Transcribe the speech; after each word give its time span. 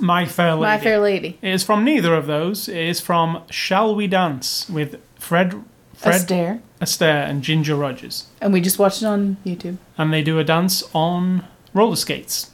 My 0.00 0.26
Fair 0.26 0.54
Lady. 0.54 0.62
My 0.62 0.78
Fair 0.78 0.98
Lady, 0.98 1.38
It 1.40 1.50
is 1.52 1.62
from 1.62 1.84
neither 1.84 2.14
of 2.14 2.26
those. 2.26 2.68
It 2.68 2.76
is 2.76 3.00
from 3.00 3.42
Shall 3.50 3.94
We 3.94 4.06
Dance 4.08 4.68
with 4.68 5.00
Fred, 5.18 5.62
Fred 5.94 6.20
Astaire, 6.22 6.60
Astaire 6.80 7.28
and 7.28 7.42
Ginger 7.42 7.76
Rogers. 7.76 8.26
and 8.40 8.52
we 8.52 8.60
just 8.60 8.78
watched 8.78 9.02
it 9.02 9.06
on 9.06 9.36
YouTube. 9.46 9.76
And 9.96 10.12
they 10.12 10.22
do 10.22 10.38
a 10.38 10.44
dance 10.44 10.82
on 10.92 11.44
roller 11.72 11.96
skates. 11.96 12.50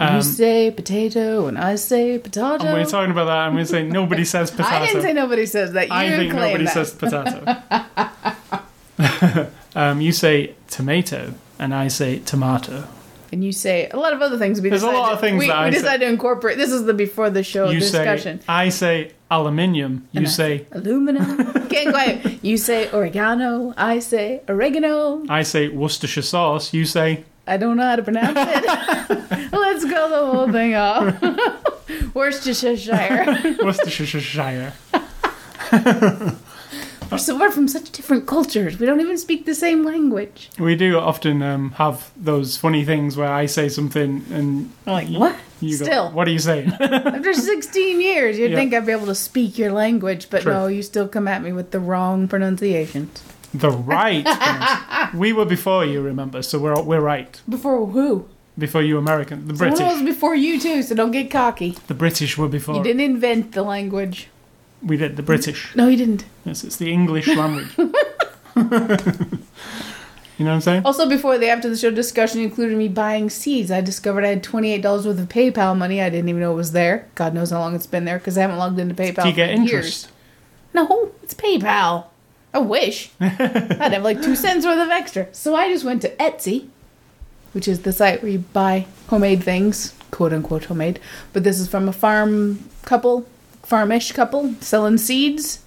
Um, 0.00 0.14
you 0.16 0.22
say 0.22 0.70
potato, 0.70 1.48
and 1.48 1.58
I 1.58 1.74
say 1.74 2.18
potato. 2.20 2.64
and 2.64 2.72
we're 2.72 2.84
talking 2.86 3.10
about 3.10 3.24
that, 3.24 3.48
and 3.48 3.56
we're 3.56 3.64
saying 3.64 3.88
nobody 3.88 4.24
says 4.24 4.50
potato. 4.52 4.68
I 4.76 4.86
didn't 4.86 5.02
say 5.02 5.12
nobody 5.12 5.44
says 5.44 5.72
that. 5.72 5.88
You 5.88 5.92
I 5.94 6.10
think 6.10 6.32
nobody 6.32 6.64
that. 6.66 6.72
says 6.72 6.94
potato. 6.94 7.42
um, 9.74 10.00
you 10.00 10.12
say 10.12 10.54
tomato, 10.68 11.34
and 11.58 11.74
I 11.74 11.88
say 11.88 12.18
tomato. 12.20 12.84
And 13.30 13.44
you 13.44 13.52
say 13.52 13.88
a 13.90 13.96
lot 13.98 14.14
of 14.14 14.22
other 14.22 14.38
things. 14.38 14.60
We 14.60 14.70
There's 14.70 14.82
a 14.82 14.86
lot 14.90 15.12
of 15.12 15.20
things 15.20 15.38
we, 15.40 15.48
that 15.48 15.64
we 15.66 15.70
decided 15.72 16.06
to 16.06 16.10
incorporate. 16.10 16.56
This 16.56 16.72
is 16.72 16.84
the 16.84 16.94
before 16.94 17.28
the 17.28 17.42
show 17.42 17.68
you 17.68 17.80
discussion. 17.80 18.38
say 18.40 18.44
I 18.48 18.70
say 18.70 19.12
aluminium. 19.30 20.08
You 20.12 20.18
And 20.20 20.26
I- 20.26 20.30
say 20.30 20.66
Aluminum. 20.72 21.66
Getting 21.68 21.90
quiet. 21.92 22.42
You 22.42 22.56
say 22.56 22.88
oregano. 22.90 23.74
I 23.76 23.98
say 23.98 24.40
oregano. 24.48 25.24
I 25.28 25.42
say 25.42 25.68
Worcestershire 25.68 26.22
sauce. 26.22 26.72
You 26.72 26.86
say 26.86 27.24
I 27.46 27.58
don't 27.58 27.76
know 27.76 27.82
how 27.84 27.96
to 27.96 28.02
pronounce 28.02 28.36
it. 28.38 28.64
Let's 29.52 29.84
go 29.84 30.08
the 30.08 30.32
whole 30.32 30.50
thing 30.50 30.74
off. 30.74 32.14
Worcestershire. 32.14 33.56
Worcestershire. 33.62 34.72
We're, 37.10 37.18
so, 37.18 37.38
we're 37.38 37.50
from 37.50 37.68
such 37.68 37.90
different 37.90 38.26
cultures. 38.26 38.78
We 38.78 38.84
don't 38.86 39.00
even 39.00 39.16
speak 39.16 39.46
the 39.46 39.54
same 39.54 39.82
language. 39.84 40.50
We 40.58 40.76
do 40.76 40.98
often 40.98 41.42
um, 41.42 41.70
have 41.72 42.10
those 42.16 42.56
funny 42.56 42.84
things 42.84 43.16
where 43.16 43.30
I 43.32 43.46
say 43.46 43.68
something 43.70 44.24
and 44.30 44.70
I'm 44.86 44.92
like, 44.92 45.08
what? 45.08 45.36
you 45.60 45.78
go, 45.78 45.84
Still. 45.86 46.10
"What 46.12 46.28
are 46.28 46.30
you 46.30 46.38
saying?" 46.38 46.68
After 46.80 47.32
16 47.34 48.00
years, 48.00 48.38
you'd 48.38 48.50
Yeah. 48.52 48.56
think 48.58 48.74
I'd 48.74 48.86
be 48.86 48.92
able 48.92 49.06
to 49.06 49.14
speak 49.14 49.58
your 49.58 49.72
language, 49.72 50.28
but 50.30 50.42
True. 50.42 50.52
no, 50.52 50.66
you 50.66 50.82
still 50.82 51.08
come 51.08 51.26
at 51.26 51.42
me 51.42 51.50
with 51.52 51.70
the 51.72 51.80
wrong 51.80 52.28
pronunciations. 52.28 53.22
the 53.54 53.70
right. 53.70 54.26
we 55.14 55.32
were 55.32 55.46
before 55.46 55.84
you, 55.84 56.02
remember? 56.02 56.42
So 56.42 56.58
we're 56.58 56.80
we're 56.82 57.00
right 57.00 57.40
Before 57.48 57.86
who? 57.86 58.28
before 58.58 58.82
you 58.82 58.98
American. 58.98 59.48
The 59.48 59.56
Someone 59.56 59.76
British. 59.78 59.94
was 59.94 60.02
before 60.02 60.34
you 60.34 60.60
too, 60.60 60.82
so 60.82 60.94
don't 60.94 61.12
get 61.12 61.30
cocky. 61.30 61.76
The 61.86 61.94
British 61.94 62.36
were 62.36 62.48
before. 62.48 62.76
You 62.76 62.82
didn't 62.82 63.00
invent 63.00 63.52
the 63.52 63.62
language. 63.62 64.28
We 64.82 64.96
did 64.96 65.16
the 65.16 65.22
British. 65.22 65.74
No, 65.74 65.88
you 65.88 65.96
didn't. 65.96 66.24
Yes, 66.44 66.64
it's 66.64 66.76
the 66.76 66.92
English 66.92 67.26
language. 67.28 67.68
you 67.78 67.84
know 70.44 70.50
what 70.50 70.54
I'm 70.54 70.60
saying? 70.60 70.82
Also, 70.84 71.08
before 71.08 71.36
the 71.38 71.48
after 71.48 71.68
the 71.68 71.76
show 71.76 71.90
discussion 71.90 72.40
included 72.40 72.76
me 72.78 72.88
buying 72.88 73.28
seeds, 73.30 73.70
I 73.70 73.80
discovered 73.80 74.24
I 74.24 74.28
had 74.28 74.42
twenty 74.42 74.72
eight 74.72 74.82
dollars 74.82 75.06
worth 75.06 75.18
of 75.18 75.28
PayPal 75.28 75.76
money. 75.76 76.00
I 76.00 76.10
didn't 76.10 76.28
even 76.28 76.40
know 76.40 76.52
it 76.52 76.56
was 76.56 76.72
there. 76.72 77.08
God 77.16 77.34
knows 77.34 77.50
how 77.50 77.58
long 77.60 77.74
it's 77.74 77.86
been 77.86 78.04
there 78.04 78.18
because 78.18 78.38
I 78.38 78.42
haven't 78.42 78.58
logged 78.58 78.78
into 78.78 78.94
PayPal 78.94 79.22
Do 79.24 79.28
you 79.30 79.34
get 79.34 79.50
for 79.56 79.62
years. 79.62 79.72
interest? 79.72 80.08
No, 80.74 81.10
it's 81.22 81.34
PayPal. 81.34 82.06
I 82.54 82.58
wish 82.60 83.10
I'd 83.20 83.92
have 83.92 84.02
like 84.04 84.22
two 84.22 84.36
cents 84.36 84.64
worth 84.64 84.78
of 84.80 84.90
extra. 84.90 85.26
So 85.34 85.54
I 85.54 85.70
just 85.70 85.84
went 85.84 86.02
to 86.02 86.14
Etsy, 86.16 86.68
which 87.52 87.66
is 87.68 87.82
the 87.82 87.92
site 87.92 88.22
where 88.22 88.30
you 88.32 88.38
buy 88.38 88.86
homemade 89.08 89.42
things, 89.42 89.94
quote 90.10 90.32
unquote 90.32 90.64
homemade. 90.66 90.98
But 91.32 91.44
this 91.44 91.58
is 91.60 91.68
from 91.68 91.88
a 91.88 91.92
farm 91.92 92.68
couple, 92.84 93.26
farmish 93.68 94.12
couple 94.12 94.54
selling 94.60 94.96
seeds. 94.98 95.60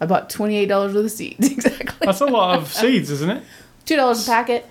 I 0.00 0.06
bought 0.06 0.28
twenty 0.28 0.56
eight 0.56 0.66
dollars 0.66 0.92
worth 0.94 1.04
of 1.06 1.10
seeds 1.12 1.48
exactly. 1.50 1.94
That's 2.00 2.20
a 2.20 2.26
lot 2.26 2.58
of 2.58 2.72
seeds, 2.72 3.10
isn't 3.10 3.30
it? 3.30 3.42
Two 3.86 3.96
dollars 3.96 4.26
a 4.26 4.30
packet. 4.30 4.66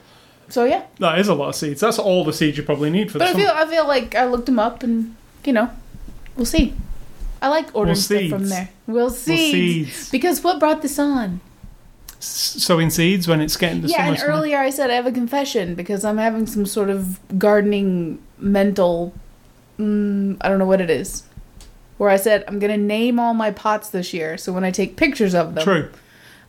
So 0.50 0.66
yeah. 0.66 0.84
That 1.00 1.18
is 1.18 1.28
a 1.30 1.34
lot 1.34 1.50
of 1.50 1.56
seeds. 1.56 1.80
That's 1.82 1.98
all 1.98 2.24
the 2.26 2.34
seeds 2.34 2.58
you 2.58 2.64
probably 2.64 2.90
need 2.90 3.10
for 3.12 3.18
the 3.18 3.26
But 3.26 3.30
I 3.30 3.32
summer. 3.32 3.44
feel 3.46 3.54
I 3.56 3.66
feel 3.68 3.88
like 3.88 4.16
I 4.16 4.26
looked 4.26 4.46
them 4.48 4.60
up 4.60 4.84
and 4.84 5.16
you 5.46 5.54
know, 5.54 5.70
we'll 6.36 6.46
see. 6.46 6.74
I 7.42 7.48
like 7.50 7.74
ordering 7.76 7.96
stuff 7.96 8.30
from 8.30 8.48
there. 8.50 8.70
We'll 8.88 9.10
see. 9.10 9.84
seeds. 9.86 10.10
Because 10.12 10.44
what 10.44 10.60
brought 10.60 10.82
this 10.82 11.00
on? 11.00 11.40
Sowing 12.20 12.90
seeds 12.90 13.28
when 13.28 13.42
it's 13.42 13.58
getting 13.58 13.82
yeah, 13.84 13.98
summer. 13.98 14.10
and 14.10 14.20
summer. 14.20 14.32
earlier 14.32 14.58
I 14.60 14.70
said 14.70 14.90
I 14.90 14.94
have 14.94 15.06
a 15.08 15.12
confession 15.12 15.76
because 15.76 16.06
I'm 16.06 16.18
having 16.18 16.48
some 16.48 16.66
sort 16.66 16.90
of 16.90 17.20
gardening 17.38 18.20
mental. 18.38 19.14
Mm, 19.78 20.38
I 20.40 20.48
don't 20.50 20.60
know 20.60 20.66
what 20.66 20.80
it 20.82 20.90
is. 20.90 21.24
Where 22.04 22.12
I 22.12 22.18
said 22.18 22.44
I'm 22.50 22.60
gonna 22.60 22.76
name 22.76 23.18
all 23.18 23.34
my 23.34 23.50
pots 23.52 23.88
this 23.88 24.14
year, 24.14 24.38
so 24.38 24.52
when 24.52 24.66
I 24.66 24.72
take 24.72 24.98
pictures 24.98 25.34
of 25.34 25.56
them, 25.56 25.64
True. 25.64 25.90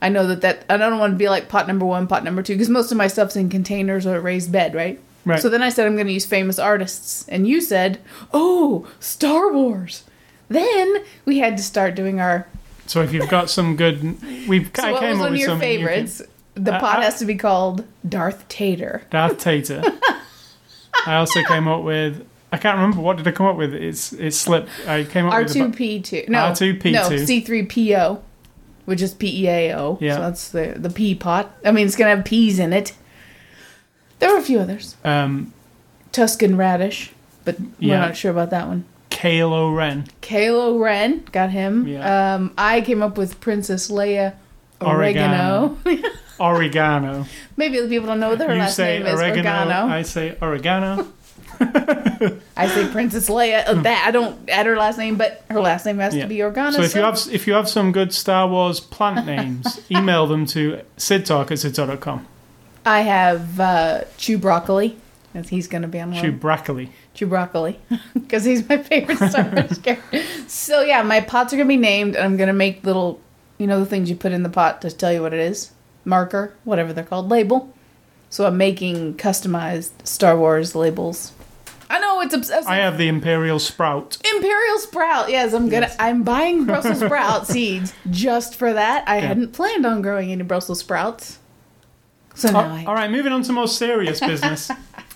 I 0.01 0.09
know 0.09 0.27
that 0.27 0.41
that 0.41 0.65
I 0.69 0.75
don't 0.75 0.99
want 0.99 1.13
to 1.13 1.17
be 1.17 1.29
like 1.29 1.47
pot 1.47 1.65
number 1.65 1.85
one, 1.85 2.07
pot 2.07 2.25
number 2.25 2.43
two, 2.43 2.55
because 2.55 2.67
most 2.67 2.91
of 2.91 2.97
my 2.97 3.07
stuff's 3.07 3.37
in 3.37 3.49
containers 3.49 4.05
or 4.05 4.17
a 4.17 4.19
raised 4.19 4.51
bed, 4.51 4.75
right? 4.75 4.99
Right. 5.23 5.39
So 5.41 5.47
then 5.47 5.63
I 5.63 5.69
said 5.69 5.87
I'm 5.87 5.95
going 5.95 6.07
to 6.07 6.11
use 6.13 6.25
famous 6.25 6.59
artists, 6.59 7.25
and 7.29 7.47
you 7.47 7.61
said, 7.61 7.99
"Oh, 8.33 8.85
Star 8.99 9.49
Wars." 9.53 10.03
Then 10.49 10.97
we 11.23 11.39
had 11.39 11.55
to 11.55 11.63
start 11.63 11.95
doing 11.95 12.19
our. 12.19 12.45
So 12.85 13.01
if 13.01 13.13
you've 13.13 13.29
got 13.29 13.49
some 13.49 13.77
good, 13.77 14.03
we've 14.49 14.69
So 14.75 14.83
I 14.83 14.91
what 14.91 14.99
came 14.99 15.09
was 15.11 15.17
up 15.19 15.19
one 15.21 15.27
of 15.27 15.31
with 15.31 15.39
your 15.39 15.49
some. 15.51 15.61
you 15.61 15.77
can- 15.77 15.77
favorites? 15.87 16.21
The 16.55 16.75
Uh, 16.75 16.79
pot 16.81 16.99
I- 16.99 17.03
has 17.05 17.17
to 17.19 17.25
be 17.25 17.35
called 17.35 17.85
Darth 18.07 18.45
Tater. 18.49 19.03
Darth 19.09 19.39
Tater. 19.39 19.81
I 21.07 21.15
also 21.15 21.41
came 21.43 21.69
up 21.69 21.81
with. 21.83 22.27
I 22.55 22.57
can't 22.57 22.77
remember 22.77 23.01
what 23.01 23.17
did 23.17 23.27
I 23.27 23.31
come 23.31 23.47
up 23.47 23.57
with. 23.57 23.73
It's 23.73 24.13
it's 24.13 24.37
slipped. 24.37 24.69
I 24.87 25.03
came 25.03 25.25
up 25.25 25.33
with 25.37 25.47
R 25.49 25.53
two 25.53 25.71
P 25.71 26.01
two. 26.01 26.23
No, 26.29 26.39
R2P2. 26.51 26.91
No, 26.93 27.17
C 27.25 27.41
three 27.41 27.63
P 27.65 27.93
O, 27.95 28.23
which 28.85 29.01
is 29.01 29.13
P 29.13 29.43
E 29.43 29.47
A 29.49 29.73
O. 29.75 29.97
Yeah. 29.99 30.15
So 30.15 30.21
that's 30.21 30.49
the 30.49 30.73
the 30.77 30.89
pea 30.89 31.15
pot. 31.15 31.51
I 31.65 31.71
mean, 31.71 31.85
it's 31.85 31.97
gonna 31.97 32.15
have 32.15 32.23
peas 32.23 32.57
in 32.59 32.71
it. 32.71 32.93
There 34.19 34.31
were 34.31 34.37
a 34.39 34.41
few 34.41 34.59
others. 34.59 34.95
um, 35.03 35.51
Tuscan 36.13 36.55
radish, 36.55 37.11
but 37.43 37.57
Yeah. 37.79 37.95
we're 37.95 38.05
not 38.07 38.15
sure 38.15 38.31
about 38.31 38.49
that 38.51 38.67
one. 38.67 38.85
Kalo 39.09 39.71
Ren. 39.71 40.05
Kylo 40.21 40.79
Ren, 40.79 41.23
got 41.33 41.49
him. 41.49 41.85
Yeah. 41.87 42.35
Um, 42.35 42.53
I 42.57 42.79
came 42.81 43.03
up 43.03 43.17
with 43.17 43.39
Princess 43.41 43.89
Leia 43.91 44.33
oregano. 44.81 45.77
Oregano. 46.39 47.25
Maybe 47.57 47.79
the 47.79 47.87
people 47.87 48.07
don't 48.07 48.19
know 48.19 48.29
what 48.29 48.39
her 48.39 48.53
you 48.53 48.59
last 48.59 48.75
say 48.75 48.99
name 48.99 49.07
is. 49.07 49.19
oregano. 49.19 49.71
Organo. 49.71 49.89
I 49.89 50.01
say 50.03 50.37
oregano. 50.41 51.07
I 52.57 52.67
say 52.67 52.87
Princess 52.91 53.29
Leia. 53.29 53.67
Uh, 53.67 53.81
that 53.81 54.05
I 54.07 54.11
don't 54.11 54.49
add 54.49 54.65
her 54.65 54.75
last 54.77 54.97
name, 54.97 55.17
but 55.17 55.43
her 55.49 55.59
last 55.59 55.85
name 55.85 55.99
has 55.99 56.15
Yeah. 56.15 56.23
to 56.23 56.27
be 56.27 56.37
Organa. 56.37 56.73
So 56.73 56.81
if 56.81 56.95
you 56.95 57.01
have 57.01 57.19
if 57.31 57.47
you 57.47 57.53
have 57.53 57.67
some 57.69 57.91
good 57.91 58.13
Star 58.13 58.47
Wars 58.47 58.79
plant 58.79 59.25
names, 59.35 59.79
email 59.91 60.27
them 60.27 60.45
to 60.47 60.81
sidtalk 60.97 61.45
at 61.51 61.57
sidtalk.com. 61.57 62.27
I 62.85 63.01
have 63.01 63.59
uh, 63.59 64.03
Chew 64.17 64.37
Broccoli, 64.37 64.97
he's 65.49 65.67
going 65.67 65.81
to 65.81 65.87
be 65.87 65.99
on 65.99 66.11
one. 66.11 66.21
Chew 66.21 66.31
broccoli. 66.31 66.91
Chew 67.13 67.27
Broccoli, 67.27 67.79
because 68.13 68.43
he's 68.43 68.67
my 68.67 68.77
favorite 68.77 69.17
Star 69.17 69.49
Wars 69.53 69.77
character. 69.79 70.21
So 70.47 70.81
yeah, 70.81 71.01
my 71.01 71.21
pots 71.21 71.53
are 71.53 71.57
going 71.57 71.67
to 71.67 71.71
be 71.73 71.77
named, 71.77 72.15
and 72.15 72.23
I'm 72.23 72.37
going 72.37 72.47
to 72.47 72.53
make 72.53 72.83
little, 72.83 73.19
you 73.57 73.67
know, 73.67 73.79
the 73.79 73.85
things 73.85 74.09
you 74.09 74.15
put 74.15 74.31
in 74.31 74.43
the 74.43 74.49
pot 74.49 74.81
to 74.81 74.91
tell 74.91 75.11
you 75.11 75.21
what 75.21 75.33
it 75.33 75.39
is, 75.39 75.71
marker, 76.03 76.53
whatever 76.63 76.93
they're 76.93 77.03
called, 77.03 77.29
label. 77.29 77.73
So 78.29 78.45
I'm 78.45 78.57
making 78.57 79.15
customized 79.15 79.91
Star 80.05 80.37
Wars 80.37 80.75
labels. 80.75 81.31
I 81.89 81.99
know 81.99 82.21
it's 82.21 82.33
obsessive. 82.33 82.67
I 82.67 82.77
have 82.77 82.97
the 82.97 83.07
Imperial 83.07 83.59
Sprout. 83.59 84.17
Imperial 84.35 84.79
sprout. 84.79 85.29
Yes, 85.29 85.53
I'm 85.53 85.69
gonna. 85.69 85.87
Yes. 85.87 85.95
I'm 85.99 86.23
buying 86.23 86.65
Brussels 86.65 86.99
sprout 87.05 87.47
seeds 87.47 87.93
just 88.09 88.55
for 88.55 88.73
that. 88.73 89.07
I 89.07 89.17
Yeah. 89.17 89.27
hadn't 89.27 89.53
planned 89.53 89.85
on 89.85 90.01
growing 90.01 90.31
any 90.31 90.43
Brussels 90.43 90.79
sprouts. 90.79 91.39
So 92.33 92.51
now 92.51 92.59
I. 92.61 92.83
Oh, 92.85 92.89
all 92.89 92.95
right, 92.95 93.09
moving 93.11 93.31
on 93.31 93.43
to 93.43 93.53
more 93.53 93.67
serious 93.67 94.19
business. 94.31 94.69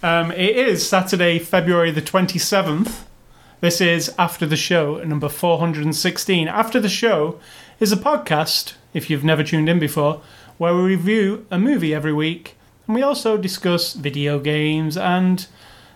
um, 0.03 0.31
it 0.31 0.55
is 0.55 0.87
Saturday, 0.87 1.39
February 1.39 1.91
the 1.91 2.01
27th. 2.01 3.01
This 3.61 3.81
is 3.81 4.13
After 4.17 4.45
the 4.45 4.55
Show, 4.55 5.03
number 5.03 5.27
416. 5.27 6.47
After 6.47 6.79
the 6.79 6.87
Show 6.87 7.39
is 7.81 7.91
a 7.91 7.97
podcast, 7.97 8.73
if 8.93 9.09
you've 9.09 9.23
never 9.25 9.43
tuned 9.43 9.67
in 9.67 9.79
before, 9.79 10.21
where 10.57 10.73
we 10.73 10.81
review 10.81 11.45
a 11.51 11.59
movie 11.59 11.93
every 11.93 12.13
week. 12.13 12.55
And 12.87 12.95
we 12.95 13.01
also 13.03 13.35
discuss 13.37 13.93
video 13.93 14.39
games, 14.39 14.95
and 14.95 15.45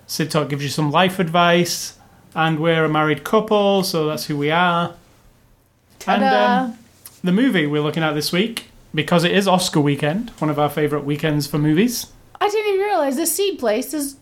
Sid 0.07 0.31
Talk 0.31 0.49
gives 0.49 0.63
you 0.63 0.69
some 0.69 0.91
life 0.91 1.19
advice. 1.19 1.97
And 2.35 2.59
we're 2.59 2.85
a 2.85 2.89
married 2.89 3.23
couple, 3.23 3.83
so 3.83 4.07
that's 4.07 4.25
who 4.25 4.35
we 4.35 4.49
are. 4.49 4.95
And 6.07 6.21
Ta-da. 6.23 6.63
um, 6.65 6.77
the 7.23 7.31
movie 7.31 7.67
we're 7.67 7.81
looking 7.83 8.01
at 8.01 8.13
this 8.13 8.31
week 8.31 8.71
because 8.95 9.23
it 9.23 9.31
is 9.31 9.47
Oscar 9.47 9.79
weekend, 9.79 10.31
one 10.39 10.49
of 10.49 10.57
our 10.57 10.69
favourite 10.69 11.05
weekends 11.05 11.45
for 11.47 11.59
movies. 11.59 12.07
I 12.41 12.49
didn't 12.49 12.73
even 12.73 12.85
realize 12.87 13.17
the 13.17 13.27
seed 13.27 13.59
place 13.59 13.93
is 13.93 14.17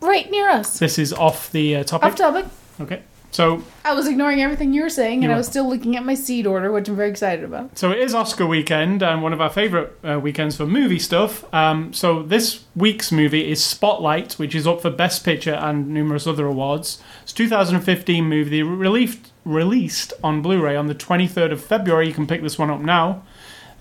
right 0.00 0.28
near 0.30 0.48
us. 0.50 0.78
This 0.80 0.98
is 0.98 1.12
off 1.12 1.50
the 1.52 1.76
uh, 1.76 1.84
topic. 1.84 2.06
Off 2.08 2.16
topic. 2.16 2.46
Okay. 2.80 3.02
So, 3.34 3.64
I 3.84 3.94
was 3.94 4.06
ignoring 4.06 4.40
everything 4.40 4.72
you 4.72 4.82
were 4.82 4.88
saying, 4.88 5.24
and 5.24 5.32
I 5.32 5.36
was 5.36 5.48
still 5.48 5.68
looking 5.68 5.96
at 5.96 6.04
my 6.04 6.14
seed 6.14 6.46
order, 6.46 6.70
which 6.70 6.88
I'm 6.88 6.94
very 6.94 7.10
excited 7.10 7.44
about. 7.44 7.76
so 7.76 7.90
it 7.90 7.98
is 7.98 8.14
Oscar 8.14 8.46
weekend 8.46 9.02
and 9.02 9.24
one 9.24 9.32
of 9.32 9.40
our 9.40 9.50
favourite 9.50 9.90
uh, 10.04 10.20
weekends 10.20 10.56
for 10.56 10.66
movie 10.66 11.00
stuff. 11.00 11.52
Um, 11.52 11.92
so 11.92 12.22
this 12.22 12.62
week's 12.76 13.10
movie 13.10 13.50
is 13.50 13.60
Spotlight, 13.60 14.34
which 14.34 14.54
is 14.54 14.68
up 14.68 14.80
for 14.80 14.88
Best 14.88 15.24
Picture 15.24 15.54
and 15.54 15.88
numerous 15.88 16.28
other 16.28 16.46
awards. 16.46 17.02
It's 17.24 17.32
a 17.32 17.34
2015 17.34 18.24
movie 18.24 18.62
released 18.62 19.32
released 19.44 20.12
on 20.22 20.40
Blu-ray 20.40 20.76
on 20.76 20.86
the 20.86 20.94
23rd 20.94 21.50
of 21.50 21.60
February. 21.62 22.06
You 22.06 22.14
can 22.14 22.28
pick 22.28 22.40
this 22.40 22.56
one 22.56 22.70
up 22.70 22.80
now. 22.80 23.24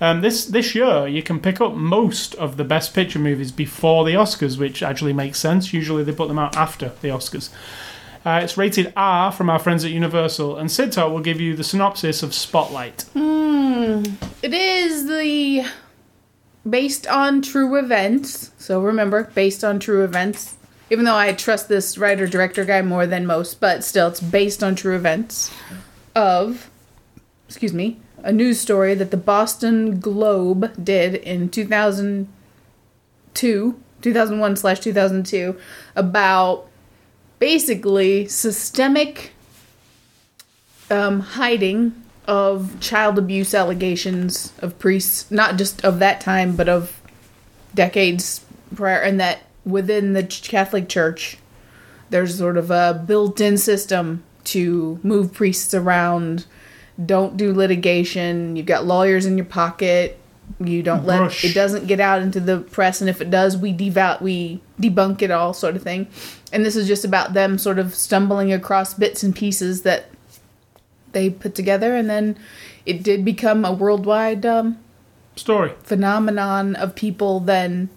Um, 0.01 0.21
this 0.21 0.45
this 0.45 0.73
year, 0.73 1.07
you 1.07 1.21
can 1.21 1.39
pick 1.39 1.61
up 1.61 1.75
most 1.75 2.33
of 2.35 2.57
the 2.57 2.63
Best 2.63 2.95
Picture 2.95 3.19
movies 3.19 3.51
before 3.51 4.03
the 4.03 4.15
Oscars, 4.15 4.57
which 4.57 4.81
actually 4.81 5.13
makes 5.13 5.37
sense. 5.37 5.73
Usually, 5.73 6.03
they 6.03 6.11
put 6.11 6.27
them 6.27 6.39
out 6.39 6.57
after 6.57 6.93
the 7.01 7.09
Oscars. 7.09 7.51
Uh, 8.25 8.39
it's 8.41 8.57
rated 8.57 8.93
R 8.95 9.33
from 9.33 9.49
our 9.49 9.59
friends 9.59 9.83
at 9.83 9.91
Universal, 9.91 10.57
and 10.57 10.71
Sid 10.71 10.93
Talk 10.93 11.11
will 11.11 11.19
give 11.19 11.41
you 11.41 11.55
the 11.55 11.63
synopsis 11.63 12.23
of 12.23 12.33
Spotlight. 12.33 13.05
It 13.15 14.53
is 14.53 15.07
the 15.07 15.65
based 16.69 17.07
on 17.07 17.41
true 17.41 17.75
events. 17.75 18.51
So 18.57 18.81
remember, 18.81 19.25
based 19.35 19.63
on 19.63 19.79
true 19.79 20.03
events. 20.03 20.57
Even 20.89 21.05
though 21.05 21.15
I 21.15 21.31
trust 21.33 21.69
this 21.69 21.97
writer 21.97 22.27
director 22.27 22.65
guy 22.65 22.81
more 22.81 23.07
than 23.07 23.25
most, 23.25 23.59
but 23.59 23.83
still, 23.83 24.09
it's 24.09 24.19
based 24.19 24.63
on 24.63 24.75
true 24.75 24.95
events 24.95 25.51
of, 26.15 26.69
excuse 27.47 27.73
me, 27.73 27.99
a 28.21 28.31
news 28.31 28.59
story 28.59 28.93
that 28.95 29.11
the 29.11 29.17
Boston 29.17 29.99
Globe 29.99 30.71
did 30.81 31.15
in 31.15 31.49
2002, 31.49 33.79
2001 34.01 34.55
slash 34.55 34.79
2002, 34.79 35.57
about 35.95 36.67
basically 37.43 38.25
systemic 38.29 39.33
um, 40.89 41.19
hiding 41.19 41.93
of 42.25 42.79
child 42.79 43.19
abuse 43.19 43.53
allegations 43.53 44.53
of 44.59 44.79
priests, 44.79 45.29
not 45.29 45.57
just 45.57 45.83
of 45.83 45.99
that 45.99 46.21
time, 46.21 46.55
but 46.55 46.69
of 46.69 47.01
decades 47.75 48.45
prior, 48.73 49.01
and 49.01 49.19
that 49.19 49.39
within 49.65 50.13
the 50.13 50.23
Catholic 50.23 50.87
Church, 50.87 51.37
there's 52.11 52.37
sort 52.37 52.55
of 52.55 52.71
a 52.71 53.03
built 53.05 53.41
in 53.41 53.57
system 53.57 54.23
to 54.45 54.97
move 55.03 55.33
priests 55.33 55.73
around, 55.73 56.45
don't 57.05 57.35
do 57.35 57.53
litigation, 57.53 58.55
you've 58.55 58.67
got 58.67 58.85
lawyers 58.85 59.25
in 59.25 59.37
your 59.37 59.45
pocket. 59.45 60.17
You 60.59 60.83
don't 60.83 61.05
let 61.05 61.43
it 61.43 61.53
doesn't 61.53 61.87
get 61.87 61.99
out 61.99 62.21
into 62.21 62.39
the 62.39 62.59
press, 62.59 63.01
and 63.01 63.09
if 63.09 63.21
it 63.21 63.29
does, 63.29 63.57
we 63.57 63.73
devout 63.73 64.21
we 64.21 64.61
debunk 64.79 65.21
it 65.21 65.31
all, 65.31 65.53
sort 65.53 65.75
of 65.75 65.81
thing. 65.81 66.07
And 66.51 66.65
this 66.65 66.75
is 66.75 66.87
just 66.87 67.03
about 67.03 67.33
them 67.33 67.57
sort 67.57 67.79
of 67.79 67.95
stumbling 67.95 68.53
across 68.53 68.93
bits 68.93 69.23
and 69.23 69.35
pieces 69.35 69.81
that 69.81 70.09
they 71.11 71.29
put 71.29 71.55
together, 71.55 71.95
and 71.95 72.09
then 72.09 72.37
it 72.85 73.03
did 73.03 73.25
become 73.25 73.65
a 73.65 73.73
worldwide 73.73 74.45
um, 74.45 74.77
Story. 75.35 75.73
phenomenon 75.83 76.75
of 76.75 76.95
people 76.95 77.39
then 77.39 77.89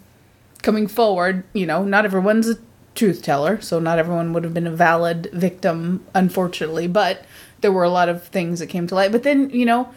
coming 0.63 0.87
forward. 0.87 1.45
You 1.53 1.67
know, 1.67 1.85
not 1.85 2.05
everyone's 2.05 2.49
a 2.49 2.59
truth 2.95 3.23
teller, 3.23 3.61
so 3.61 3.79
not 3.79 3.99
everyone 3.99 4.33
would 4.33 4.45
have 4.45 4.55
been 4.55 4.67
a 4.67 4.73
valid 4.73 5.29
victim, 5.33 6.05
unfortunately, 6.15 6.87
but 6.87 7.25
there 7.61 7.73
were 7.73 7.85
a 7.85 7.91
lot 7.91 8.09
of 8.09 8.27
things 8.29 8.59
that 8.61 8.69
came 8.69 8.87
to 8.87 8.95
light. 8.95 9.13
But 9.13 9.23
then, 9.23 9.51
you 9.51 9.67
know, 9.67 9.93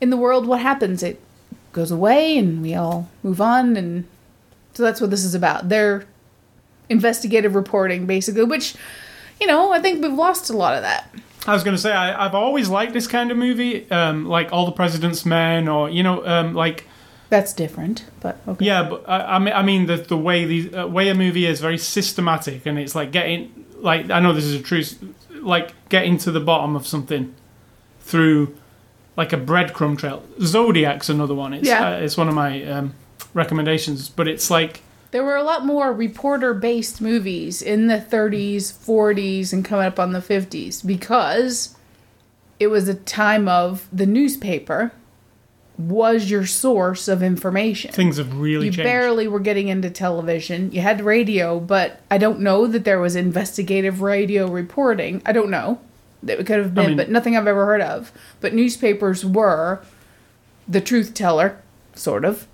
in 0.00 0.10
the 0.10 0.16
world, 0.16 0.46
what 0.46 0.60
happens? 0.60 1.02
It 1.02 1.20
goes 1.74 1.90
away, 1.90 2.38
and 2.38 2.62
we 2.62 2.74
all 2.74 3.10
move 3.22 3.40
on, 3.40 3.76
and 3.76 4.06
so 4.72 4.82
that's 4.82 5.00
what 5.00 5.10
this 5.10 5.24
is 5.24 5.34
about. 5.34 5.68
Their 5.68 6.06
investigative 6.88 7.54
reporting, 7.54 8.06
basically, 8.06 8.44
which, 8.44 8.74
you 9.40 9.46
know, 9.46 9.72
I 9.72 9.80
think 9.80 10.02
we've 10.02 10.12
lost 10.12 10.48
a 10.48 10.56
lot 10.56 10.74
of 10.74 10.82
that. 10.82 11.10
I 11.46 11.52
was 11.52 11.62
going 11.62 11.76
to 11.76 11.80
say 11.82 11.92
I, 11.92 12.24
I've 12.24 12.34
always 12.34 12.70
liked 12.70 12.94
this 12.94 13.06
kind 13.06 13.30
of 13.30 13.36
movie, 13.36 13.90
um, 13.90 14.24
like 14.24 14.50
All 14.52 14.64
the 14.64 14.72
President's 14.72 15.26
Men, 15.26 15.68
or 15.68 15.90
you 15.90 16.02
know, 16.02 16.24
um, 16.26 16.54
like 16.54 16.86
That's 17.28 17.52
different, 17.52 18.04
but 18.20 18.38
okay. 18.48 18.64
yeah, 18.64 18.88
but 18.88 19.06
I, 19.06 19.36
I 19.36 19.38
mean, 19.38 19.54
I 19.54 19.62
mean 19.62 19.86
the 19.86 19.96
the 19.96 20.16
way 20.16 20.46
the 20.46 20.74
uh, 20.74 20.86
way 20.86 21.10
a 21.10 21.14
movie 21.14 21.44
is 21.44 21.60
very 21.60 21.76
systematic, 21.76 22.64
and 22.64 22.78
it's 22.78 22.94
like 22.94 23.12
getting 23.12 23.66
like 23.76 24.10
I 24.10 24.20
know 24.20 24.32
this 24.32 24.44
is 24.44 24.54
a 24.54 24.62
true, 24.62 24.82
like 25.42 25.74
getting 25.90 26.16
to 26.18 26.30
the 26.30 26.40
bottom 26.40 26.74
of 26.76 26.86
something 26.86 27.34
through 28.00 28.56
like 29.16 29.32
a 29.32 29.36
breadcrumb 29.36 29.96
trail. 29.98 30.22
Zodiac's 30.40 31.08
another 31.08 31.34
one. 31.34 31.52
It's 31.54 31.68
Yeah. 31.68 31.88
uh, 31.94 31.98
it's 31.98 32.16
one 32.16 32.28
of 32.28 32.34
my 32.34 32.62
um, 32.64 32.94
recommendations, 33.32 34.08
but 34.08 34.26
it's 34.28 34.50
like 34.50 34.80
There 35.12 35.24
were 35.24 35.36
a 35.36 35.42
lot 35.44 35.64
more 35.64 35.92
reporter 35.92 36.54
based 36.54 37.00
movies 37.00 37.62
in 37.62 37.86
the 37.86 37.98
30s, 37.98 38.72
40s, 38.72 39.52
and 39.52 39.64
coming 39.64 39.86
up 39.86 40.00
on 40.00 40.12
the 40.12 40.18
50s 40.20 40.84
because 40.84 41.76
it 42.58 42.66
was 42.68 42.88
a 42.88 42.94
time 42.94 43.46
of 43.48 43.86
the 43.92 44.06
newspaper 44.06 44.92
was 45.76 46.30
your 46.30 46.46
source 46.46 47.08
of 47.08 47.20
information. 47.22 47.90
things 47.92 48.16
have 48.18 48.36
really 48.38 48.66
You 48.66 48.72
changed. 48.72 48.84
barely 48.84 49.26
were 49.26 49.40
getting 49.40 49.66
into 49.68 49.90
television. 49.90 50.70
You 50.72 50.80
had 50.80 51.00
radio, 51.00 51.58
but 51.58 52.00
I 52.10 52.18
don't 52.18 52.38
know 52.40 52.68
that 52.68 52.84
there 52.84 53.00
was 53.00 53.16
investigative 53.16 54.00
radio 54.00 54.46
reporting. 54.48 55.20
I 55.26 55.32
don't 55.32 55.50
know. 55.50 55.80
That 56.24 56.40
it 56.40 56.46
could 56.46 56.58
have 56.58 56.74
been, 56.74 56.88
mean- 56.88 56.96
but 56.96 57.10
nothing 57.10 57.36
I've 57.36 57.46
ever 57.46 57.66
heard 57.66 57.80
of. 57.80 58.12
But 58.40 58.54
newspapers 58.54 59.24
were 59.24 59.82
the 60.66 60.80
truth 60.80 61.14
teller, 61.14 61.60
sort 61.94 62.24
of. 62.24 62.46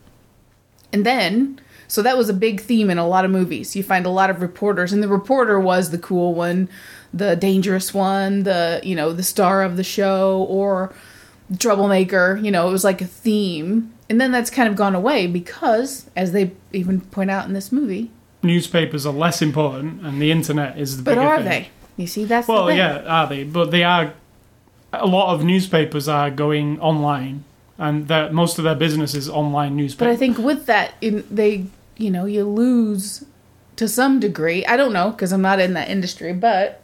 And 0.92 1.06
then, 1.06 1.60
so 1.86 2.02
that 2.02 2.18
was 2.18 2.28
a 2.28 2.34
big 2.34 2.60
theme 2.60 2.90
in 2.90 2.98
a 2.98 3.06
lot 3.06 3.24
of 3.24 3.30
movies. 3.30 3.76
You 3.76 3.82
find 3.82 4.04
a 4.04 4.10
lot 4.10 4.30
of 4.30 4.42
reporters, 4.42 4.92
and 4.92 5.02
the 5.02 5.08
reporter 5.08 5.60
was 5.60 5.90
the 5.90 5.98
cool 5.98 6.34
one, 6.34 6.68
the 7.14 7.36
dangerous 7.36 7.94
one, 7.94 8.42
the, 8.42 8.80
you 8.82 8.96
know, 8.96 9.12
the 9.12 9.22
star 9.22 9.62
of 9.62 9.76
the 9.76 9.84
show, 9.84 10.44
or 10.48 10.92
troublemaker. 11.58 12.40
You 12.42 12.50
know, 12.50 12.68
it 12.68 12.72
was 12.72 12.84
like 12.84 13.00
a 13.00 13.06
theme. 13.06 13.92
And 14.08 14.20
then 14.20 14.32
that's 14.32 14.50
kind 14.50 14.68
of 14.68 14.74
gone 14.74 14.96
away 14.96 15.28
because, 15.28 16.10
as 16.16 16.32
they 16.32 16.50
even 16.72 17.00
point 17.00 17.30
out 17.30 17.46
in 17.46 17.52
this 17.52 17.70
movie, 17.70 18.10
Newspapers 18.42 19.04
are 19.04 19.12
less 19.12 19.42
important, 19.42 20.00
and 20.04 20.20
the 20.20 20.30
internet 20.30 20.78
is 20.78 20.96
the 20.96 21.02
but 21.02 21.18
are 21.18 21.36
thing. 21.36 21.44
they? 21.46 21.68
You 22.00 22.06
see, 22.06 22.24
that's 22.24 22.48
Well, 22.48 22.72
yeah, 22.72 23.02
are 23.06 23.26
they? 23.26 23.44
But 23.44 23.70
they 23.70 23.84
are. 23.84 24.14
A 24.92 25.06
lot 25.06 25.34
of 25.34 25.44
newspapers 25.44 26.08
are 26.08 26.30
going 26.30 26.80
online, 26.80 27.44
and 27.78 28.08
that 28.08 28.32
most 28.32 28.58
of 28.58 28.64
their 28.64 28.74
business 28.74 29.14
is 29.14 29.28
online 29.28 29.76
But. 29.98 30.08
I 30.08 30.16
think 30.16 30.38
with 30.38 30.66
that, 30.66 30.94
in 31.00 31.24
they, 31.30 31.66
you 31.98 32.10
know, 32.10 32.24
you 32.24 32.44
lose 32.44 33.24
to 33.76 33.86
some 33.86 34.18
degree. 34.18 34.64
I 34.64 34.76
don't 34.76 34.92
know 34.92 35.10
because 35.10 35.30
I'm 35.32 35.42
not 35.42 35.60
in 35.60 35.74
that 35.74 35.88
industry, 35.90 36.32
but 36.32 36.82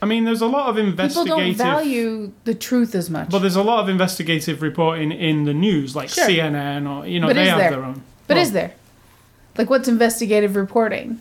I 0.00 0.06
mean, 0.06 0.24
there's 0.24 0.40
a 0.40 0.46
lot 0.46 0.68
of 0.70 0.78
investigative. 0.78 1.24
people 1.24 1.38
don't 1.38 1.54
value 1.54 2.32
the 2.44 2.54
truth 2.54 2.94
as 2.94 3.10
much. 3.10 3.28
But 3.30 3.40
there's 3.40 3.56
a 3.56 3.62
lot 3.62 3.80
of 3.80 3.88
investigative 3.88 4.62
reporting 4.62 5.12
in 5.12 5.44
the 5.44 5.54
news, 5.54 5.94
like 5.94 6.08
Sure. 6.08 6.26
CNN 6.26 6.88
or 6.88 7.06
you 7.06 7.20
know 7.20 7.26
But 7.26 7.36
they 7.36 7.48
have 7.48 7.58
there? 7.58 7.70
their 7.72 7.84
own. 7.84 8.02
But 8.28 8.36
Well, 8.36 8.42
is 8.44 8.52
there? 8.52 8.72
Like, 9.58 9.68
what's 9.68 9.88
investigative 9.88 10.56
reporting? 10.56 11.20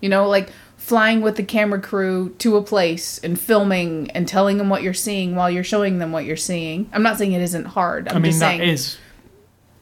You 0.00 0.08
know, 0.08 0.28
like 0.28 0.50
flying 0.88 1.20
with 1.20 1.36
the 1.36 1.42
camera 1.42 1.80
crew 1.80 2.34
to 2.38 2.56
a 2.56 2.62
place 2.62 3.18
and 3.18 3.38
filming 3.38 4.10
and 4.12 4.26
telling 4.26 4.56
them 4.58 4.68
what 4.70 4.82
you're 4.82 4.94
seeing 4.94 5.36
while 5.36 5.50
you're 5.50 5.62
showing 5.64 5.98
them 5.98 6.10
what 6.12 6.24
you're 6.24 6.36
seeing. 6.36 6.88
I'm 6.92 7.02
not 7.02 7.18
saying 7.18 7.32
it 7.32 7.42
isn't 7.42 7.66
hard. 7.66 8.08
I'm 8.08 8.16
I 8.16 8.18
mean, 8.20 8.30
just 8.30 8.38
saying. 8.40 8.60
is 8.62 8.96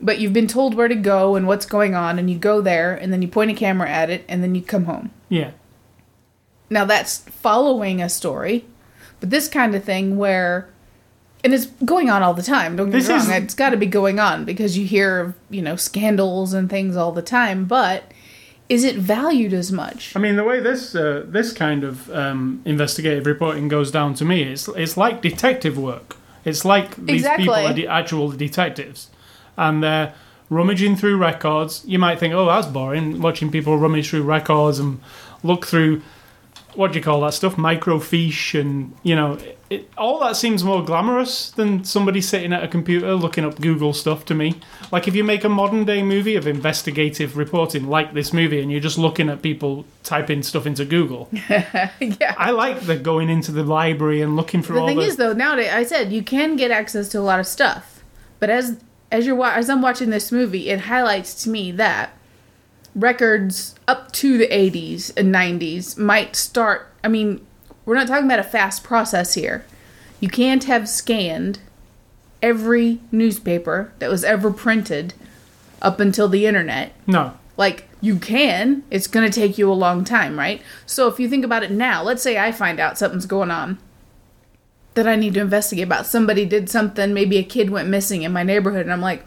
But 0.01 0.19
you've 0.19 0.33
been 0.33 0.49
told 0.49 0.75
where 0.75 0.89
to 0.89 0.95
go 0.97 1.37
and 1.37 1.47
what's 1.47 1.65
going 1.67 1.95
on, 1.95 2.19
and 2.19 2.29
you 2.29 2.37
go 2.39 2.61
there, 2.61 2.95
and 2.95 3.13
then 3.13 3.23
you 3.23 3.29
point 3.29 3.51
a 3.51 3.55
camera 3.55 3.89
at 3.89 4.11
it, 4.11 4.25
and 4.29 4.43
then 4.43 4.55
you 4.55 4.63
come 4.63 4.85
home. 4.87 5.11
yeah. 5.29 5.53
Now 6.69 6.85
that's 6.85 7.19
following 7.19 8.03
a 8.03 8.09
story, 8.09 8.65
but 9.21 9.31
this 9.31 9.47
kind 9.49 9.75
of 9.77 9.85
thing 9.85 10.17
where, 10.17 10.69
and 11.45 11.55
it's 11.55 11.67
going 11.85 12.11
on 12.11 12.25
all 12.25 12.35
the 12.35 12.43
time. 12.43 12.75
Don't 12.75 12.91
get 12.91 12.99
This 12.99 13.09
me 13.09 13.15
wrong; 13.15 13.23
is- 13.31 13.45
it's 13.45 13.55
got 13.55 13.71
to 13.71 13.77
be 13.77 13.87
going 13.87 14.19
on 14.19 14.45
because 14.45 14.77
you 14.77 14.85
hear 14.85 15.37
you 15.49 15.63
know 15.63 15.77
scandals 15.77 16.53
and 16.53 16.69
things 16.69 16.97
all 16.97 17.13
the 17.13 17.23
time. 17.23 17.67
But 17.67 18.11
is 18.69 18.85
it 18.85 18.97
valued 18.97 19.53
as 19.53 19.71
much? 19.71 20.15
I 20.17 20.19
mean, 20.19 20.37
the 20.37 20.45
way 20.45 20.61
this 20.61 20.95
uh, 20.95 21.25
this 21.27 21.53
kind 21.53 21.85
of 21.85 22.11
um, 22.11 22.63
investigative 22.65 23.27
reporting 23.27 23.69
goes 23.69 23.91
down 23.91 24.15
to 24.15 24.25
me, 24.25 24.43
it's 24.43 24.69
it's 24.69 24.97
like 24.97 25.23
detective 25.23 25.79
work. 25.79 26.17
It's 26.45 26.65
like 26.65 26.97
these 26.97 27.27
people 27.37 27.55
are 27.55 27.73
de- 27.73 27.87
actual 27.87 28.31
detectives, 28.31 29.11
and 29.57 29.83
they're 29.83 30.15
rummaging 30.49 30.97
through 30.97 31.17
records. 31.17 31.85
You 31.87 31.99
might 31.99 32.19
think, 32.19 32.35
oh, 32.35 32.47
that's 32.47 32.67
boring, 32.67 33.21
watching 33.21 33.51
people 33.51 33.79
rummage 33.79 34.11
through 34.11 34.23
records 34.23 34.79
and 34.79 35.01
look 35.43 35.67
through 35.67 36.03
what 36.77 36.93
do 36.93 36.99
you 36.99 37.05
call 37.05 37.21
that 37.23 37.35
stuff, 37.35 37.57
microfiche, 37.57 38.59
and 38.59 38.95
you 39.03 39.17
know, 39.17 39.39
it, 39.71 39.91
all 39.97 40.21
that 40.21 40.37
seems 40.37 40.63
more 40.63 40.85
glamorous 40.85 41.51
than 41.51 41.85
somebody 41.85 42.21
sitting 42.21 42.53
at 42.53 42.63
a 42.63 42.69
computer 42.69 43.15
looking 43.15 43.45
up 43.45 43.61
Google 43.61 43.93
stuff. 43.93 44.25
To 44.27 44.35
me, 44.35 44.55
like 44.93 45.09
if 45.09 45.15
you 45.15 45.25
make 45.25 45.45
a 45.45 45.49
modern 45.49 45.85
day 45.85 46.03
movie 46.03 46.37
of 46.37 46.47
investigative 46.47 47.37
reporting, 47.37 47.89
like 47.89 48.15
this 48.15 48.33
movie, 48.33 48.61
and 48.61 48.71
you're 48.71 48.81
just 48.81 48.99
looking 48.99 49.29
at 49.29 49.43
people 49.43 49.85
typing 50.03 50.43
stuff 50.43 50.67
into 50.67 50.85
Google, 50.85 51.29
yeah. 51.49 52.35
I 52.39 52.51
like 52.51 52.83
the 52.83 52.97
going 52.97 53.29
into 53.29 53.53
the 53.53 53.65
library 53.65 54.23
and 54.23 54.37
looking 54.37 54.63
through 54.63 54.77
The 54.77 54.81
all 54.83 54.89
thing 54.89 54.99
the. 54.99 55.05
is, 55.05 55.17
though, 55.17 55.33
nowadays 55.33 55.73
I 55.73 55.83
said 55.85 56.13
you 56.13 56.23
can 56.23 56.57
get 56.57 56.71
access 56.71 57.09
to 57.11 57.19
a 57.19 57.23
lot 57.23 57.41
of 57.41 57.47
stuff, 57.47 58.03
but 58.39 58.51
as 58.51 58.79
as 59.11 59.27
you're 59.27 59.45
as 59.45 59.71
I'm 59.71 59.83
watching 59.83 60.11
this 60.11 60.33
movie, 60.33 60.71
it 60.71 60.81
highlights 60.81 61.43
to 61.45 61.51
me 61.51 61.73
that 61.73 62.16
records 62.97 63.75
up 63.87 64.11
to 64.11 64.39
the 64.39 64.49
80s 64.49 65.13
and 65.17 65.33
90s 65.33 65.97
might 65.99 66.35
start. 66.35 66.91
I 67.05 67.09
mean, 67.09 67.47
we're 67.85 67.95
not 67.95 68.09
talking 68.09 68.25
about 68.25 68.41
a 68.41 68.45
fast 68.45 68.83
process 68.83 69.35
here. 69.35 69.65
You 70.19 70.29
can't 70.29 70.65
have 70.65 70.89
scanned 70.89 71.61
every 72.43 73.01
newspaper 73.13 73.93
that 73.99 74.11
was 74.11 74.25
ever 74.25 74.51
printed 74.51 75.15
up 75.83 76.01
until 76.01 76.29
the 76.29 76.47
internet. 76.47 76.93
No. 77.07 77.37
Like, 77.59 77.89
you 78.01 78.19
can, 78.19 78.83
it's 78.91 79.07
going 79.07 79.31
to 79.31 79.41
take 79.41 79.59
you 79.59 79.71
a 79.71 79.75
long 79.75 80.05
time, 80.05 80.39
right? 80.39 80.63
So, 80.87 81.07
if 81.09 81.21
you 81.21 81.29
think 81.29 81.45
about 81.45 81.63
it 81.63 81.71
now, 81.71 82.03
let's 82.03 82.23
say 82.23 82.39
I 82.39 82.51
find 82.51 82.81
out 82.81 82.99
something's 82.99 83.27
going 83.27 83.51
on 83.51 83.79
that 84.95 85.07
I 85.07 85.17
need 85.17 85.35
to 85.35 85.41
investigate 85.41 85.87
about. 85.87 86.07
Somebody 86.07 86.45
did 86.45 86.69
something, 86.69 87.13
maybe 87.13 87.37
a 87.37 87.43
kid 87.43 87.71
went 87.71 87.89
missing 87.89 88.23
in 88.23 88.33
my 88.33 88.43
neighborhood, 88.43 88.83
and 88.83 88.93
I'm 88.93 89.01
like, 89.01 89.25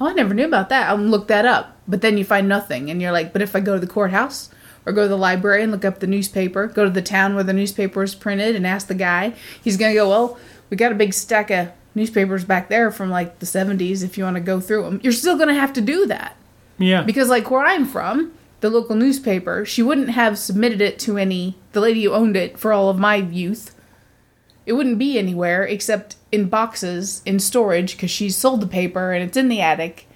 oh, 0.00 0.08
I 0.08 0.12
never 0.12 0.34
knew 0.34 0.46
about 0.46 0.68
that. 0.68 0.88
I'll 0.88 0.96
look 0.96 1.28
that 1.28 1.44
up. 1.44 1.76
But 1.88 2.00
then 2.00 2.18
you 2.18 2.24
find 2.24 2.48
nothing, 2.48 2.90
and 2.90 3.00
you're 3.00 3.12
like, 3.12 3.32
but 3.32 3.42
if 3.42 3.54
I 3.54 3.60
go 3.60 3.74
to 3.74 3.80
the 3.80 3.86
courthouse 3.86 4.50
or 4.84 4.92
go 4.92 5.02
to 5.02 5.08
the 5.08 5.16
library 5.16 5.62
and 5.62 5.72
look 5.72 5.84
up 5.84 6.00
the 6.00 6.06
newspaper, 6.06 6.66
go 6.66 6.84
to 6.84 6.90
the 6.90 7.02
town 7.02 7.34
where 7.34 7.44
the 7.44 7.52
newspaper 7.52 8.02
is 8.02 8.14
printed 8.14 8.56
and 8.56 8.66
ask 8.66 8.88
the 8.88 8.94
guy, 8.94 9.34
he's 9.62 9.76
going 9.76 9.92
to 9.92 10.00
go, 10.00 10.08
well, 10.08 10.38
we 10.70 10.76
got 10.76 10.92
a 10.92 10.96
big 10.96 11.12
stack 11.12 11.50
of 11.50 11.70
newspapers 11.94 12.44
back 12.44 12.68
there 12.68 12.90
from 12.90 13.10
like 13.10 13.38
the 13.38 13.46
70s 13.46 14.04
if 14.04 14.18
you 14.18 14.24
want 14.24 14.36
to 14.36 14.40
go 14.40 14.60
through 14.60 14.82
them. 14.82 15.00
You're 15.02 15.12
still 15.12 15.36
going 15.36 15.48
to 15.48 15.54
have 15.54 15.72
to 15.74 15.80
do 15.80 16.06
that. 16.06 16.36
Yeah. 16.78 17.02
Because 17.02 17.28
like 17.28 17.50
where 17.50 17.64
I'm 17.64 17.86
from, 17.86 18.32
the 18.60 18.70
local 18.70 18.96
newspaper, 18.96 19.64
she 19.64 19.82
wouldn't 19.82 20.10
have 20.10 20.38
submitted 20.38 20.80
it 20.80 20.98
to 21.00 21.18
any 21.18 21.56
the 21.72 21.80
lady 21.80 22.02
who 22.04 22.12
owned 22.12 22.36
it 22.36 22.58
for 22.58 22.72
all 22.72 22.88
of 22.88 22.98
my 22.98 23.16
youth. 23.16 23.74
It 24.66 24.72
wouldn't 24.72 24.98
be 24.98 25.18
anywhere 25.18 25.64
except 25.64 26.16
in 26.32 26.48
boxes 26.48 27.22
in 27.24 27.38
storage 27.38 27.92
because 27.92 28.10
she 28.10 28.28
sold 28.28 28.60
the 28.60 28.66
paper 28.66 29.12
and 29.12 29.24
it's 29.24 29.36
in 29.36 29.48
the 29.48 29.60
attic. 29.60 30.08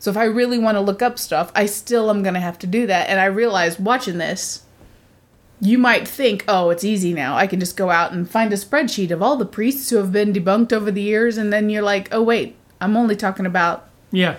So 0.00 0.10
if 0.10 0.16
I 0.16 0.24
really 0.24 0.58
want 0.58 0.76
to 0.76 0.80
look 0.80 1.00
up 1.00 1.18
stuff, 1.18 1.50
I 1.54 1.64
still 1.66 2.10
am 2.10 2.22
going 2.22 2.34
to 2.34 2.40
have 2.40 2.58
to 2.58 2.66
do 2.66 2.86
that. 2.88 3.08
And 3.08 3.20
I 3.20 3.26
realized 3.26 3.78
watching 3.82 4.18
this, 4.18 4.64
you 5.60 5.78
might 5.78 6.06
think, 6.06 6.44
oh, 6.48 6.70
it's 6.70 6.84
easy 6.84 7.14
now. 7.14 7.36
I 7.36 7.46
can 7.46 7.60
just 7.60 7.76
go 7.76 7.90
out 7.90 8.12
and 8.12 8.28
find 8.28 8.52
a 8.52 8.56
spreadsheet 8.56 9.10
of 9.10 9.22
all 9.22 9.36
the 9.36 9.46
priests 9.46 9.88
who 9.88 9.96
have 9.96 10.12
been 10.12 10.32
debunked 10.32 10.72
over 10.72 10.90
the 10.90 11.00
years. 11.00 11.38
And 11.38 11.52
then 11.52 11.70
you're 11.70 11.80
like, 11.80 12.12
oh, 12.12 12.22
wait, 12.22 12.56
I'm 12.80 12.96
only 12.96 13.16
talking 13.16 13.46
about 13.46 13.88
yeah. 14.10 14.36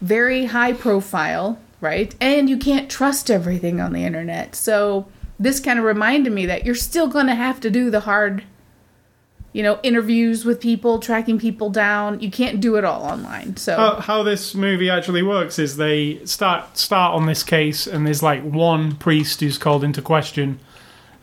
very 0.00 0.46
high 0.46 0.74
profile, 0.74 1.58
right? 1.80 2.14
And 2.20 2.50
you 2.50 2.58
can't 2.58 2.90
trust 2.90 3.30
everything 3.30 3.80
on 3.80 3.92
the 3.92 4.04
internet. 4.04 4.54
So 4.54 5.06
this 5.38 5.58
kind 5.58 5.78
of 5.78 5.84
reminded 5.84 6.32
me 6.32 6.44
that 6.46 6.66
you're 6.66 6.74
still 6.74 7.08
going 7.08 7.28
to 7.28 7.34
have 7.34 7.60
to 7.60 7.70
do 7.70 7.90
the 7.90 8.00
hard, 8.00 8.44
you 9.52 9.62
know, 9.62 9.78
interviews 9.82 10.44
with 10.44 10.60
people, 10.60 10.98
tracking 10.98 11.38
people 11.38 11.68
down. 11.70 12.20
You 12.20 12.30
can't 12.30 12.60
do 12.60 12.76
it 12.76 12.84
all 12.84 13.02
online. 13.02 13.56
So 13.56 13.76
How, 13.76 13.94
how 13.96 14.22
this 14.22 14.54
movie 14.54 14.88
actually 14.88 15.22
works 15.22 15.58
is 15.58 15.76
they 15.76 16.24
start 16.24 16.78
start 16.78 17.14
on 17.14 17.26
this 17.26 17.42
case, 17.42 17.86
and 17.86 18.06
there's 18.06 18.22
like 18.22 18.42
one 18.42 18.96
priest 18.96 19.40
who's 19.40 19.58
called 19.58 19.84
into 19.84 20.00
question, 20.00 20.58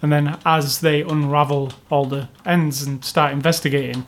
and 0.01 0.11
then 0.11 0.37
as 0.45 0.81
they 0.81 1.01
unravel 1.01 1.73
all 1.89 2.05
the 2.05 2.29
ends 2.45 2.83
and 2.83 3.03
start 3.03 3.33
investigating, 3.33 4.05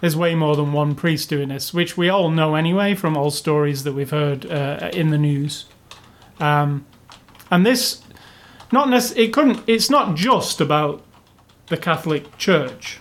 there's 0.00 0.16
way 0.16 0.34
more 0.34 0.56
than 0.56 0.72
one 0.72 0.94
priest 0.94 1.28
doing 1.28 1.48
this, 1.48 1.72
which 1.72 1.96
we 1.96 2.08
all 2.08 2.30
know 2.30 2.54
anyway 2.54 2.94
from 2.94 3.16
all 3.16 3.30
stories 3.30 3.84
that 3.84 3.92
we've 3.92 4.10
heard 4.10 4.50
uh, 4.50 4.90
in 4.92 5.10
the 5.10 5.18
news. 5.18 5.66
Um, 6.38 6.86
and 7.50 7.66
this, 7.66 8.02
not 8.72 8.88
necess- 8.88 9.16
it 9.16 9.32
couldn't. 9.32 9.62
It's 9.66 9.90
not 9.90 10.14
just 10.14 10.60
about 10.60 11.02
the 11.66 11.76
Catholic 11.76 12.36
Church, 12.38 12.98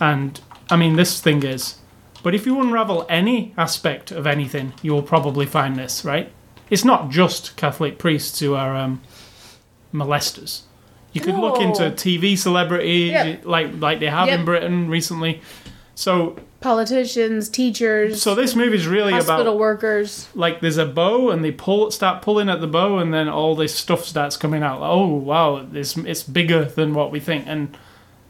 and 0.00 0.40
I 0.70 0.76
mean 0.76 0.96
this 0.96 1.20
thing 1.20 1.42
is. 1.44 1.76
But 2.22 2.34
if 2.34 2.44
you 2.44 2.60
unravel 2.60 3.06
any 3.08 3.54
aspect 3.56 4.10
of 4.10 4.26
anything, 4.26 4.74
you 4.82 4.92
will 4.92 5.02
probably 5.02 5.46
find 5.46 5.76
this, 5.76 6.04
right? 6.04 6.30
It's 6.68 6.84
not 6.84 7.08
just 7.08 7.56
Catholic 7.56 7.98
priests 7.98 8.38
who 8.40 8.54
are 8.54 8.76
um, 8.76 9.00
molesters. 9.92 10.62
You 11.12 11.20
could 11.20 11.34
look 11.34 11.60
into 11.60 11.82
TV 11.90 12.38
celebrities, 12.38 13.10
Yep. 13.12 13.44
like 13.44 13.68
like 13.80 13.98
they 14.00 14.06
have 14.06 14.28
in 14.28 14.44
Britain 14.44 14.88
recently. 14.88 15.40
So, 15.96 16.36
politicians, 16.60 17.48
teachers, 17.48 18.22
so 18.22 18.34
this 18.36 18.54
movie 18.54 18.76
is 18.76 18.86
really 18.86 19.12
about. 19.12 19.26
hospital 19.26 19.52
about 19.54 19.58
workers. 19.58 20.28
like 20.34 20.60
there's 20.60 20.78
a 20.78 20.86
bow 20.86 21.30
and 21.30 21.44
they 21.44 21.50
pull 21.50 21.90
start 21.90 22.22
pulling 22.22 22.48
at 22.48 22.60
the 22.60 22.68
bow 22.68 22.98
and 22.98 23.12
then 23.12 23.28
all 23.28 23.56
this 23.56 23.74
stuff 23.74 24.04
starts 24.04 24.36
coming 24.36 24.62
out. 24.62 24.80
Like, 24.80 24.90
oh 24.90 25.08
wow, 25.14 25.66
this 25.68 25.96
it's 25.96 26.22
bigger 26.22 26.64
than 26.64 26.94
what 26.94 27.10
we 27.10 27.18
think. 27.18 27.44
And 27.48 27.76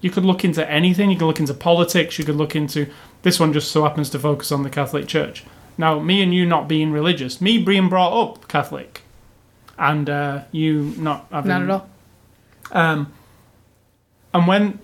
you 0.00 0.10
could 0.10 0.24
look 0.24 0.44
into 0.44 0.68
anything. 0.70 1.10
You 1.10 1.18
could 1.18 1.26
look 1.26 1.40
into 1.40 1.54
politics. 1.54 2.18
You 2.18 2.24
could 2.24 2.36
look 2.36 2.56
into 2.56 2.86
this 3.22 3.38
one. 3.40 3.52
Just 3.52 3.70
so 3.70 3.82
happens 3.84 4.10
to 4.10 4.18
focus 4.18 4.50
on 4.52 4.62
the 4.62 4.70
Catholic 4.70 5.06
Church. 5.06 5.44
Now, 5.78 5.98
me 5.98 6.22
and 6.22 6.34
you 6.34 6.44
not 6.46 6.68
being 6.68 6.92
religious, 6.92 7.40
me 7.40 7.58
being 7.58 7.88
brought 7.88 8.12
up 8.12 8.48
Catholic, 8.48 9.02
and 9.78 10.08
uh, 10.10 10.42
you 10.52 10.94
not 10.98 11.26
having 11.30 11.48
Not 11.48 11.62
at 11.62 11.70
all. 11.70 11.88
um, 12.72 13.12
and 14.34 14.46
when 14.46 14.78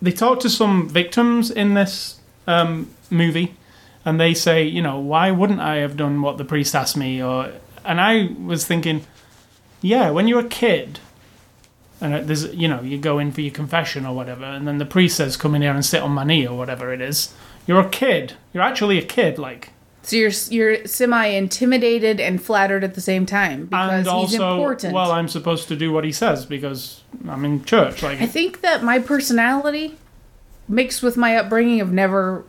they 0.00 0.12
talk 0.12 0.40
to 0.40 0.48
some 0.48 0.88
victims 0.88 1.50
in 1.50 1.74
this 1.74 2.20
um, 2.46 2.90
movie, 3.10 3.54
and 4.04 4.20
they 4.20 4.32
say, 4.32 4.62
you 4.62 4.80
know, 4.80 4.98
why 4.98 5.30
wouldn't 5.30 5.60
I 5.60 5.76
have 5.76 5.96
done 5.96 6.22
what 6.22 6.38
the 6.38 6.44
priest 6.44 6.74
asked 6.74 6.96
me? 6.96 7.22
Or 7.22 7.52
and 7.84 8.00
I 8.00 8.30
was 8.42 8.64
thinking, 8.66 9.04
yeah, 9.82 10.10
when 10.10 10.28
you're 10.28 10.40
a 10.40 10.48
kid, 10.48 11.00
and 12.00 12.28
there's, 12.28 12.54
you 12.54 12.68
know, 12.68 12.80
you 12.80 12.98
go 12.98 13.18
in 13.18 13.32
for 13.32 13.40
your 13.40 13.52
confession 13.52 14.06
or 14.06 14.14
whatever, 14.14 14.44
and 14.44 14.66
then 14.68 14.78
the 14.78 14.86
priest 14.86 15.16
says, 15.16 15.36
"Come 15.36 15.54
in 15.54 15.62
here 15.62 15.72
and 15.72 15.84
sit 15.84 16.02
on 16.02 16.12
my 16.12 16.24
knee" 16.24 16.46
or 16.46 16.56
whatever 16.56 16.92
it 16.92 17.00
is. 17.00 17.34
You're 17.66 17.80
a 17.80 17.88
kid. 17.88 18.34
You're 18.52 18.62
actually 18.62 18.98
a 18.98 19.02
kid, 19.04 19.38
like. 19.38 19.70
So 20.02 20.16
you're 20.16 20.30
you're 20.48 20.86
semi 20.86 21.26
intimidated 21.26 22.18
and 22.20 22.42
flattered 22.42 22.82
at 22.82 22.94
the 22.94 23.00
same 23.00 23.26
time 23.26 23.66
because 23.66 23.90
and 23.90 23.98
he's 23.98 24.38
also, 24.38 24.52
important. 24.58 24.94
well, 24.94 25.12
I'm 25.12 25.28
supposed 25.28 25.68
to 25.68 25.76
do 25.76 25.92
what 25.92 26.04
he 26.04 26.12
says 26.12 26.46
because 26.46 27.02
I'm 27.28 27.44
in 27.44 27.64
church. 27.64 28.02
Like, 28.02 28.20
I 28.20 28.26
think 28.26 28.62
that 28.62 28.82
my 28.82 29.00
personality, 29.00 29.98
mixed 30.66 31.02
with 31.02 31.16
my 31.18 31.36
upbringing 31.36 31.80
of 31.80 31.92
never 31.92 32.44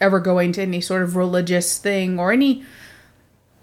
ever 0.00 0.18
going 0.18 0.50
to 0.52 0.62
any 0.62 0.80
sort 0.80 1.02
of 1.02 1.14
religious 1.14 1.78
thing 1.78 2.18
or 2.18 2.32
any. 2.32 2.64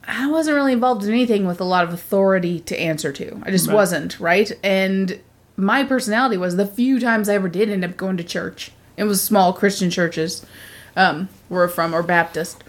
I 0.08 0.30
wasn't 0.30 0.56
really 0.56 0.74
involved 0.74 1.04
in 1.04 1.10
anything 1.12 1.46
with 1.46 1.62
a 1.62 1.66
lot 1.66 1.84
of 1.84 1.94
authority 1.94 2.60
to 2.62 2.80
answer 2.80 3.12
to. 3.14 3.42
I 3.44 3.52
just 3.52 3.68
Right. 3.68 3.76
wasn't, 3.76 4.20
right? 4.20 4.52
And 4.64 5.20
my 5.62 5.84
personality 5.84 6.38
was 6.38 6.56
the 6.56 6.66
few 6.66 7.00
times 7.00 7.30
I 7.30 7.36
ever 7.36 7.50
did 7.50 7.70
end 7.70 7.86
up 7.86 7.98
going 7.98 8.18
to 8.18 8.24
church. 8.24 8.72
It 8.98 9.04
was 9.06 9.22
small 9.22 9.54
Christian 9.54 9.90
churches 9.90 10.46
um, 10.96 11.30
where 11.48 11.62
we're 11.62 11.68
from, 11.68 11.94
or 11.94 12.04
Baptist. 12.04 12.64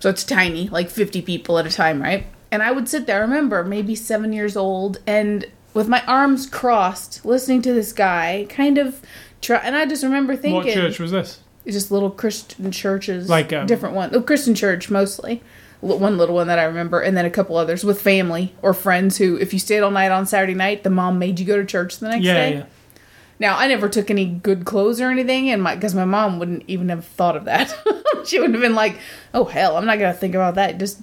So 0.00 0.10
it's 0.10 0.24
tiny, 0.24 0.68
like 0.68 0.90
50 0.90 1.22
people 1.22 1.58
at 1.58 1.66
a 1.66 1.70
time, 1.70 2.00
right? 2.02 2.26
And 2.50 2.62
I 2.62 2.70
would 2.72 2.88
sit 2.88 3.06
there, 3.06 3.18
I 3.18 3.20
remember, 3.20 3.64
maybe 3.64 3.94
seven 3.94 4.32
years 4.32 4.56
old, 4.56 4.98
and 5.06 5.46
with 5.74 5.88
my 5.88 6.02
arms 6.06 6.46
crossed, 6.46 7.24
listening 7.24 7.62
to 7.62 7.72
this 7.72 7.92
guy, 7.92 8.46
kind 8.48 8.78
of 8.78 9.00
try. 9.40 9.58
And 9.58 9.76
I 9.76 9.86
just 9.86 10.02
remember 10.02 10.34
thinking, 10.34 10.54
what 10.54 10.72
church 10.72 10.98
was 10.98 11.10
this? 11.10 11.40
it's 11.64 11.74
just 11.76 11.90
little 11.90 12.10
Christian 12.10 12.70
churches, 12.70 13.28
Like, 13.28 13.52
um, 13.52 13.66
different 13.66 13.94
one, 13.94 14.10
oh, 14.14 14.22
Christian 14.22 14.54
church 14.54 14.90
mostly. 14.90 15.42
One 15.80 16.18
little 16.18 16.34
one 16.34 16.48
that 16.48 16.58
I 16.58 16.64
remember, 16.64 17.00
and 17.00 17.16
then 17.16 17.24
a 17.24 17.30
couple 17.30 17.56
others 17.56 17.84
with 17.84 18.00
family 18.02 18.52
or 18.62 18.74
friends 18.74 19.18
who, 19.18 19.36
if 19.36 19.52
you 19.52 19.60
stayed 19.60 19.80
all 19.80 19.92
night 19.92 20.10
on 20.10 20.26
Saturday 20.26 20.54
night, 20.54 20.82
the 20.82 20.90
mom 20.90 21.18
made 21.20 21.38
you 21.38 21.46
go 21.46 21.56
to 21.56 21.64
church 21.64 21.98
the 21.98 22.08
next 22.08 22.24
Yeah, 22.24 22.34
day. 22.34 22.54
yeah. 22.54 22.64
Now, 23.40 23.56
I 23.56 23.68
never 23.68 23.88
took 23.88 24.10
any 24.10 24.26
good 24.26 24.64
clothes 24.64 25.00
or 25.00 25.10
anything, 25.10 25.48
and 25.50 25.62
my 25.62 25.76
because 25.76 25.94
my 25.94 26.04
mom 26.04 26.40
wouldn't 26.40 26.64
even 26.66 26.88
have 26.88 27.04
thought 27.04 27.36
of 27.36 27.44
that. 27.44 27.72
she 28.26 28.40
would 28.40 28.50
have 28.52 28.60
been 28.60 28.74
like, 28.74 28.98
"Oh 29.32 29.44
hell, 29.44 29.76
I'm 29.76 29.86
not 29.86 30.00
gonna 30.00 30.12
think 30.12 30.34
about 30.34 30.56
that. 30.56 30.78
Just 30.78 31.00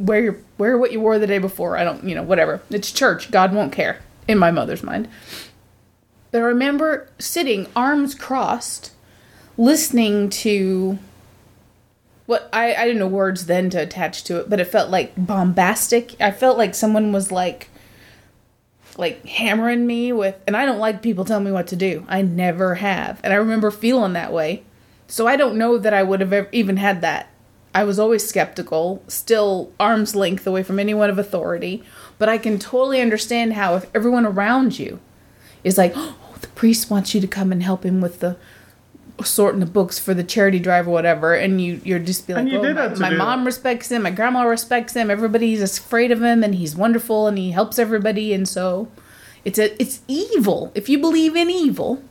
wear 0.00 0.20
your 0.20 0.36
wear 0.58 0.76
what 0.76 0.90
you 0.90 1.00
wore 1.00 1.20
the 1.20 1.28
day 1.28 1.38
before. 1.38 1.76
I 1.76 1.84
don't, 1.84 2.02
you 2.02 2.16
know, 2.16 2.24
whatever. 2.24 2.60
It's 2.70 2.90
church. 2.90 3.30
God 3.30 3.54
won't 3.54 3.72
care." 3.72 4.00
In 4.26 4.38
my 4.38 4.50
mother's 4.50 4.82
mind. 4.82 5.06
But 6.32 6.38
I 6.38 6.44
remember 6.46 7.08
sitting, 7.20 7.68
arms 7.76 8.12
crossed, 8.16 8.90
listening 9.56 10.28
to 10.30 10.98
what 12.26 12.48
I, 12.52 12.74
I 12.74 12.84
didn't 12.84 12.98
know 12.98 13.06
words 13.06 13.46
then 13.46 13.70
to 13.70 13.82
attach 13.82 14.24
to 14.24 14.38
it, 14.40 14.50
but 14.50 14.60
it 14.60 14.66
felt 14.66 14.90
like 14.90 15.12
bombastic. 15.16 16.20
I 16.20 16.32
felt 16.32 16.58
like 16.58 16.74
someone 16.74 17.12
was 17.12 17.32
like 17.32 17.70
like 18.98 19.26
hammering 19.26 19.86
me 19.86 20.10
with 20.10 20.36
and 20.46 20.56
I 20.56 20.64
don't 20.64 20.78
like 20.78 21.02
people 21.02 21.24
telling 21.24 21.44
me 21.44 21.52
what 21.52 21.66
to 21.68 21.76
do. 21.76 22.04
I 22.08 22.22
never 22.22 22.76
have. 22.76 23.20
And 23.22 23.32
I 23.32 23.36
remember 23.36 23.70
feeling 23.70 24.14
that 24.14 24.32
way. 24.32 24.64
So 25.08 25.26
I 25.26 25.36
don't 25.36 25.56
know 25.56 25.78
that 25.78 25.94
I 25.94 26.02
would 26.02 26.20
have 26.20 26.32
ever 26.32 26.48
even 26.50 26.78
had 26.78 27.00
that. 27.02 27.30
I 27.74 27.84
was 27.84 27.98
always 27.98 28.26
skeptical, 28.26 29.04
still 29.06 29.70
arm's 29.78 30.16
length 30.16 30.46
away 30.46 30.62
from 30.62 30.80
anyone 30.80 31.10
of 31.10 31.18
authority, 31.18 31.84
but 32.18 32.28
I 32.28 32.38
can 32.38 32.58
totally 32.58 33.02
understand 33.02 33.52
how 33.52 33.76
if 33.76 33.86
everyone 33.94 34.24
around 34.24 34.78
you 34.78 34.98
is 35.62 35.76
like, 35.76 35.92
"Oh, 35.96 36.16
the 36.40 36.48
priest 36.48 36.90
wants 36.90 37.14
you 37.14 37.20
to 37.20 37.26
come 37.26 37.52
and 37.52 37.62
help 37.62 37.84
him 37.84 38.00
with 38.00 38.20
the 38.20 38.36
sorting 39.24 39.60
the 39.60 39.66
books 39.66 39.98
for 39.98 40.12
the 40.12 40.22
charity 40.22 40.58
drive 40.58 40.86
or 40.86 40.90
whatever 40.90 41.34
and 41.34 41.60
you 41.60 41.80
you're 41.84 41.98
just 41.98 42.26
be 42.26 42.34
like 42.34 42.46
oh, 42.52 42.74
my, 42.74 43.10
my 43.10 43.10
mom 43.10 43.40
that. 43.40 43.46
respects 43.46 43.90
him 43.90 44.02
my 44.02 44.10
grandma 44.10 44.42
respects 44.42 44.94
him 44.94 45.10
everybody's 45.10 45.62
afraid 45.78 46.12
of 46.12 46.22
him 46.22 46.44
and 46.44 46.54
he's 46.54 46.76
wonderful 46.76 47.26
and 47.26 47.38
he 47.38 47.50
helps 47.50 47.78
everybody 47.78 48.34
and 48.34 48.46
so 48.46 48.88
it's 49.44 49.58
a 49.58 49.80
it's 49.80 50.00
evil 50.06 50.70
if 50.74 50.88
you 50.88 50.98
believe 50.98 51.34
in 51.34 51.48
evil 51.48 52.02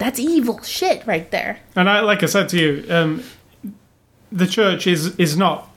that's 0.00 0.18
evil 0.18 0.62
shit 0.62 1.06
right 1.06 1.30
there 1.30 1.60
And 1.76 1.88
I, 1.88 2.00
like 2.00 2.22
I 2.22 2.26
said 2.26 2.48
to 2.48 2.58
you, 2.58 2.84
um, 2.88 3.22
the 4.32 4.46
church 4.46 4.86
is 4.86 5.14
is 5.16 5.36
not. 5.36 5.68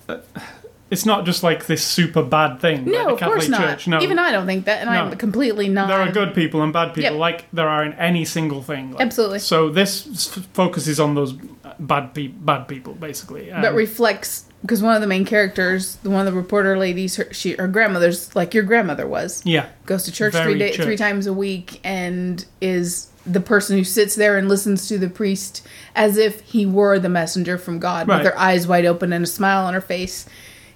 Uh, 0.93 0.95
It's 0.95 1.05
not 1.05 1.25
just 1.25 1.43
like 1.43 1.65
this 1.65 1.83
super 1.83 2.23
bad 2.23 2.59
thing. 2.59 2.85
like 2.85 2.93
No, 2.93 3.05
the 3.05 3.13
of 3.13 3.19
course 3.19 3.47
Catholic 3.47 3.50
not. 3.50 3.59
Church. 3.62 3.88
No, 3.88 4.01
Even 4.01 4.19
I 4.19 4.31
don't 4.31 4.45
think 4.45 4.65
that, 4.65 4.81
and 4.81 4.89
No. 4.89 4.95
I'm 5.05 5.17
completely 5.17 5.67
not. 5.69 5.88
there 5.88 6.00
are 6.00 6.12
good 6.12 6.33
people 6.33 6.62
and 6.62 6.71
bad 6.71 6.89
people, 6.93 7.12
Yep. 7.12 7.19
like 7.19 7.45
there 7.51 7.67
are 7.67 7.83
in 7.83 7.93
any 7.93 8.25
single 8.25 8.62
thing. 8.62 8.91
Like, 8.91 9.01
Absolutely. 9.01 9.39
So 9.39 9.69
this 9.69 10.07
f- 10.38 10.47
focuses 10.53 11.00
on 11.00 11.15
those 11.15 11.33
bad 11.79 12.13
pe- 12.13 12.27
bad 12.27 12.67
people, 12.67 12.93
basically. 12.93 13.50
but 13.51 13.65
Um, 13.71 13.75
reflects 13.75 14.45
because 14.62 14.81
one 14.81 14.95
of 14.95 15.01
the 15.01 15.07
main 15.07 15.25
characters, 15.25 15.97
the 16.03 16.09
one 16.09 16.25
of 16.25 16.31
the 16.33 16.39
reporter 16.39 16.77
ladies, 16.77 17.17
her, 17.17 17.27
she 17.31 17.53
her 17.53 17.67
grandmother's 17.67 18.33
like 18.35 18.53
your 18.53 18.63
grandmother 18.63 19.05
was, 19.07 19.41
yeah, 19.45 19.65
goes 19.85 20.03
to 20.03 20.12
church 20.12 20.33
Very 20.33 20.51
three 20.53 20.59
day, 20.59 20.71
church. 20.71 20.85
three 20.85 20.97
times 20.97 21.27
a 21.27 21.33
week 21.33 21.79
and 21.83 22.45
is 22.62 23.07
the 23.25 23.39
person 23.41 23.77
who 23.77 23.83
sits 23.83 24.15
there 24.15 24.38
and 24.38 24.47
listens 24.50 24.88
to 24.89 24.97
the 24.97 25.09
priest 25.09 25.65
as 25.95 26.17
if 26.17 26.41
he 26.41 26.65
were 26.65 27.00
the 27.00 27.09
messenger 27.09 27.57
from 27.57 27.79
God 27.79 28.07
Right. 28.07 28.17
with 28.23 28.27
her 28.33 28.38
eyes 28.39 28.67
wide 28.67 28.85
open 28.85 29.12
and 29.13 29.23
a 29.23 29.27
smile 29.27 29.65
on 29.65 29.73
her 29.73 29.81
face. 29.81 30.25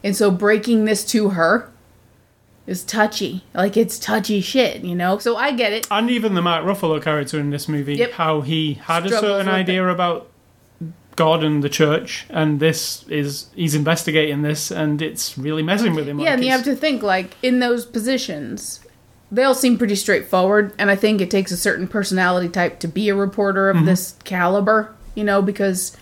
And 0.04 0.16
so 0.16 0.32
breaking 0.32 0.86
this 0.86 1.04
to 1.06 1.30
her 1.30 1.70
is 2.66 2.84
touchy. 2.84 3.44
Like 3.54 3.78
it's 3.78 3.98
touchy 3.98 4.42
shit, 4.42 4.84
you 4.84 4.96
know? 4.96 5.18
So 5.20 5.36
I 5.38 5.52
get 5.52 5.74
it. 5.74 5.88
and 5.90 6.10
even 6.10 6.34
the 6.34 6.42
Mark 6.42 6.66
Ruffalo 6.66 7.02
character 7.02 7.40
in 7.40 7.50
this 7.50 7.68
movie, 7.68 7.96
Yep. 7.96 8.12
how 8.14 8.42
he 8.42 8.74
had 8.76 9.06
a 9.06 9.10
certain 9.10 9.48
idea 9.50 9.88
about 9.88 10.30
God 11.16 11.44
and 11.44 11.64
the 11.64 11.70
church, 11.70 12.28
and 12.30 12.60
this 12.60 13.04
is 13.10 13.48
he's 13.56 13.74
investigating 13.74 14.44
this, 14.44 14.70
and 14.70 15.02
it's 15.02 15.36
really 15.36 15.64
messing 15.64 15.96
with 15.96 16.08
him. 16.08 16.20
Yeah, 16.20 16.26
like 16.26 16.34
and 16.36 16.46
you 16.46 16.52
have 16.52 16.64
to 16.66 16.76
think 16.76 17.02
like 17.02 17.36
in 17.42 17.58
those 17.60 17.88
positions, 17.88 18.82
they 19.32 19.42
all 19.44 19.56
seem 19.56 19.80
pretty 19.80 19.96
straightforward, 19.96 20.74
and 20.78 20.92
I 20.92 20.96
think 20.96 21.20
it 21.20 21.32
takes 21.32 21.52
a 21.52 21.58
certain 21.58 21.88
personality 21.88 22.50
type 22.50 22.80
to 22.82 22.88
be 22.88 23.10
a 23.10 23.16
reporter 23.16 23.72
Mm-hmm. 23.72 23.80
of 23.80 23.86
this 23.88 24.14
caliber, 24.26 24.94
you 25.16 25.24
know, 25.24 25.42
because 25.42 25.98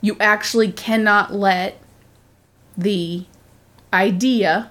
you 0.00 0.16
actually 0.18 0.72
cannot 0.72 1.34
let 1.34 1.78
the 2.76 3.26
idea 3.94 4.70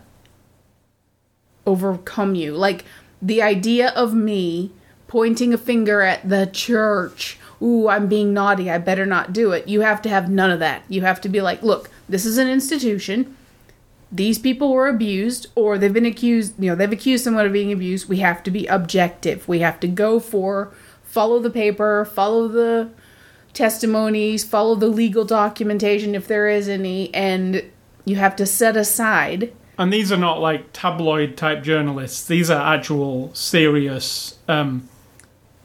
overcome 1.65 2.35
you. 2.35 2.53
Like 2.53 2.85
the 3.21 3.41
idea 3.41 3.89
of 3.89 4.13
me 4.13 4.71
pointing 5.07 5.53
a 5.53 5.57
finger 5.57 6.01
at 6.01 6.27
the 6.27 6.45
church. 6.47 7.37
Ooh, 7.61 7.87
I'm 7.87 8.07
being 8.07 8.33
naughty. 8.33 8.69
I 8.69 8.77
better 8.77 9.05
not 9.05 9.31
do 9.31 9.51
it. 9.51 9.67
You 9.67 9.81
have 9.81 10.01
to 10.03 10.09
have 10.09 10.29
none 10.29 10.51
of 10.51 10.59
that. 10.59 10.83
You 10.89 11.01
have 11.01 11.21
to 11.21 11.29
be 11.29 11.41
like, 11.41 11.63
look, 11.63 11.89
this 12.09 12.25
is 12.25 12.37
an 12.37 12.49
institution 12.49 13.35
these 14.13 14.37
people 14.37 14.71
were 14.71 14.87
abused 14.87 15.47
or 15.55 15.77
they've 15.77 15.91
been 15.91 16.05
accused 16.05 16.53
you 16.59 16.69
know 16.69 16.75
they've 16.75 16.91
accused 16.91 17.23
someone 17.23 17.47
of 17.47 17.51
being 17.51 17.71
abused 17.71 18.07
we 18.07 18.17
have 18.17 18.43
to 18.43 18.51
be 18.51 18.67
objective 18.67 19.47
we 19.47 19.59
have 19.59 19.79
to 19.79 19.87
go 19.87 20.19
for 20.19 20.71
follow 21.03 21.39
the 21.39 21.49
paper 21.49 22.05
follow 22.05 22.47
the 22.47 22.87
testimonies 23.53 24.43
follow 24.43 24.75
the 24.75 24.87
legal 24.87 25.25
documentation 25.25 26.13
if 26.13 26.27
there 26.27 26.47
is 26.47 26.69
any 26.69 27.13
and 27.13 27.63
you 28.05 28.15
have 28.17 28.35
to 28.35 28.45
set 28.45 28.75
aside 28.77 29.51
And 29.77 29.91
these 29.91 30.11
are 30.11 30.17
not 30.17 30.39
like 30.39 30.65
tabloid 30.71 31.35
type 31.35 31.63
journalists. 31.63 32.27
These 32.27 32.51
are 32.51 32.75
actual 32.75 33.33
serious, 33.33 34.37
um, 34.47 34.87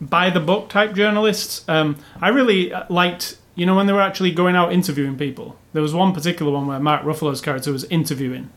by 0.00 0.30
the 0.30 0.40
book 0.40 0.70
type 0.70 0.94
journalists. 0.94 1.62
Um, 1.68 1.96
I 2.22 2.28
really 2.28 2.72
uh, 2.72 2.84
liked, 2.88 3.36
you 3.54 3.66
know, 3.66 3.74
when 3.76 3.86
they 3.86 3.92
were 3.92 4.00
actually 4.00 4.30
going 4.32 4.56
out 4.56 4.72
interviewing 4.72 5.18
people. 5.18 5.56
There 5.74 5.82
was 5.82 5.92
one 5.92 6.12
particular 6.14 6.50
one 6.52 6.66
where 6.66 6.80
Mark 6.80 7.02
Ruffalo's 7.02 7.40
character 7.42 7.70
was 7.72 7.84
interviewing 7.84 8.48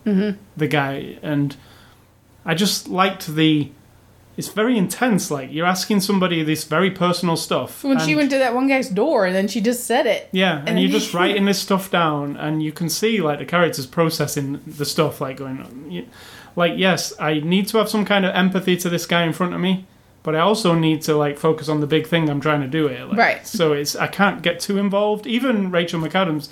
the 0.56 0.68
guy, 0.68 1.18
and 1.22 1.56
I 2.46 2.54
just 2.56 2.88
liked 2.88 3.28
the. 3.36 3.72
It's 4.38 4.48
very 4.48 4.78
intense. 4.78 5.30
Like 5.30 5.52
you're 5.52 5.66
asking 5.66 6.02
somebody 6.02 6.42
this 6.44 6.64
very 6.64 6.90
personal 6.90 7.36
stuff. 7.36 7.84
when 7.84 8.00
she 8.00 8.16
went 8.16 8.32
to 8.32 8.38
that 8.38 8.54
one 8.56 8.68
guy's 8.68 8.90
door 8.90 9.26
and 9.26 9.36
then 9.36 9.48
she 9.48 9.60
just 9.62 9.84
said 9.86 10.08
it 10.08 10.30
yeah, 10.32 10.60
and, 10.60 10.70
And 10.70 10.80
you're 10.82 10.90
just 10.92 11.14
writing 11.20 11.46
this 11.46 11.60
stuff 11.60 11.92
down, 11.92 12.38
and 12.38 12.64
you 12.64 12.72
can 12.72 12.90
see 12.90 13.20
like 13.22 13.40
the 13.40 13.46
characters 13.46 13.86
processing 13.86 14.62
the 14.66 14.86
stuff, 14.86 15.20
like 15.22 15.38
going, 15.38 16.08
like 16.56 16.74
yes, 16.78 17.14
I 17.20 17.40
need 17.40 17.68
to 17.70 17.78
have 17.78 17.90
some 17.90 18.06
kind 18.06 18.26
of 18.26 18.34
empathy 18.36 18.78
to 18.78 18.90
this 18.90 19.06
guy 19.06 19.24
in 19.24 19.34
front 19.34 19.54
of 19.54 19.60
me, 19.60 19.86
but 20.24 20.34
I 20.36 20.40
also 20.40 20.74
need 20.76 21.02
to 21.04 21.16
like 21.16 21.38
focus 21.38 21.68
on 21.70 21.82
the 21.82 21.88
big 21.88 22.08
thing 22.08 22.30
I'm 22.30 22.42
trying 22.42 22.62
to 22.62 22.68
do 22.68 22.88
here. 22.88 23.06
Like, 23.06 23.18
Right. 23.18 23.48
So 23.48 23.74
it's 23.74 23.96
I 23.96 24.08
can't 24.08 24.42
get 24.42 24.60
too 24.62 24.78
involved. 24.78 25.28
Even 25.28 25.72
Rachel 25.72 26.00
McAdams, 26.00 26.50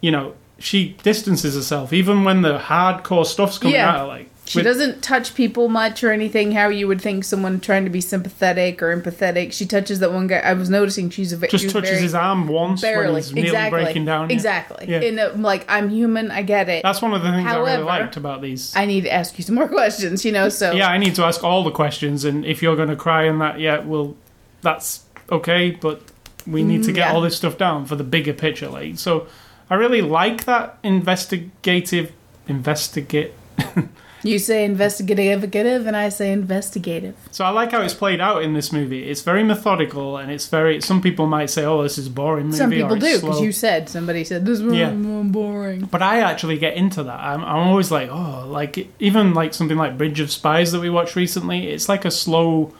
you 0.00 0.10
know, 0.10 0.34
she 0.58 0.96
distances 1.02 1.54
herself 1.54 1.92
even 1.92 2.24
when 2.24 2.42
the 2.42 2.58
hardcore 2.58 3.26
stuff's 3.26 3.58
coming 3.58 3.74
Yeah. 3.74 3.98
her. 3.98 4.06
Like 4.06 4.30
she 4.44 4.58
with- 4.58 4.64
doesn't 4.66 5.02
touch 5.02 5.34
people 5.36 5.68
much 5.68 6.02
or 6.02 6.10
anything 6.10 6.52
how 6.52 6.68
you 6.68 6.88
would 6.88 7.00
think 7.00 7.22
someone 7.24 7.60
trying 7.60 7.84
to 7.84 7.90
be 7.90 8.00
sympathetic 8.00 8.82
or 8.82 8.94
empathetic 8.96 9.52
she 9.52 9.64
touches 9.64 10.00
that 10.00 10.12
one 10.12 10.26
guy 10.26 10.38
i 10.38 10.52
was 10.52 10.68
noticing 10.68 11.08
she's 11.10 11.32
a 11.32 11.46
just 11.46 11.70
touches 11.70 11.90
very, 11.90 12.02
his 12.02 12.14
arm 12.14 12.48
once 12.48 12.82
when 12.82 12.92
barely 12.92 13.20
he's 13.20 13.32
nearly 13.32 13.48
exactly 13.50 13.82
breaking 13.84 14.04
down. 14.04 14.28
yeah. 14.28 14.34
exactly 14.34 14.86
Yeah. 14.88 15.00
and 15.00 15.20
uh, 15.20 15.30
like 15.36 15.64
i'm 15.68 15.88
human 15.90 16.30
i 16.32 16.42
get 16.42 16.68
it 16.68 16.82
That's 16.82 17.00
one 17.00 17.12
of 17.14 17.22
the 17.22 17.30
things 17.30 17.46
I 17.46 17.56
really 17.56 17.82
liked 17.84 18.16
about 18.16 18.42
these. 18.42 18.74
I 18.74 18.84
need 18.84 19.02
to 19.02 19.12
ask 19.12 19.38
you 19.38 19.44
some 19.44 19.54
more 19.54 19.68
questions, 19.80 20.24
you 20.24 20.32
know, 20.32 20.48
so 20.48 20.72
yeah, 20.72 20.88
I 20.88 20.98
need 20.98 21.14
to 21.14 21.24
ask 21.24 21.44
all 21.44 21.62
the 21.62 21.70
questions, 21.70 22.24
and 22.24 22.44
if 22.44 22.62
you're 22.62 22.76
going 22.76 22.88
to 22.88 22.96
cry 22.96 23.22
and 23.24 23.40
that, 23.40 23.60
yeah, 23.60 23.78
well, 23.80 24.16
that's 24.60 25.04
okay, 25.30 25.70
but 25.70 26.02
we 26.46 26.62
need 26.64 26.82
to 26.84 26.92
get 26.92 27.06
Yeah. 27.08 27.12
all 27.14 27.20
this 27.20 27.36
stuff 27.36 27.56
down 27.56 27.86
for 27.86 27.94
the 27.96 28.04
bigger 28.04 28.32
picture. 28.32 28.68
Like, 28.68 28.98
so 28.98 29.26
I 29.70 29.74
really 29.76 30.02
like 30.02 30.44
that 30.46 30.78
investigative, 30.82 32.10
investigate. 32.48 33.32
you 34.22 34.38
say 34.38 34.64
investigative 34.64 35.86
and 35.86 35.96
I 35.96 36.08
say 36.08 36.32
investigative. 36.32 37.14
So 37.30 37.44
I 37.44 37.50
like 37.50 37.72
how 37.72 37.82
it's 37.82 37.94
played 37.94 38.20
out 38.20 38.42
in 38.42 38.54
this 38.54 38.72
movie. 38.72 39.04
It's 39.10 39.22
very 39.22 39.42
methodical, 39.42 40.16
and 40.16 40.30
it's 40.30 40.46
very. 40.48 40.80
Some 40.80 41.00
people 41.02 41.26
might 41.26 41.50
say, 41.50 41.64
"Oh, 41.64 41.82
this 41.82 41.98
is 41.98 42.06
a 42.06 42.10
boring 42.10 42.46
movie." 42.46 42.58
Some 42.58 42.70
people 42.70 42.96
do, 42.96 43.20
because 43.20 43.40
you 43.40 43.52
said, 43.52 43.88
somebody 43.88 44.24
said, 44.24 44.44
this 44.46 44.60
was 44.60 44.74
Yeah. 44.74 44.90
boring. 44.92 45.88
But 45.90 46.02
I 46.02 46.20
actually 46.20 46.58
get 46.58 46.74
into 46.74 47.02
that. 47.02 47.20
I'm, 47.20 47.40
I'm 47.42 47.68
always 47.68 47.90
like, 47.90 48.08
oh, 48.10 48.44
like 48.48 48.88
even 49.00 49.34
like 49.34 49.54
something 49.54 49.76
like 49.76 49.98
Bridge 49.98 50.20
of 50.20 50.30
Spies 50.30 50.72
that 50.72 50.80
we 50.80 50.90
watched 50.90 51.16
recently. 51.16 51.68
It's 51.68 51.88
like 51.88 52.04
a 52.04 52.10
slow 52.10 52.72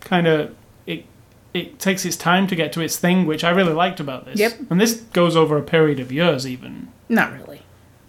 kind 0.00 0.26
of. 0.26 0.54
It 0.86 1.04
it 1.54 1.78
takes 1.78 2.04
its 2.04 2.16
time 2.16 2.46
to 2.48 2.54
get 2.56 2.72
to 2.74 2.80
its 2.80 2.96
thing, 2.98 3.26
which 3.26 3.42
I 3.44 3.50
really 3.50 3.72
liked 3.72 4.00
about 4.00 4.24
this. 4.26 4.38
Yep. 4.38 4.70
And 4.70 4.80
this 4.80 4.94
goes 5.12 5.34
over 5.36 5.56
a 5.56 5.62
period 5.62 5.98
of 6.00 6.12
years, 6.12 6.46
even. 6.46 6.88
Not 7.08 7.32
really. 7.32 7.47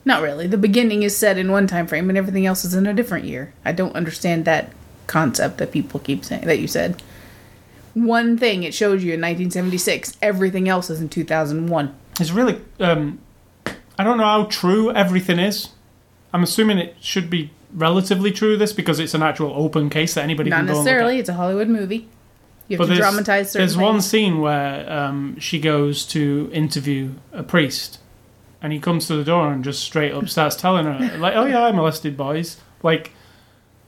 Not 0.05 0.21
really. 0.21 0.47
The 0.47 0.57
beginning 0.57 1.03
is 1.03 1.15
set 1.15 1.37
in 1.37 1.51
one 1.51 1.67
time 1.67 1.87
frame 1.87 2.09
and 2.09 2.17
everything 2.17 2.45
else 2.45 2.63
is 2.65 2.73
in 2.73 2.87
a 2.87 2.93
different 2.93 3.25
year. 3.25 3.53
I 3.65 3.71
don't 3.71 3.95
understand 3.95 4.45
that 4.45 4.71
concept 5.07 5.57
that 5.57 5.71
people 5.71 5.99
keep 5.99 6.23
saying, 6.23 6.45
that 6.45 6.59
you 6.59 6.67
said. 6.67 7.01
One 7.93 8.37
thing 8.37 8.63
it 8.63 8.73
shows 8.73 9.03
you 9.03 9.13
in 9.13 9.21
1976, 9.21 10.17
everything 10.21 10.69
else 10.69 10.89
is 10.89 11.01
in 11.01 11.09
2001. 11.09 11.95
It's 12.19 12.31
really. 12.31 12.61
Um, 12.79 13.19
I 13.97 14.03
don't 14.03 14.17
know 14.17 14.23
how 14.23 14.45
true 14.45 14.91
everything 14.91 15.39
is. 15.39 15.69
I'm 16.31 16.43
assuming 16.43 16.77
it 16.77 16.95
should 17.01 17.29
be 17.29 17.51
relatively 17.73 18.31
true. 18.31 18.55
This 18.55 18.71
because 18.71 18.99
it's 18.99 19.13
an 19.13 19.23
actual 19.23 19.51
open 19.53 19.89
case 19.89 20.13
that 20.13 20.23
anybody 20.23 20.49
Not 20.49 20.57
can 20.57 20.65
go 20.67 20.71
and 20.71 20.77
look 20.77 20.81
at. 20.81 20.85
necessarily, 20.85 21.19
it's 21.19 21.29
a 21.29 21.33
Hollywood 21.33 21.67
movie. 21.67 22.07
You 22.67 22.77
have 22.77 22.87
But 22.87 22.93
to 22.93 22.99
dramatize 22.99 23.51
certain 23.51 23.67
there's 23.67 23.77
one 23.77 23.99
scene 23.99 24.39
where 24.39 24.89
um, 24.91 25.39
she 25.39 25.59
goes 25.59 26.05
to 26.07 26.49
interview 26.53 27.13
a 27.33 27.41
priest, 27.41 27.99
and 28.61 28.73
he 28.73 28.79
comes 28.79 29.07
to 29.07 29.15
the 29.15 29.23
door 29.23 29.51
and 29.51 29.63
just 29.63 29.81
straight 29.83 30.11
up 30.13 30.27
starts 30.29 30.55
telling 30.55 30.85
her, 30.85 31.17
like, 31.17 31.35
"Oh 31.35 31.45
yeah, 31.45 31.63
I 31.63 31.71
molested 31.71 32.17
boys." 32.17 32.57
Like, 32.83 33.11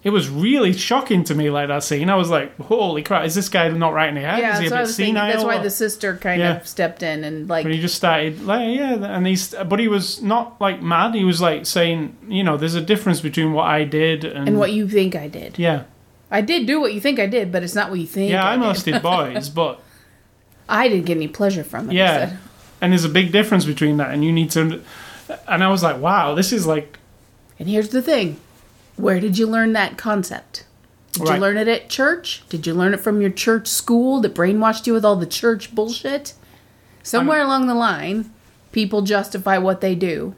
it 0.04 0.10
was 0.10 0.30
really 0.30 0.74
shocking 0.74 1.24
to 1.26 1.36
me, 1.36 1.50
like 1.52 1.68
that 1.68 1.84
scene. 1.84 2.10
I 2.10 2.16
was 2.16 2.30
like, 2.30 2.58
"Holy 2.58 3.04
crap! 3.04 3.26
Is 3.26 3.36
this 3.36 3.50
guy 3.50 3.68
not 3.70 3.94
right 3.94 4.10
in 4.10 4.16
the 4.16 4.22
head? 4.22 4.40
Yeah, 4.40 4.54
is 4.56 4.60
he 4.60 4.70
that's 4.70 4.90
a 4.98 5.02
bit 5.02 5.08
senile?" 5.08 5.28
That's 5.32 5.44
why 5.44 5.60
the 5.60 5.70
sister 5.70 6.16
kind 6.18 6.40
Yeah. 6.42 6.58
of 6.58 6.68
stepped 6.68 7.04
in 7.04 7.24
and 7.24 7.48
like 7.48 7.64
But 7.66 7.74
he 7.74 7.80
just 7.82 7.96
started 7.96 8.42
like 8.44 8.76
yeah, 8.76 8.94
and 9.16 9.28
he's 9.28 9.54
but 9.68 9.80
he 9.80 9.88
was 9.88 10.22
not 10.22 10.60
like 10.60 10.82
mad. 10.82 11.14
He 11.16 11.24
was 11.24 11.40
like 11.42 11.66
saying, 11.66 12.16
you 12.28 12.44
know, 12.44 12.58
there's 12.58 12.76
a 12.76 12.82
difference 12.82 13.22
between 13.22 13.54
what 13.54 13.66
I 13.68 13.84
did 13.84 14.24
and, 14.24 14.48
and 14.48 14.58
what 14.58 14.72
you 14.72 14.88
think 14.90 15.16
I 15.16 15.28
did. 15.28 15.60
Yeah, 15.60 15.84
I 16.32 16.42
did 16.42 16.66
do 16.66 16.82
what 16.82 16.94
you 16.94 17.00
think 17.02 17.20
I 17.20 17.28
did, 17.28 17.52
but 17.52 17.62
it's 17.62 17.76
not 17.76 17.90
what 17.92 18.00
you 18.00 18.08
think. 18.08 18.32
yeah, 18.32 18.44
I 18.44 18.54
I, 18.54 18.58
molested 18.58 19.02
boys, 19.04 19.50
but 19.50 19.80
I 20.68 20.88
didn't 20.88 21.06
get 21.06 21.18
any 21.18 21.28
pleasure 21.28 21.64
from 21.64 21.90
it. 21.92 21.94
Yeah. 21.94 22.38
And 22.82 22.92
there's 22.92 23.06
a 23.06 23.10
big 23.10 23.32
difference 23.32 23.66
between 23.66 23.98
that, 23.98 24.12
and 24.12 24.26
you 24.26 24.32
need 24.32 24.52
to. 24.52 24.82
And 25.48 25.64
I 25.64 25.70
was 25.70 25.82
like, 25.84 26.00
wow, 26.02 26.36
this 26.36 26.52
is 26.52 26.66
like 26.68 26.98
And 27.60 27.70
here's 27.70 27.90
the 27.90 28.02
thing: 28.02 28.38
where 28.98 29.20
did 29.20 29.38
you 29.38 29.48
learn 29.48 29.74
that 29.74 29.98
concept? 29.98 30.66
Did 31.14 31.24
Right. 31.24 31.36
you 31.36 31.42
learn 31.42 31.58
it 31.58 31.68
at 31.68 31.90
church? 31.90 32.44
Did 32.50 32.66
you 32.66 32.74
learn 32.74 32.94
it 32.94 33.02
from 33.02 33.20
your 33.22 33.30
church 33.30 33.68
school 33.68 34.22
that 34.22 34.34
brainwashed 34.34 34.88
you 34.88 34.94
with 34.94 35.04
all 35.06 35.16
the 35.18 35.26
church 35.26 35.76
bullshit? 35.76 36.34
Somewhere 37.04 37.42
along 37.42 37.68
the 37.68 37.74
line, 37.76 38.32
people 38.72 39.02
justify 39.02 39.58
what 39.58 39.82
they 39.82 39.94
do. 39.96 40.36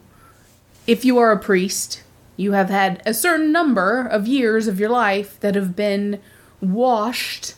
If 0.87 1.05
you 1.05 1.17
are 1.19 1.31
a 1.31 1.37
priest, 1.39 2.01
you 2.37 2.53
have 2.53 2.69
had 2.69 3.01
a 3.05 3.13
certain 3.13 3.51
number 3.51 4.01
of 4.01 4.27
years 4.27 4.67
of 4.67 4.79
your 4.79 4.89
life 4.89 5.39
that 5.41 5.53
have 5.55 5.75
been 5.75 6.19
washed 6.59 7.53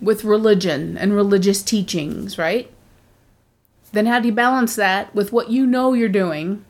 with 0.00 0.24
religion 0.24 0.96
and 0.98 1.14
religious 1.14 1.62
teachings, 1.62 2.36
right? 2.38 2.70
Then 3.92 4.06
how 4.06 4.20
do 4.20 4.28
you 4.28 4.34
balance 4.34 4.76
that 4.76 5.14
with 5.14 5.32
what 5.32 5.50
you 5.50 5.66
know 5.66 5.92
you're 5.94 6.08
doing 6.08 6.64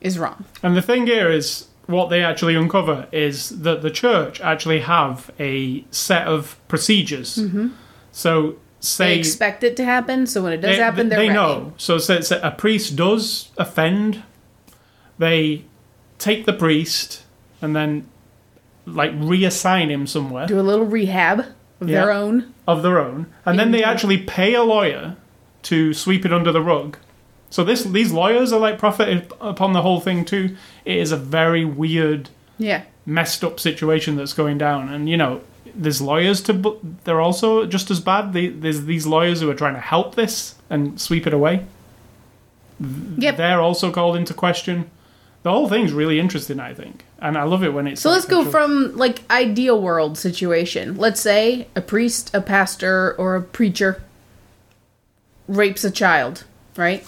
is 0.00 0.18
wrong? 0.18 0.44
And 0.62 0.76
the 0.76 0.82
thing 0.82 1.06
here 1.06 1.30
is, 1.30 1.66
what 1.86 2.08
they 2.08 2.22
actually 2.22 2.54
uncover 2.54 3.08
is 3.10 3.48
that 3.62 3.82
the 3.82 3.90
church 3.90 4.40
actually 4.40 4.80
have 4.80 5.30
a 5.40 5.84
set 5.90 6.26
of 6.28 6.56
procedures. 6.68 7.36
Mm-hmm. 7.36 7.68
So 8.12 8.56
say 8.78 9.14
they 9.14 9.18
expect 9.18 9.64
it 9.64 9.76
to 9.76 9.84
happen, 9.84 10.26
so 10.26 10.42
when 10.42 10.52
it 10.52 10.58
does 10.60 10.76
they, 10.76 10.82
happen, 10.82 11.08
they're 11.08 11.18
they 11.18 11.28
ready. 11.28 11.34
know. 11.34 11.72
So 11.78 11.98
say, 11.98 12.20
a 12.42 12.52
priest 12.52 12.94
does 12.94 13.50
offend, 13.58 14.22
they 15.18 15.64
take 16.18 16.46
the 16.46 16.52
priest 16.52 17.24
and 17.60 17.74
then 17.74 18.06
like 18.86 19.12
reassign 19.12 19.88
him 19.90 20.06
somewhere 20.06 20.46
Do 20.46 20.58
a 20.60 20.62
little 20.62 20.86
rehab 20.86 21.40
of 21.80 21.88
Yeah. 21.88 22.00
their 22.04 22.12
own. 22.12 22.54
of 22.68 22.82
their 22.82 22.98
own, 23.00 23.26
and 23.44 23.58
then 23.58 23.70
they 23.72 23.82
actually 23.82 24.18
pay 24.18 24.54
a 24.54 24.62
lawyer 24.62 25.16
to 25.64 25.92
sweep 25.94 26.24
it 26.24 26.32
under 26.32 26.52
the 26.52 26.62
rug. 26.62 26.96
So 27.50 27.64
this 27.64 27.82
these 27.84 28.12
lawyers 28.12 28.52
are 28.52 28.60
like 28.60 28.78
profited 28.78 29.32
upon 29.40 29.72
the 29.72 29.82
whole 29.82 30.00
thing 30.00 30.24
too. 30.24 30.56
It 30.84 30.96
is 30.96 31.10
a 31.12 31.16
very 31.16 31.64
weird, 31.64 32.30
Yeah. 32.58 32.82
messed 33.04 33.42
up 33.44 33.58
situation 33.58 34.16
that's 34.16 34.32
going 34.32 34.58
down, 34.58 34.88
and 34.92 35.08
you 35.08 35.16
know. 35.16 35.40
There's 35.72 36.00
lawyers 36.02 36.40
to, 36.42 36.80
they're 37.04 37.20
also 37.20 37.64
just 37.64 37.92
as 37.92 38.00
bad. 38.00 38.32
They, 38.32 38.48
there's 38.48 38.86
these 38.86 39.06
lawyers 39.06 39.40
who 39.40 39.48
are 39.50 39.54
trying 39.54 39.74
to 39.74 39.80
help 39.80 40.16
this 40.16 40.56
and 40.68 41.00
sweep 41.00 41.28
it 41.28 41.32
away. 41.32 41.64
Yep. 43.18 43.36
they're 43.36 43.60
also 43.60 43.92
called 43.92 44.16
into 44.16 44.34
question. 44.34 44.90
The 45.42 45.50
whole 45.50 45.68
thing's 45.68 45.92
really 45.92 46.18
interesting, 46.18 46.58
I 46.58 46.74
think, 46.74 47.04
and 47.20 47.38
I 47.38 47.44
love 47.44 47.62
it 47.62 47.72
when 47.72 47.86
it's. 47.86 48.00
So 48.00 48.08
like 48.10 48.16
let's 48.16 48.26
go 48.26 48.44
from 48.44 48.96
like 48.96 49.20
ideal 49.30 49.80
world 49.80 50.18
situation. 50.18 50.96
Let's 50.96 51.20
say 51.20 51.68
a 51.76 51.80
priest, 51.80 52.34
a 52.34 52.40
pastor, 52.40 53.14
or 53.16 53.36
a 53.36 53.42
preacher 53.42 54.02
rapes 55.50 55.84
a 55.84 55.90
child, 55.90 56.44
right? 56.76 57.06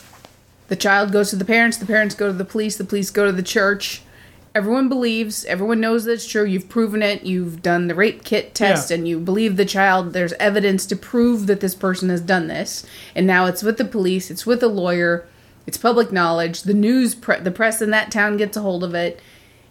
The 0.69 0.77
child 0.77 1.13
goes 1.13 1.31
to 1.31 1.37
the 1.37 1.45
parents, 1.45 1.77
the 1.77 1.87
parents 1.87 2.15
go 2.15 2.27
to 2.27 2.33
the 2.33 2.45
police, 2.45 2.77
the 2.77 2.85
police 2.85 3.11
go 3.11 3.27
to 3.27 3.33
the 3.33 3.43
church. 3.43 4.03
Everyone 4.55 4.89
believes, 4.89 5.45
everyone 5.47 5.81
knows 5.81 6.05
that 6.05 6.13
it's 6.13 6.27
true. 6.27 6.45
You've 6.45 6.69
proven 6.69 7.03
it. 7.03 7.23
You've 7.23 7.63
done 7.63 7.87
the 7.87 7.95
rape 7.95 8.23
kit 8.25 8.55
test 8.55 8.91
Yeah. 8.91 8.97
and 8.97 9.09
you 9.09 9.19
believe 9.19 9.57
the 9.57 9.65
child. 9.65 10.13
There's 10.13 10.35
evidence 10.35 10.85
to 10.87 10.97
prove 10.97 11.47
that 11.47 11.61
this 11.61 11.75
person 11.75 12.11
has 12.11 12.21
done 12.21 12.49
this. 12.49 12.85
And 13.15 13.27
now 13.27 13.47
it's 13.47 13.63
with 13.63 13.79
the 13.79 13.85
police, 13.85 14.31
it's 14.31 14.45
with 14.45 14.63
a 14.63 14.69
lawyer, 14.69 15.25
it's 15.67 15.79
public 15.79 16.13
knowledge. 16.13 16.63
The 16.65 16.75
news, 16.75 17.15
pre- 17.15 17.41
the 17.41 17.51
press 17.51 17.81
in 17.81 17.91
that 17.91 18.11
town 18.11 18.37
gets 18.37 18.57
a 18.57 18.61
hold 18.61 18.85
of 18.85 18.95
it. 18.95 19.21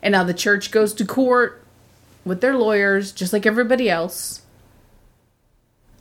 And 0.01 0.13
now 0.13 0.23
the 0.23 0.33
church 0.33 0.71
goes 0.71 0.93
to 0.95 1.05
court 1.05 1.63
with 2.25 2.41
their 2.41 2.55
lawyers, 2.55 3.11
just 3.11 3.33
like 3.33 3.45
everybody 3.45 3.87
else. 3.89 4.41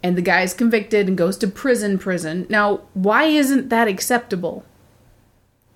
And 0.03 0.17
the 0.17 0.23
guy's 0.23 0.55
convicted 0.55 1.09
and 1.09 1.19
goes 1.19 1.37
to 1.39 1.47
prison, 1.47 1.99
prison. 1.99 2.47
Now, 2.49 2.81
why 2.95 3.25
isn't 3.25 3.69
that 3.69 3.87
acceptable? 3.87 4.65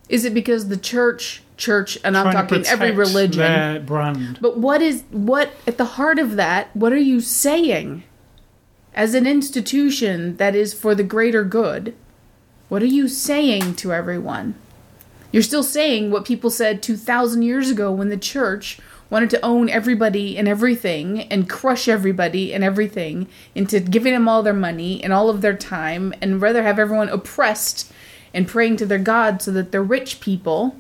Is 0.09 0.25
it 0.25 0.35
because 0.35 0.69
the 0.69 0.77
church, 0.77 1.43
church, 1.57 1.99
and 2.05 2.17
I'm 2.17 2.33
talking 2.33 2.67
every 2.67 2.91
religion, 2.91 3.85
brand. 3.85 4.39
but 4.41 4.59
what 4.59 4.83
is 4.83 5.03
what 5.11 5.53
at 5.67 5.79
the 5.79 5.85
heart 5.85 6.19
of 6.19 6.37
that? 6.37 6.75
What 6.75 6.93
are 6.93 6.97
you 6.97 7.21
saying? 7.21 8.03
As 8.95 9.15
an 9.15 9.27
institution 9.27 10.37
that 10.37 10.55
is 10.55 10.73
for 10.73 10.95
the 10.95 11.03
greater 11.03 11.43
good, 11.43 11.95
what 12.69 12.83
are 12.83 12.87
you 12.87 13.09
saying 13.09 13.75
to 13.77 13.93
everyone? 13.93 14.55
You're 15.33 15.43
still 15.43 15.65
saying 15.65 16.13
what 16.13 16.25
people 16.25 16.51
said 16.51 16.83
2000 16.83 17.43
years 17.43 17.71
ago 17.71 17.91
when 17.91 18.09
the 18.09 18.17
church 18.17 18.79
wanted 19.15 19.31
to 19.31 19.41
own 19.45 19.71
everybody 19.71 20.37
and 20.37 20.49
everything 20.49 21.21
and 21.31 21.49
crush 21.49 21.87
everybody 21.87 22.53
and 22.53 22.65
everything 22.65 23.29
into 23.55 23.79
giving 23.79 24.13
them 24.13 24.29
all 24.29 24.43
their 24.43 24.53
money 24.53 25.01
and 25.05 25.13
all 25.13 25.31
of 25.31 25.41
their 25.41 25.57
time 25.57 26.13
and 26.21 26.43
rather 26.43 26.65
have 26.65 26.81
everyone 26.81 27.09
oppressed 27.09 27.93
and 28.35 28.49
praying 28.49 28.77
to 28.77 28.85
their 28.85 28.99
god 28.99 29.41
so 29.41 29.53
that 29.53 29.71
the 29.71 29.81
rich 29.81 30.19
people 30.19 30.75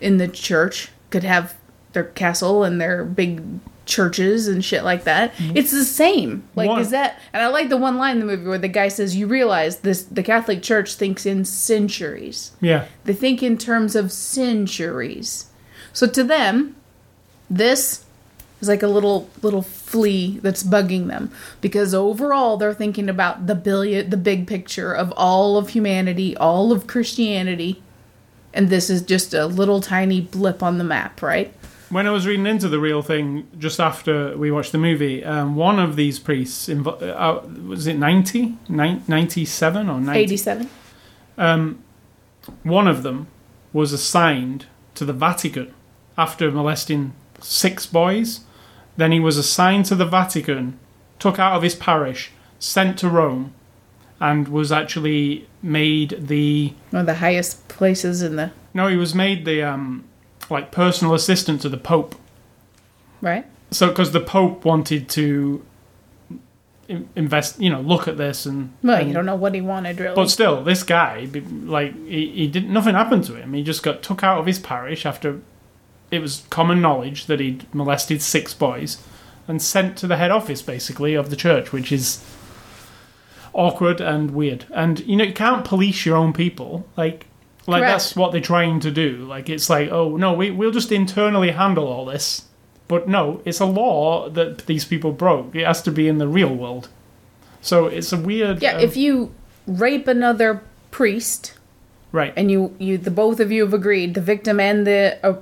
in 0.00 0.16
the 0.16 0.26
church 0.26 0.88
could 1.10 1.22
have 1.22 1.54
their 1.92 2.02
castle 2.02 2.64
and 2.64 2.80
their 2.80 3.04
big 3.04 3.40
churches 3.84 4.48
and 4.48 4.64
shit 4.64 4.82
like 4.82 5.04
that. 5.04 5.32
Mm-hmm. 5.34 5.56
It's 5.56 5.70
the 5.70 5.84
same. 5.84 6.42
Like 6.56 6.68
One- 6.68 6.80
is 6.80 6.90
that 6.90 7.20
and 7.32 7.42
I 7.42 7.46
like 7.46 7.68
the 7.68 7.76
one 7.76 7.96
line 7.96 8.16
in 8.16 8.20
the 8.20 8.26
movie 8.26 8.48
where 8.48 8.58
the 8.58 8.66
guy 8.66 8.88
says 8.88 9.14
you 9.14 9.28
realize 9.28 9.78
this 9.78 10.02
the 10.02 10.22
Catholic 10.24 10.62
Church 10.62 10.94
thinks 10.94 11.26
in 11.26 11.44
centuries. 11.44 12.52
Yeah, 12.60 12.86
They 13.04 13.12
think 13.12 13.40
in 13.40 13.56
terms 13.56 13.94
of 13.94 14.10
centuries. 14.10 15.46
So 15.92 16.08
to 16.08 16.24
them, 16.24 16.74
this 17.56 18.04
is 18.60 18.68
like 18.68 18.82
a 18.82 18.88
little 18.88 19.28
little 19.42 19.62
flea 19.62 20.38
that's 20.42 20.62
bugging 20.62 21.08
them 21.08 21.30
because 21.60 21.94
overall 21.94 22.56
they're 22.56 22.74
thinking 22.74 23.08
about 23.08 23.46
the 23.46 23.54
billion 23.54 24.08
the 24.10 24.16
big 24.16 24.46
picture 24.46 24.92
of 24.92 25.12
all 25.16 25.56
of 25.56 25.70
humanity, 25.70 26.36
all 26.36 26.72
of 26.72 26.86
Christianity. 26.86 27.82
And 28.54 28.68
this 28.68 28.90
is 28.90 29.00
just 29.02 29.32
a 29.32 29.46
little 29.46 29.80
tiny 29.80 30.20
blip 30.20 30.62
on 30.62 30.76
the 30.78 30.84
map, 30.84 31.22
right? 31.22 31.52
when 31.92 32.06
I 32.06 32.10
was 32.10 32.26
reading 32.26 32.46
into 32.46 32.70
the 32.70 32.80
real 32.80 33.02
thing 33.02 33.46
just 33.58 33.78
after 33.78 34.34
we 34.34 34.50
watched 34.50 34.72
the 34.72 34.78
movie, 34.78 35.22
um, 35.22 35.56
one 35.56 35.78
of 35.78 35.94
these 35.94 36.18
priests 36.18 36.66
invo- 36.68 37.02
uh, 37.02 37.46
was 37.68 37.86
it 37.86 37.98
90? 37.98 38.56
Nin- 38.70 39.02
97 39.06 39.90
or 39.90 40.00
90? 40.00 40.18
87. 40.18 40.70
One 42.62 42.88
of 42.88 43.02
them 43.02 43.26
was 43.74 43.92
assigned 43.92 44.66
to 44.94 45.04
the 45.04 45.12
Vatican 45.12 45.74
after 46.16 46.50
molesting 46.50 47.12
six 47.42 47.86
boys. 47.86 48.40
Then 48.96 49.12
he 49.12 49.20
was 49.20 49.36
assigned 49.38 49.86
to 49.86 49.94
the 49.94 50.04
Vatican, 50.06 50.78
took 51.18 51.38
out 51.38 51.54
of 51.56 51.62
his 51.62 51.74
parish, 51.74 52.30
sent 52.58 52.98
to 52.98 53.08
Rome, 53.08 53.54
and 54.20 54.48
was 54.48 54.70
actually 54.70 55.48
made 55.62 56.26
the 56.28 56.74
One 56.90 57.00
of 57.00 57.06
the 57.06 57.14
highest 57.14 57.68
places 57.68 58.22
in 58.22 58.36
the 58.36 58.50
no, 58.74 58.88
he 58.88 58.96
was 58.96 59.14
made 59.14 59.44
the 59.44 59.62
um, 59.62 60.04
like 60.48 60.70
personal 60.70 61.12
assistant 61.14 61.60
to 61.62 61.68
the 61.68 61.76
Pope. 61.76 62.14
right? 63.20 63.44
So 63.70 63.88
because 63.88 64.12
the 64.12 64.20
Pope 64.20 64.64
wanted 64.64 65.08
to 65.10 65.64
invest, 67.16 67.60
you 67.60 67.70
know, 67.70 67.80
look 67.80 68.06
at 68.08 68.16
this 68.18 68.44
and 68.46 68.72
Well, 68.82 68.98
and- 68.98 69.08
you 69.08 69.14
don't 69.14 69.26
know 69.26 69.34
what 69.36 69.54
he 69.54 69.60
wanted 69.60 69.98
really. 69.98 70.14
But 70.14 70.28
still, 70.30 70.62
this 70.62 70.82
guy, 70.82 71.28
like, 71.64 71.94
he, 72.06 72.28
he 72.30 72.46
didn't 72.48 72.72
nothing 72.72 72.94
happened 72.94 73.24
to 73.24 73.34
him. 73.34 73.52
He 73.54 73.62
just 73.62 73.82
got 73.82 74.02
took 74.02 74.22
out 74.22 74.38
of 74.38 74.46
his 74.46 74.58
parish 74.58 75.06
after 75.06 75.40
it 76.12 76.20
was 76.20 76.44
common 76.50 76.80
knowledge 76.80 77.26
that 77.26 77.40
he'd 77.40 77.72
molested 77.74 78.22
six 78.22 78.52
boys 78.52 79.02
and 79.48 79.60
sent 79.60 79.96
to 79.96 80.06
the 80.06 80.18
head 80.18 80.30
office, 80.30 80.62
basically, 80.62 81.14
of 81.14 81.30
the 81.30 81.36
church, 81.36 81.72
which 81.72 81.90
is 81.90 82.24
awkward 83.54 84.00
and 84.00 84.30
weird. 84.30 84.66
And 84.70 85.00
you 85.00 85.16
know, 85.16 85.24
you 85.24 85.32
can't 85.32 85.64
police 85.64 86.06
your 86.06 86.16
own 86.16 86.32
people. 86.32 86.86
Like, 86.96 87.26
like 87.66 87.80
Correct. 87.80 87.92
that's 87.92 88.14
what 88.14 88.30
they're 88.32 88.40
trying 88.40 88.78
to 88.80 88.90
do. 88.90 89.24
Like, 89.24 89.48
it's 89.48 89.70
like, 89.70 89.90
oh 89.90 90.16
no, 90.16 90.34
we 90.34 90.50
we'll 90.50 90.70
just 90.70 90.92
internally 90.92 91.50
handle 91.50 91.88
all 91.88 92.04
this. 92.04 92.46
But 92.88 93.08
no, 93.08 93.40
it's 93.46 93.60
a 93.60 93.64
law 93.64 94.28
that 94.28 94.66
these 94.66 94.84
people 94.84 95.12
broke. 95.12 95.54
It 95.56 95.66
has 95.66 95.80
to 95.82 95.90
be 95.90 96.08
in 96.08 96.18
the 96.18 96.28
real 96.28 96.54
world. 96.54 96.88
So 97.62 97.86
it's 97.86 98.12
a 98.12 98.18
weird. 98.18 98.60
yeah, 98.60 98.74
um, 98.74 98.80
if 98.80 98.98
you 98.98 99.32
rape 99.66 100.08
another 100.08 100.62
priest 100.90 101.54
right. 102.10 102.34
and 102.36 102.50
you 102.50 102.76
you 102.78 102.98
the 102.98 103.10
both 103.10 103.40
of 103.40 103.50
you 103.50 103.62
have 103.62 103.72
agreed 103.72 104.14
the 104.14 104.20
victim 104.20 104.60
and 104.60 104.86
the 104.86 105.18
uh, 105.22 105.36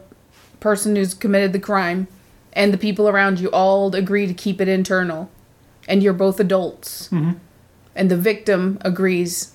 person 0.61 0.95
who's 0.97 1.15
committed 1.15 1.53
the 1.53 1.59
crime 1.59 2.07
and 2.53 2.73
the 2.73 2.79
people 2.79 3.09
around 3.09 3.41
you 3.41 3.49
all 3.51 3.95
agree 3.95 4.27
to 4.27 4.35
keep 4.35 4.61
it 4.61 4.69
internal 4.69 5.31
and 5.89 6.03
you're 6.03 6.13
both 6.13 6.39
adults 6.41 7.09
Mhm. 7.11 7.37
and 7.97 8.11
the 8.11 8.17
victim 8.17 8.79
agrees 8.83 9.53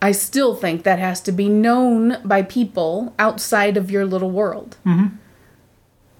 i 0.00 0.12
still 0.12 0.54
think 0.54 0.82
that 0.84 0.98
has 0.98 1.20
to 1.20 1.32
be 1.32 1.48
known 1.48 2.18
by 2.24 2.42
people 2.42 3.12
outside 3.18 3.76
of 3.76 3.90
your 3.90 4.06
little 4.06 4.30
world 4.30 4.76
Mhm. 4.86 5.12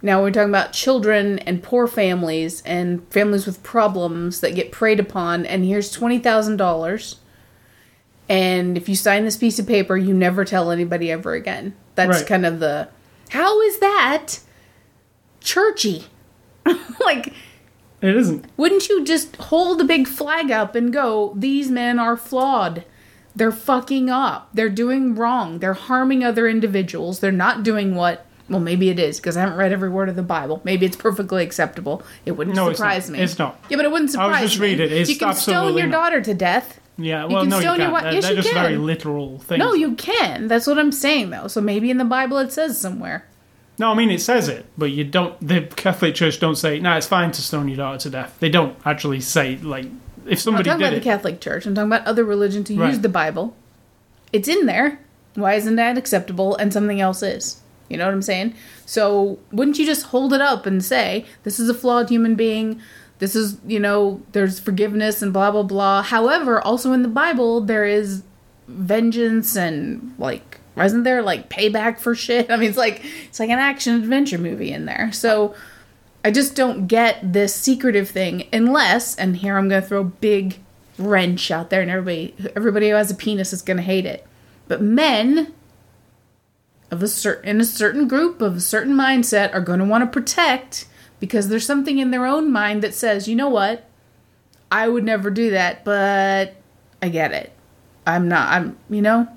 now 0.02 0.20
we're 0.22 0.30
talking 0.30 0.48
about 0.50 0.72
children 0.72 1.38
and 1.40 1.62
poor 1.62 1.86
families 1.86 2.62
and 2.66 3.02
families 3.10 3.46
with 3.46 3.62
problems 3.62 4.40
that 4.40 4.54
get 4.54 4.72
preyed 4.72 5.00
upon 5.00 5.46
and 5.46 5.64
here's 5.64 5.90
$20000 5.90 7.16
and 8.28 8.76
if 8.76 8.88
you 8.88 8.94
sign 8.94 9.24
this 9.24 9.38
piece 9.38 9.58
of 9.58 9.66
paper, 9.66 9.96
you 9.96 10.12
never 10.12 10.44
tell 10.44 10.70
anybody 10.70 11.10
ever 11.10 11.32
again. 11.32 11.72
That's 11.94 12.18
Right. 12.18 12.26
kind 12.26 12.44
of 12.44 12.60
the. 12.60 12.88
How 13.30 13.60
is 13.62 13.78
that 13.80 14.40
churchy? 15.40 16.04
like, 17.00 17.28
It 18.00 18.16
isn't. 18.16 18.46
wouldn't 18.56 18.88
you 18.88 19.04
just 19.04 19.36
hold 19.36 19.80
a 19.80 19.84
big 19.84 20.06
flag 20.06 20.50
up 20.50 20.74
and 20.74 20.92
go, 20.92 21.32
these 21.36 21.70
men 21.70 21.98
are 21.98 22.16
flawed? 22.16 22.84
They're 23.36 23.52
fucking 23.52 24.10
up. 24.10 24.48
They're 24.52 24.68
doing 24.68 25.14
wrong. 25.14 25.60
They're 25.60 25.74
harming 25.74 26.24
other 26.24 26.48
individuals. 26.48 27.20
They're 27.20 27.30
not 27.30 27.62
doing 27.62 27.94
what. 27.94 28.26
Well, 28.48 28.58
maybe 28.60 28.88
it 28.88 28.98
is 28.98 29.20
because 29.20 29.36
I 29.36 29.40
haven't 29.40 29.58
read 29.58 29.72
every 29.72 29.90
word 29.90 30.08
of 30.08 30.16
the 30.16 30.22
Bible. 30.22 30.60
Maybe 30.64 30.86
it's 30.86 30.96
perfectly 30.96 31.44
acceptable. 31.44 32.02
It 32.24 32.32
wouldn't 32.32 32.56
No, 32.56 32.68
it's 32.70 32.78
surprise 32.78 33.08
not. 33.10 33.18
me. 33.18 33.22
It's 33.22 33.38
not. 33.38 33.62
Yeah, 33.68 33.76
but 33.76 33.84
it 33.84 33.92
wouldn't 33.92 34.10
surprise 34.10 34.30
me. 34.30 34.38
I 34.38 34.42
was 34.42 34.50
just 34.52 34.60
me. 34.60 34.68
reading 34.70 34.86
it. 34.86 34.92
It's 34.92 35.10
you 35.10 35.16
can 35.18 35.34
stone 35.34 35.76
your 35.76 35.86
not. 35.86 35.92
daughter 35.98 36.20
to 36.22 36.34
death. 36.34 36.80
Yeah, 36.98 37.26
well, 37.26 37.42
can 37.42 37.50
no, 37.50 37.58
you 37.58 37.64
your 37.66 37.76
can't. 37.76 37.92
wa- 37.92 38.00
They're, 38.02 38.12
yes, 38.14 38.24
they're 38.26 38.37
just 38.37 38.52
very 38.52 38.76
literal 38.76 39.38
things. 39.38 39.58
No, 39.61 39.72
you 39.72 39.94
can. 39.94 40.48
That's 40.48 40.66
what 40.66 40.78
I'm 40.78 40.90
saying, 40.92 41.30
though. 41.30 41.46
So 41.46 41.61
maybe 41.61 41.90
in 41.90 41.98
the 41.98 42.04
Bible 42.04 42.38
it 42.38 42.52
says 42.52 42.78
somewhere. 42.80 43.24
No, 43.78 43.92
I 43.92 43.94
mean 43.94 44.11
it 44.11 44.20
says 44.20 44.48
it, 44.48 44.66
but 44.76 44.90
you 44.90 45.04
don't. 45.04 45.38
The 45.46 45.61
Catholic 45.76 46.16
Church 46.16 46.40
don't 46.40 46.56
say, 46.56 46.80
"No, 46.80 46.96
it's 46.96 47.06
fine 47.06 47.30
to 47.30 47.40
stone 47.42 47.68
your 47.68 47.76
daughter 47.76 47.98
to 47.98 48.11
death." 48.11 48.37
They 48.40 48.48
don't 48.50 48.76
actually 48.84 49.20
say 49.20 49.56
like 49.58 49.87
if 50.26 50.40
somebody. 50.40 50.68
I'm 50.68 50.74
talking 50.78 50.87
about 50.88 50.96
it. 50.96 51.00
the 51.00 51.04
Catholic 51.04 51.40
Church. 51.40 51.64
I'm 51.66 51.76
talking 51.76 51.88
about 51.92 52.04
other 52.04 52.24
religions 52.24 52.68
who 52.68 52.74
Right. 52.80 52.88
use 52.88 52.98
the 52.98 53.08
Bible. 53.08 53.54
It's 54.32 54.48
in 54.48 54.66
there. 54.66 54.98
Why 55.37 55.54
isn't 55.54 55.76
that 55.76 55.96
acceptable 55.96 56.56
and 56.56 56.72
something 56.72 57.00
else 57.00 57.22
is? 57.22 57.61
You 57.88 57.96
know 57.96 58.06
what 58.06 58.12
I'm 58.14 58.22
saying? 58.22 58.54
So 58.84 59.38
wouldn't 59.52 59.78
you 59.78 59.87
just 59.87 60.06
hold 60.06 60.32
it 60.32 60.40
up 60.40 60.66
and 60.66 60.84
say, 60.84 61.24
this 61.44 61.61
is 61.61 61.68
a 61.68 61.74
flawed 61.74 62.08
human 62.11 62.34
being. 62.34 62.80
This 63.18 63.35
is, 63.35 63.59
you 63.66 63.81
know, 63.81 64.22
there's 64.33 64.61
forgiveness 64.61 65.22
and 65.22 65.33
blah 65.33 65.50
blah 65.50 65.62
blah. 65.62 66.02
However, 66.02 66.61
also 66.61 66.92
in 66.92 67.02
the 67.02 67.09
Bible 67.09 67.61
there 67.61 67.85
is 67.85 68.22
vengeance 68.66 69.57
and 69.57 70.14
like 70.18 70.61
wasn't 70.76 71.04
there 71.04 71.22
like 71.22 71.48
payback 71.48 71.98
for 71.98 72.14
shit? 72.14 72.50
I 72.50 72.57
mean, 72.57 72.68
it's 72.68 72.78
like 72.78 73.04
it's 73.28 73.40
like 73.40 73.50
an 73.50 73.59
action 73.59 73.94
adventure 73.94 74.38
movie 74.38 74.72
in 74.72 74.87
there. 74.87 75.11
So 75.12 75.54
I 76.24 76.31
just 76.31 76.54
don't 76.54 76.87
get 76.87 77.33
this 77.33 77.54
secretive 77.54 78.09
thing 78.09 78.48
unless, 78.52 79.16
and 79.16 79.37
here 79.37 79.57
I'm 79.57 79.68
gonna 79.68 79.83
throw 79.83 80.00
a 80.00 80.04
big 80.04 80.59
wrench 80.98 81.50
out 81.50 81.70
there, 81.70 81.81
and 81.81 81.90
everybody 81.90 82.35
everybody 82.54 82.88
who 82.90 82.94
has 82.94 83.11
a 83.11 83.14
penis 83.14 83.52
is 83.52 83.62
gonna 83.62 83.83
hate 83.83 84.07
it. 84.07 84.26
But 84.68 84.83
men 84.83 85.54
of 86.90 87.02
a 87.02 87.09
certain 87.09 87.48
in 87.48 87.61
a 87.61 87.64
certain 87.64 88.09
group 88.09 88.40
of 88.40 88.57
a 88.57 88.61
certain 88.61 88.94
mindset 88.94 89.52
are 89.54 89.61
going 89.61 89.78
to 89.78 89.85
want 89.85 90.02
to 90.02 90.20
protect 90.20 90.87
because 91.20 91.48
there's 91.48 91.66
something 91.66 91.98
in 91.98 92.11
their 92.11 92.26
own 92.26 92.50
mind 92.52 92.83
that 92.83 92.94
says, 92.94 93.28
you 93.28 93.37
know 93.37 93.48
what, 93.48 93.88
I 94.70 94.88
would 94.88 95.04
never 95.04 95.31
do 95.31 95.50
that, 95.50 95.85
but 95.85 96.57
I 97.02 97.09
get 97.09 97.33
it. 97.33 97.52
I'm 98.07 98.28
not. 98.28 98.48
I'm. 98.52 98.76
You 98.88 99.02
know. 99.02 99.28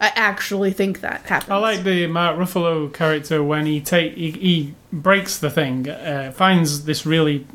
I 0.00 0.12
actually 0.16 0.72
think 0.72 1.00
that 1.00 1.22
happens. 1.22 1.50
I 1.50 1.56
like 1.56 1.84
the 1.84 2.06
Mark 2.08 2.36
Ruffalo 2.36 2.92
character 2.92 3.42
when 3.42 3.64
he 3.64 3.80
take 3.80 4.14
he, 4.16 4.32
he 4.32 4.74
breaks 4.92 5.38
the 5.38 5.50
thing, 5.50 5.88
uh, 5.88 6.32
finds 6.34 6.84
this 6.84 7.06
really 7.06 7.46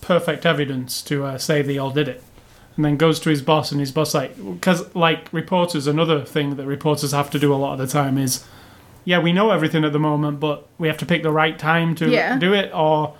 perfect 0.00 0.44
evidence 0.44 1.00
to 1.02 1.24
uh, 1.24 1.38
say 1.38 1.62
they 1.62 1.78
all 1.78 1.90
did 1.90 2.08
it, 2.08 2.24
and 2.76 2.84
then 2.84 2.96
goes 2.96 3.20
to 3.20 3.30
his 3.30 3.42
boss, 3.42 3.70
and 3.70 3.80
his 3.80 3.92
boss 3.92 4.14
like 4.14 4.36
because 4.36 4.92
like 4.94 5.32
reporters, 5.32 5.86
another 5.86 6.24
thing 6.24 6.56
that 6.56 6.66
reporters 6.66 7.12
have 7.12 7.30
to 7.30 7.38
do 7.38 7.52
a 7.52 7.56
lot 7.56 7.74
of 7.74 7.78
the 7.78 7.86
time 7.86 8.18
is, 8.18 8.44
yeah, 9.04 9.18
we 9.18 9.32
know 9.32 9.50
everything 9.50 9.84
at 9.84 9.92
the 9.92 9.98
moment, 9.98 10.40
but 10.40 10.66
we 10.78 10.88
have 10.88 10.98
to 10.98 11.06
pick 11.06 11.22
the 11.22 11.30
right 11.32 11.58
time 11.58 11.94
to 11.96 12.08
Yeah. 12.08 12.38
do 12.38 12.52
it, 12.54 12.70
or 12.74 13.14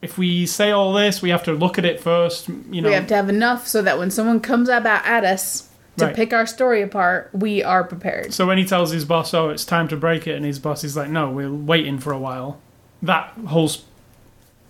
if 0.00 0.18
we 0.18 0.46
say 0.46 0.70
all 0.70 0.92
this, 0.92 1.22
we 1.22 1.30
have 1.30 1.44
to 1.44 1.52
look 1.52 1.78
at 1.78 1.84
it 1.84 2.00
first. 2.00 2.48
You 2.70 2.82
know, 2.82 2.88
we 2.88 2.94
have 2.94 3.06
to 3.08 3.14
have 3.16 3.28
enough 3.28 3.66
so 3.68 3.82
that 3.82 3.98
when 3.98 4.10
someone 4.10 4.40
comes 4.40 4.68
about 4.68 5.04
at 5.06 5.24
us 5.24 5.68
to 5.98 6.06
Right. 6.06 6.16
pick 6.16 6.32
our 6.32 6.46
story 6.46 6.82
apart, 6.82 7.30
we 7.32 7.62
are 7.62 7.84
prepared. 7.84 8.32
So 8.34 8.46
when 8.46 8.58
he 8.58 8.64
tells 8.64 8.90
his 8.92 9.04
boss, 9.04 9.32
"Oh, 9.34 9.50
it's 9.50 9.64
time 9.64 9.88
to 9.88 9.96
break 9.96 10.26
it," 10.26 10.34
and 10.36 10.44
his 10.44 10.58
boss 10.58 10.82
is 10.84 10.96
like, 10.96 11.08
"No, 11.10 11.30
we're 11.30 11.52
waiting 11.52 11.98
for 11.98 12.12
a 12.12 12.18
while," 12.18 12.58
that 13.02 13.32
whole 13.46 13.68
sp- 13.70 13.84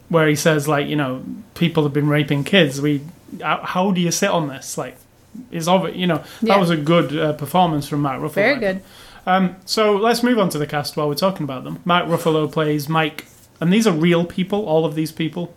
where 0.09 0.29
he 0.29 0.35
says, 0.35 0.69
like, 0.69 0.87
you 0.89 0.97
know, 0.97 1.23
people 1.55 1.85
have 1.85 1.93
been 1.95 2.07
raping 2.09 2.45
kids. 2.45 2.83
We, 2.83 3.01
how, 3.41 3.61
how 3.63 3.91
do 3.93 4.01
you 4.03 4.11
sit 4.11 4.29
on 4.29 4.49
this? 4.49 4.77
Like, 4.77 4.97
is 5.51 5.67
of 5.67 5.87
it, 5.87 5.95
you 5.97 6.07
know, 6.07 6.21
Yeah. 6.43 6.53
that 6.55 6.61
was 6.61 6.69
a 6.69 6.77
good 6.77 7.17
uh, 7.17 7.33
performance 7.33 7.89
from 7.89 8.03
Mark 8.03 8.21
Ruffalo. 8.21 8.33
Very 8.35 8.59
good. 8.59 8.81
Um, 9.27 9.57
so 9.65 9.97
let's 9.97 10.23
move 10.23 10.39
on 10.39 10.49
to 10.51 10.59
the 10.59 10.67
cast 10.67 10.97
while 10.97 11.09
we're 11.09 11.15
talking 11.15 11.45
about 11.45 11.65
them. 11.65 11.81
Mark 11.85 12.07
Ruffalo 12.07 12.51
plays 12.51 12.89
Mike, 12.89 13.27
and 13.61 13.73
these 13.73 13.87
are 13.87 13.93
real 13.93 14.25
people. 14.25 14.65
All 14.67 14.85
of 14.85 14.95
these 14.95 15.13
people, 15.13 15.55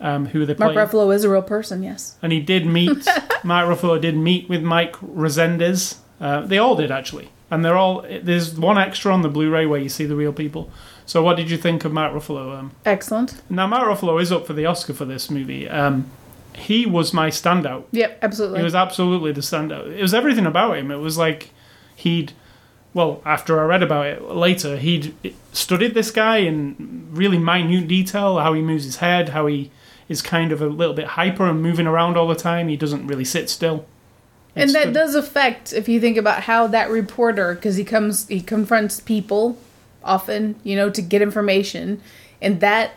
um, 0.00 0.26
who 0.26 0.42
are 0.42 0.46
they. 0.46 0.54
Mark 0.54 0.74
Ruffalo 0.74 1.14
is 1.14 1.24
a 1.24 1.30
real 1.30 1.42
person. 1.42 1.82
Yes. 1.82 2.16
and 2.22 2.32
he 2.32 2.40
did 2.40 2.66
meet 2.66 3.06
Mark 3.44 3.68
Ruffalo 3.68 4.00
did 4.00 4.16
meet 4.16 4.48
with 4.48 4.62
Mike 4.62 4.96
Rezendes. 5.00 5.98
Uh, 6.20 6.40
they 6.42 6.58
all 6.58 6.74
did 6.74 6.90
actually, 6.90 7.30
and 7.50 7.64
they're 7.64 7.76
all. 7.76 8.02
There's 8.02 8.58
one 8.58 8.78
extra 8.78 9.12
on 9.12 9.22
the 9.22 9.28
Blu-ray 9.28 9.66
where 9.66 9.80
you 9.80 9.88
see 9.88 10.04
the 10.04 10.16
real 10.16 10.32
people. 10.32 10.70
So, 11.06 11.22
what 11.22 11.36
did 11.36 11.50
you 11.50 11.56
think 11.56 11.84
of 11.84 11.92
Mark 11.92 12.12
Ruffalo? 12.12 12.58
Um, 12.58 12.72
Excellent. 12.84 13.40
now, 13.48 13.66
Mark 13.66 13.84
Ruffalo 13.88 14.20
is 14.20 14.30
up 14.32 14.46
for 14.46 14.52
the 14.52 14.66
Oscar 14.66 14.92
for 14.92 15.04
this 15.06 15.30
movie. 15.30 15.68
Um, 15.68 16.10
he 16.54 16.84
was 16.84 17.14
my 17.14 17.30
standout. 17.30 17.84
Yep. 17.92 18.18
Absolutely. 18.20 18.58
He 18.58 18.64
was 18.64 18.74
absolutely 18.74 19.30
the 19.32 19.40
standout. 19.40 19.86
It 19.96 20.02
was 20.02 20.12
everything 20.12 20.44
about 20.44 20.76
him. 20.76 20.90
It 20.90 20.96
was 20.96 21.16
like 21.16 21.50
he'd, 21.94 22.32
well, 22.94 23.22
after 23.24 23.60
I 23.60 23.64
read 23.64 23.82
about 23.82 24.06
it 24.06 24.22
later, 24.22 24.76
he'd 24.76 25.14
studied 25.52 25.94
this 25.94 26.10
guy 26.10 26.38
in 26.38 27.08
really 27.12 27.38
minute 27.38 27.86
detail 27.88 28.38
how 28.38 28.52
he 28.54 28.62
moves 28.62 28.84
his 28.84 28.96
head, 28.96 29.30
how 29.30 29.46
he 29.46 29.70
is 30.08 30.22
kind 30.22 30.52
of 30.52 30.62
a 30.62 30.66
little 30.66 30.94
bit 30.94 31.06
hyper 31.06 31.46
and 31.46 31.62
moving 31.62 31.86
around 31.86 32.16
all 32.16 32.26
the 32.26 32.34
time. 32.34 32.68
He 32.68 32.76
doesn't 32.76 33.06
really 33.06 33.24
sit 33.26 33.50
still. 33.50 33.84
and 34.56 34.70
that 34.70 34.86
good. 34.86 34.94
does 34.94 35.14
affect 35.14 35.72
if 35.72 35.88
you 35.88 36.00
think 36.00 36.16
about 36.16 36.44
how 36.44 36.66
that 36.66 36.90
reporter 36.90 37.54
because 37.54 37.76
he 37.76 37.84
comes 37.84 38.26
he 38.28 38.40
confronts 38.40 38.98
people 39.00 39.58
often 40.02 40.54
you 40.64 40.74
know 40.74 40.88
to 40.90 41.02
get 41.02 41.20
information 41.20 42.00
and 42.40 42.60
that 42.60 42.92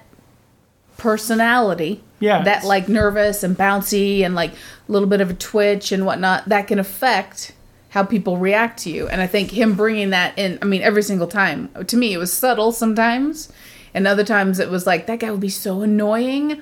personality 0.97 2.01
Yeah, 2.19 2.43
that 2.43 2.63
like 2.63 2.87
nervous 2.87 3.43
and 3.43 3.57
bouncy 3.57 4.21
and 4.21 4.35
like 4.35 4.51
a 4.51 4.91
little 4.91 5.07
bit 5.07 5.21
of 5.21 5.29
a 5.31 5.33
twitch 5.33 5.91
and 5.91 6.05
whatnot 6.05 6.47
that 6.47 6.67
can 6.67 6.79
affect 6.79 7.53
how 7.91 8.03
people 8.03 8.37
react 8.37 8.79
to 8.79 8.89
you 8.89 9.07
and 9.07 9.21
i 9.21 9.27
think 9.27 9.51
him 9.51 9.75
bringing 9.75 10.09
that 10.09 10.37
in 10.37 10.57
i 10.61 10.65
mean 10.65 10.81
every 10.81 11.03
single 11.03 11.27
time 11.27 11.69
to 11.87 11.95
me 11.95 12.11
it 12.13 12.17
was 12.17 12.31
subtle 12.33 12.71
sometimes 12.71 13.51
and 13.93 14.05
other 14.07 14.23
times 14.23 14.59
it 14.59 14.69
was 14.69 14.85
like 14.87 15.05
that 15.07 15.19
guy 15.19 15.29
would 15.31 15.39
be 15.39 15.49
so 15.49 15.81
annoying 15.81 16.61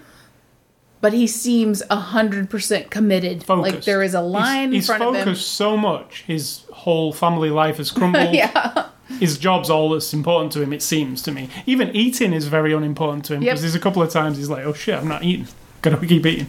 but 1.01 1.13
he 1.13 1.25
seems 1.27 1.81
a 1.89 1.95
hundred 1.95 2.49
percent 2.49 2.91
committed 2.91 3.41
focused. 3.43 3.75
like 3.75 3.85
there 3.85 4.03
is 4.03 4.13
a 4.13 4.21
line 4.21 4.63
He's, 4.63 4.65
in 4.67 4.71
he's 4.73 4.85
front 4.87 5.01
focused 5.03 5.21
of 5.21 5.27
him 5.29 5.35
so 5.35 5.77
much. 5.77 6.23
His 6.23 6.65
whole 6.73 7.13
family 7.13 7.49
life 7.49 7.77
has 7.77 7.89
crumbled. 7.97 8.33
yeah 8.33 8.89
His 9.17 9.37
job's 9.37 9.69
all 9.69 9.91
that's 9.91 10.13
important 10.13 10.51
to 10.53 10.61
him. 10.61 10.73
It 10.73 10.81
seems 10.81 11.21
to 11.21 11.31
me. 11.31 11.47
Even 11.65 11.95
eating 11.95 12.33
is 12.33 12.47
very 12.47 12.73
unimportant 12.73 13.23
to 13.25 13.35
him 13.35 13.43
Yep. 13.43 13.49
because 13.51 13.61
there's 13.61 13.75
a 13.75 13.79
couple 13.79 14.01
of 14.03 14.09
times 14.09 14.35
he's 14.37 14.49
like, 14.49 14.65
"Oh 14.65 14.73
shit, 14.73 14.95
I'm 14.95 15.07
not 15.07 15.23
eating. 15.23 15.47
Gotta 15.81 16.05
keep 16.05 16.25
eating." 16.25 16.47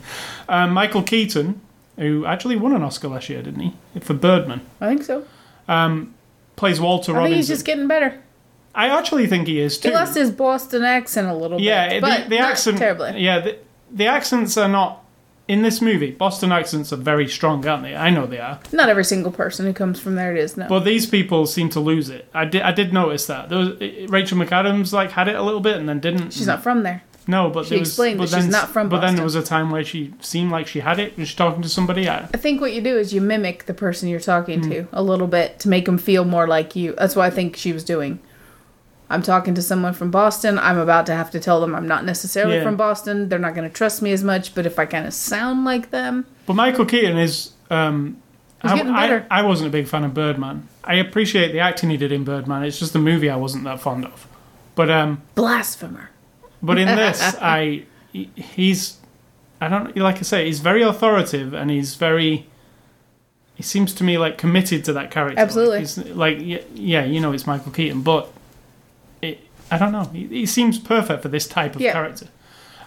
Um, 0.48 0.72
Michael 0.72 1.04
Keaton, 1.04 1.60
who 2.00 2.24
actually 2.24 2.56
won 2.56 2.74
an 2.74 2.82
Oscar 2.82 3.08
last 3.08 3.28
year, 3.28 3.42
didn't 3.42 3.60
he? 3.60 4.00
For 4.00 4.14
Birdman, 4.14 4.62
i 4.80 4.88
think 4.88 5.04
so 5.04 5.24
um, 5.68 6.14
plays 6.56 6.80
Walter 6.80 7.16
i 7.16 7.24
think 7.24 7.36
he's 7.36 7.48
just 7.48 7.64
getting 7.64 7.86
better 7.86 8.20
I 8.72 8.86
actually 8.96 9.26
think 9.26 9.48
he 9.48 9.58
is 9.58 9.78
too. 9.78 9.88
he 9.88 9.94
lost 9.94 10.16
his 10.16 10.30
boston 10.30 10.84
accent 10.84 11.28
a 11.28 11.34
little 11.34 11.60
yeah, 11.60 11.88
bit 11.88 11.94
the, 11.94 12.00
but 12.00 12.28
the 12.28 12.38
not 12.38 12.50
accent. 12.52 12.78
terribly 12.78 13.20
Yeah, 13.20 13.40
the, 13.40 13.58
the 13.90 14.06
accents 14.06 14.56
are 14.56 14.68
not 14.68 15.04
in 15.48 15.62
this 15.62 15.80
movie. 15.80 16.12
Boston 16.12 16.52
accents 16.52 16.92
are 16.92 16.96
very 16.96 17.26
strong, 17.26 17.66
aren't 17.66 17.82
they? 17.82 17.96
I 17.96 18.10
know 18.10 18.24
they 18.24 18.38
are. 18.38 18.60
not 18.70 18.88
every 18.88 19.02
single 19.02 19.32
person 19.32 19.66
who 19.66 19.72
comes 19.72 19.98
from 19.98 20.14
there 20.14 20.30
it 20.36 20.38
is 20.38 20.56
no 20.56 20.68
But 20.68 20.84
these 20.84 21.06
people 21.06 21.44
seem 21.46 21.68
to 21.70 21.80
lose 21.80 22.08
it. 22.08 22.28
I 22.32 22.44
did. 22.44 22.62
I 22.62 22.70
did 22.70 22.92
notice 22.92 23.26
that. 23.26 23.48
There 23.48 23.58
was, 23.58 23.70
Rachel 24.08 24.38
McAdams 24.38 24.92
like 24.92 25.10
had 25.10 25.26
it 25.26 25.34
a 25.34 25.42
little 25.42 25.60
bit 25.60 25.76
and 25.76 25.88
then 25.88 25.98
didn't. 25.98 26.32
she's 26.32 26.46
not 26.46 26.62
from 26.62 26.84
there 26.84 27.02
No, 27.30 27.48
but 27.48 27.66
She 27.66 27.78
was, 27.78 27.88
explained 27.88 28.18
but 28.18 28.28
that 28.30 28.36
she's 28.36 28.44
then, 28.46 28.52
not 28.52 28.68
from 28.70 28.88
But 28.88 29.00
then 29.00 29.14
there 29.14 29.24
was 29.24 29.34
a 29.36 29.42
time 29.42 29.70
where 29.70 29.84
she 29.84 30.12
seemed 30.20 30.50
like 30.50 30.66
she 30.66 30.80
had 30.80 30.98
it. 30.98 31.16
Was 31.16 31.28
she 31.28 31.36
talking 31.36 31.62
to 31.62 31.68
somebody? 31.68 32.08
I, 32.08 32.18
I 32.18 32.36
think 32.36 32.60
what 32.60 32.72
you 32.74 32.80
do 32.80 32.98
is 32.98 33.14
you 33.14 33.20
mimic 33.20 33.66
the 33.66 33.74
person 33.74 34.08
you're 34.08 34.20
talking 34.20 34.62
Hmm. 34.64 34.70
to 34.70 34.88
a 34.92 35.02
little 35.02 35.26
bit 35.28 35.58
to 35.60 35.68
make 35.68 35.84
them 35.86 35.96
feel 35.98 36.24
more 36.24 36.46
like 36.46 36.74
you. 36.76 36.94
That's 36.98 37.14
what 37.16 37.24
I 37.24 37.30
think 37.30 37.56
she 37.56 37.72
was 37.72 37.84
doing. 37.84 38.18
I'm 39.08 39.22
talking 39.22 39.54
to 39.54 39.62
someone 39.62 39.92
from 39.92 40.10
Boston. 40.10 40.58
I'm 40.58 40.78
about 40.78 41.06
to 41.06 41.14
have 41.14 41.30
to 41.32 41.40
tell 41.40 41.60
them 41.60 41.74
I'm 41.74 41.88
not 41.88 42.04
necessarily 42.04 42.56
Yeah. 42.56 42.62
from 42.62 42.76
Boston. 42.76 43.28
They're 43.28 43.38
not 43.40 43.54
going 43.54 43.68
to 43.68 43.74
trust 43.74 44.02
me 44.02 44.12
as 44.12 44.22
much, 44.22 44.54
but 44.54 44.66
if 44.66 44.78
I 44.78 44.84
kind 44.86 45.06
of 45.06 45.12
sound 45.14 45.64
like 45.64 45.90
them, 45.90 46.26
but 46.46 46.54
Michael 46.54 46.84
Keaton 46.84 47.16
is. 47.18 47.52
Um, 47.70 48.16
I, 48.62 48.80
I- 48.80 49.24
I 49.38 49.42
wasn't 49.42 49.68
a 49.68 49.70
big 49.72 49.88
fan 49.88 50.04
of 50.04 50.12
Birdman. 50.14 50.68
I 50.84 50.94
appreciate 50.94 51.52
the 51.52 51.60
acting 51.60 51.90
he 51.90 51.96
did 51.96 52.12
in 52.12 52.24
Birdman. 52.24 52.62
It's 52.64 52.78
just 52.78 52.92
the 52.92 52.98
movie 52.98 53.30
I 53.30 53.36
wasn't 53.36 53.64
that 53.64 53.80
fond 53.80 54.04
of. 54.04 54.26
But 54.74 54.90
um, 54.90 55.22
blasphemer. 55.34 56.10
But 56.62 56.78
in 56.78 56.86
this, 56.86 57.20
I 57.40 57.84
he- 58.12 58.30
he's 58.36 58.98
I 59.60 59.68
don't 59.68 59.96
like 59.96 60.16
I 60.18 60.22
say 60.22 60.46
he's 60.46 60.60
very 60.60 60.82
authoritative 60.82 61.52
and 61.54 61.70
he's 61.70 61.94
very. 61.96 62.46
He 63.54 63.62
seems 63.62 63.92
to 63.94 64.04
me 64.04 64.16
like 64.16 64.38
committed 64.38 64.84
to 64.86 64.92
that 64.94 65.10
character. 65.10 65.38
Absolutely. 65.38 65.78
Like, 65.80 65.86
he's, 65.86 65.98
like 66.16 66.38
yeah, 66.40 66.58
yeah, 66.74 67.04
you 67.04 67.20
know, 67.20 67.32
it's 67.32 67.46
Michael 67.46 67.72
Keaton, 67.72 68.00
but 68.02 68.32
it, 69.20 69.38
I 69.70 69.76
don't 69.76 69.92
know. 69.92 70.04
He, 70.04 70.26
he 70.28 70.46
seems 70.46 70.78
perfect 70.78 71.20
for 71.22 71.28
this 71.28 71.46
type 71.46 71.74
of 71.76 71.82
Yeah. 71.82 71.92
character. 71.92 72.28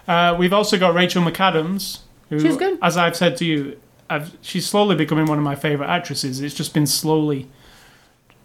Uh, 0.08 0.34
we've 0.36 0.52
also 0.52 0.76
got 0.76 0.92
Rachel 0.92 1.22
McAdams, 1.22 2.00
who, 2.28 2.40
She's 2.40 2.56
good. 2.56 2.78
as 2.82 2.96
I've 2.96 3.14
said 3.16 3.36
to 3.38 3.44
you, 3.44 3.80
I've, 4.10 4.36
she's 4.42 4.66
slowly 4.66 4.96
becoming 4.96 5.26
one 5.26 5.38
of 5.38 5.44
my 5.44 5.54
favorite 5.54 5.88
actresses. 5.88 6.40
It's 6.40 6.54
just 6.54 6.74
been 6.74 6.86
slowly. 6.86 7.48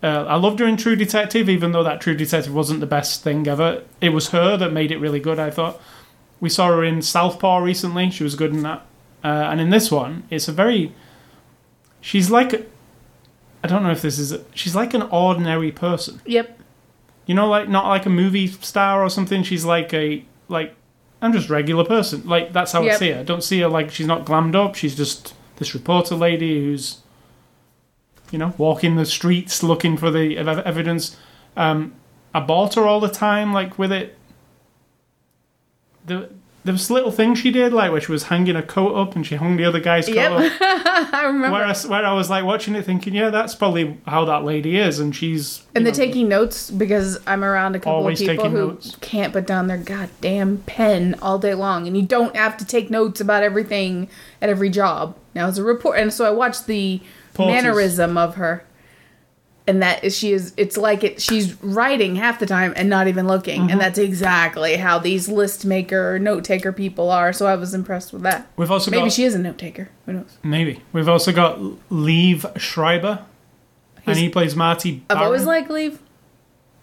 Uh, 0.01 0.25
I 0.27 0.35
loved 0.35 0.59
her 0.59 0.65
in 0.65 0.77
True 0.77 0.95
Detective, 0.95 1.49
even 1.49 1.73
though 1.73 1.83
that 1.83 1.99
True 1.99 2.15
Detective 2.15 2.53
wasn't 2.53 2.79
the 2.79 2.85
best 2.85 3.21
thing 3.21 3.47
ever. 3.47 3.83
It 3.99 4.09
was 4.09 4.29
her 4.29 4.55
that 4.57 4.71
made 4.71 4.91
it 4.91 4.97
really 4.97 5.19
good. 5.19 5.39
I 5.39 5.49
thought. 5.49 5.79
We 6.39 6.47
saw 6.47 6.67
her 6.67 6.85
in 6.85 7.01
Southpaw 7.01 7.57
recently. 7.57 8.09
She 8.12 8.23
was 8.23 8.35
good 8.35 8.51
in 8.51 8.63
that. 8.63 8.85
Uh, 9.23 9.27
and 9.27 9.59
in 9.59 9.71
this 9.71 9.91
one, 9.91 10.23
it's 10.29 10.47
a 10.47 10.53
very. 10.53 10.93
She's 12.01 12.31
like. 12.31 12.69
I 13.62 13.67
don't 13.67 13.83
know 13.83 13.91
if 13.91 14.01
this 14.01 14.17
is. 14.17 14.38
She's 14.55 14.73
like 14.73 14.93
an 14.93 15.01
ordinary 15.03 15.71
person. 15.73 16.21
Yep. 16.25 16.57
You 17.25 17.35
know, 17.35 17.49
like 17.49 17.67
not 17.67 17.88
like 17.88 18.05
a 18.05 18.09
movie 18.09 18.47
star 18.47 19.03
or 19.03 19.09
something. 19.09 19.43
She's 19.43 19.65
like 19.65 19.93
a 19.93 20.23
like. 20.47 20.75
I'm 21.21 21.33
just 21.33 21.49
a 21.49 21.53
regular 21.53 21.83
person. 21.83 22.25
Like 22.25 22.53
that's 22.53 22.71
how 22.71 22.83
I 22.83 22.95
see 22.95 23.12
her. 23.12 23.19
I 23.19 23.23
don't 23.23 23.43
see 23.43 23.59
her 23.59 23.67
like 23.67 23.91
she's 23.91 24.07
not 24.07 24.25
glammed 24.25 24.55
up. 24.55 24.75
She's 24.75 24.95
just 24.95 25.35
this 25.57 25.73
reporter 25.73 26.15
lady 26.15 26.62
who's. 26.63 26.99
You 28.31 28.37
know, 28.39 28.53
walking 28.57 28.95
the 28.95 29.05
streets 29.05 29.63
looking 29.63 29.97
for 29.97 30.11
the 30.11 30.37
evidence. 30.37 31.17
Um, 31.57 31.93
I 32.33 32.39
bought 32.41 32.75
her 32.75 32.83
all 32.85 32.99
the 32.99 33.09
time, 33.09 33.53
like 33.53 33.79
with 33.79 33.91
it. 33.91 34.15
The 36.05 36.29
there 36.65 36.73
was 36.73 36.91
little 36.91 37.09
things 37.11 37.39
she 37.39 37.51
did, 37.51 37.71
like 37.71 37.89
where 37.91 38.01
she 38.01 38.11
was 38.11 38.23
hanging 38.23 38.55
a 38.57 38.61
coat 38.61 38.93
up 38.93 39.15
and 39.15 39.25
she 39.25 39.35
hung 39.37 39.55
the 39.55 39.63
other 39.63 39.79
guy's 39.79 40.07
coat 40.07 40.15
Yep. 40.15 40.31
up. 40.33 40.57
I 41.13 41.23
remember. 41.25 41.51
Where 41.51 41.63
I, 41.65 41.73
where 41.87 42.05
I 42.05 42.13
was 42.13 42.29
like 42.29 42.43
watching 42.43 42.75
it, 42.75 42.83
thinking, 42.85 43.15
yeah, 43.15 43.29
that's 43.29 43.55
probably 43.55 43.97
how 44.05 44.25
that 44.25 44.43
lady 44.43 44.77
is, 44.77 44.99
and 44.99 45.15
she's 45.15 45.63
and 45.73 45.85
they're 45.85 45.93
know, 45.93 45.97
taking 45.97 46.27
notes 46.27 46.69
because 46.69 47.17
I'm 47.25 47.43
around 47.45 47.75
a 47.75 47.79
couple 47.79 48.05
of 48.07 48.17
people 48.17 48.49
who 48.49 48.67
notes. 48.67 48.95
can't 48.99 49.31
put 49.31 49.47
down 49.47 49.67
their 49.67 49.77
goddamn 49.77 50.57
pen 50.65 51.15
all 51.21 51.39
day 51.39 51.53
long, 51.53 51.87
and 51.87 51.95
you 51.95 52.03
don't 52.03 52.35
have 52.35 52.57
to 52.57 52.65
take 52.65 52.89
notes 52.91 53.21
about 53.21 53.41
everything 53.41 54.09
at 54.41 54.49
every 54.49 54.69
job. 54.69 55.15
Now 55.33 55.47
it's 55.47 55.57
a 55.57 55.63
report, 55.63 55.97
and 55.97 56.13
so 56.13 56.25
I 56.25 56.31
watched 56.31 56.67
the 56.67 56.99
Porters. 57.39 57.63
mannerism 57.63 58.17
of 58.17 58.36
her, 58.36 58.63
and 59.67 59.82
that 59.82 60.04
is 60.04 60.17
she 60.17 60.32
is. 60.34 60.54
It's 60.58 60.78
like 60.78 61.04
it. 61.04 61.21
She's 61.21 61.62
writing 61.63 62.15
half 62.15 62.39
the 62.39 62.45
time 62.45 62.73
and 62.75 62.89
not 62.89 63.08
even 63.08 63.28
looking, 63.28 63.62
Mm-hmm. 63.62 63.69
and 63.71 63.82
that's 63.82 63.97
exactly 63.99 64.75
how 64.78 64.99
these 64.99 65.28
list 65.30 65.65
maker, 65.65 66.19
note 66.19 66.43
taker 66.43 66.71
people 66.71 67.10
are. 67.12 67.32
So 67.34 67.45
I 67.47 67.56
was 67.56 67.73
impressed 67.73 68.12
with 68.13 68.21
that. 68.23 68.47
We've 68.58 68.71
also 68.71 68.91
Maybe 68.91 69.04
got 69.04 69.12
she 69.13 69.23
is 69.23 69.36
a 69.36 69.39
note 69.39 69.58
taker. 69.58 69.89
Who 70.06 70.13
knows? 70.13 70.38
maybe 70.43 70.82
we've 70.93 71.10
also 71.10 71.32
got 71.32 71.60
Liev 71.91 72.58
Schreiber, 72.60 73.25
and 74.06 74.17
he 74.17 74.30
plays 74.30 74.56
Marty. 74.56 75.04
I've 75.10 75.17
always 75.17 75.45
liked 75.45 75.69
Liev. 75.69 75.99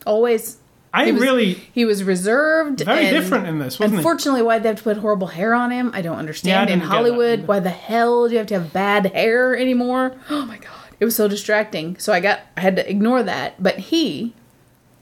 Always. 0.06 0.58
I 0.96 1.06
he 1.06 1.12
was- 1.12 1.22
really 1.22 1.52
He 1.72 1.84
was 1.84 2.02
reserved. 2.04 2.80
very 2.80 3.10
different 3.10 3.46
in 3.46 3.58
this, 3.58 3.78
wasn't 3.78 3.98
Unfortunately, 3.98 4.42
why'd 4.42 4.62
they 4.62 4.68
have 4.70 4.78
to 4.78 4.82
put 4.82 4.96
horrible 4.98 5.28
hair 5.28 5.54
on 5.54 5.70
him? 5.70 5.90
I 5.94 6.00
don't 6.02 6.12
Yeah, 6.12 6.16
I 6.16 6.20
understand. 6.20 6.70
In 6.70 6.80
Hollywood, 6.80 7.46
why 7.46 7.60
the 7.60 7.70
hell 7.70 8.26
do 8.26 8.32
you 8.32 8.38
have 8.38 8.46
to 8.48 8.54
have 8.54 8.72
bad 8.72 9.06
hair 9.14 9.56
anymore? 9.56 10.14
Oh 10.30 10.44
my 10.46 10.56
god. 10.56 10.70
It 10.98 11.04
was 11.04 11.14
so 11.14 11.28
distracting. 11.28 11.96
So 11.98 12.12
I 12.12 12.20
got 12.20 12.40
I 12.56 12.60
had 12.62 12.76
to 12.76 12.90
ignore 12.90 13.22
that. 13.22 13.62
But 13.62 13.78
he 13.90 14.32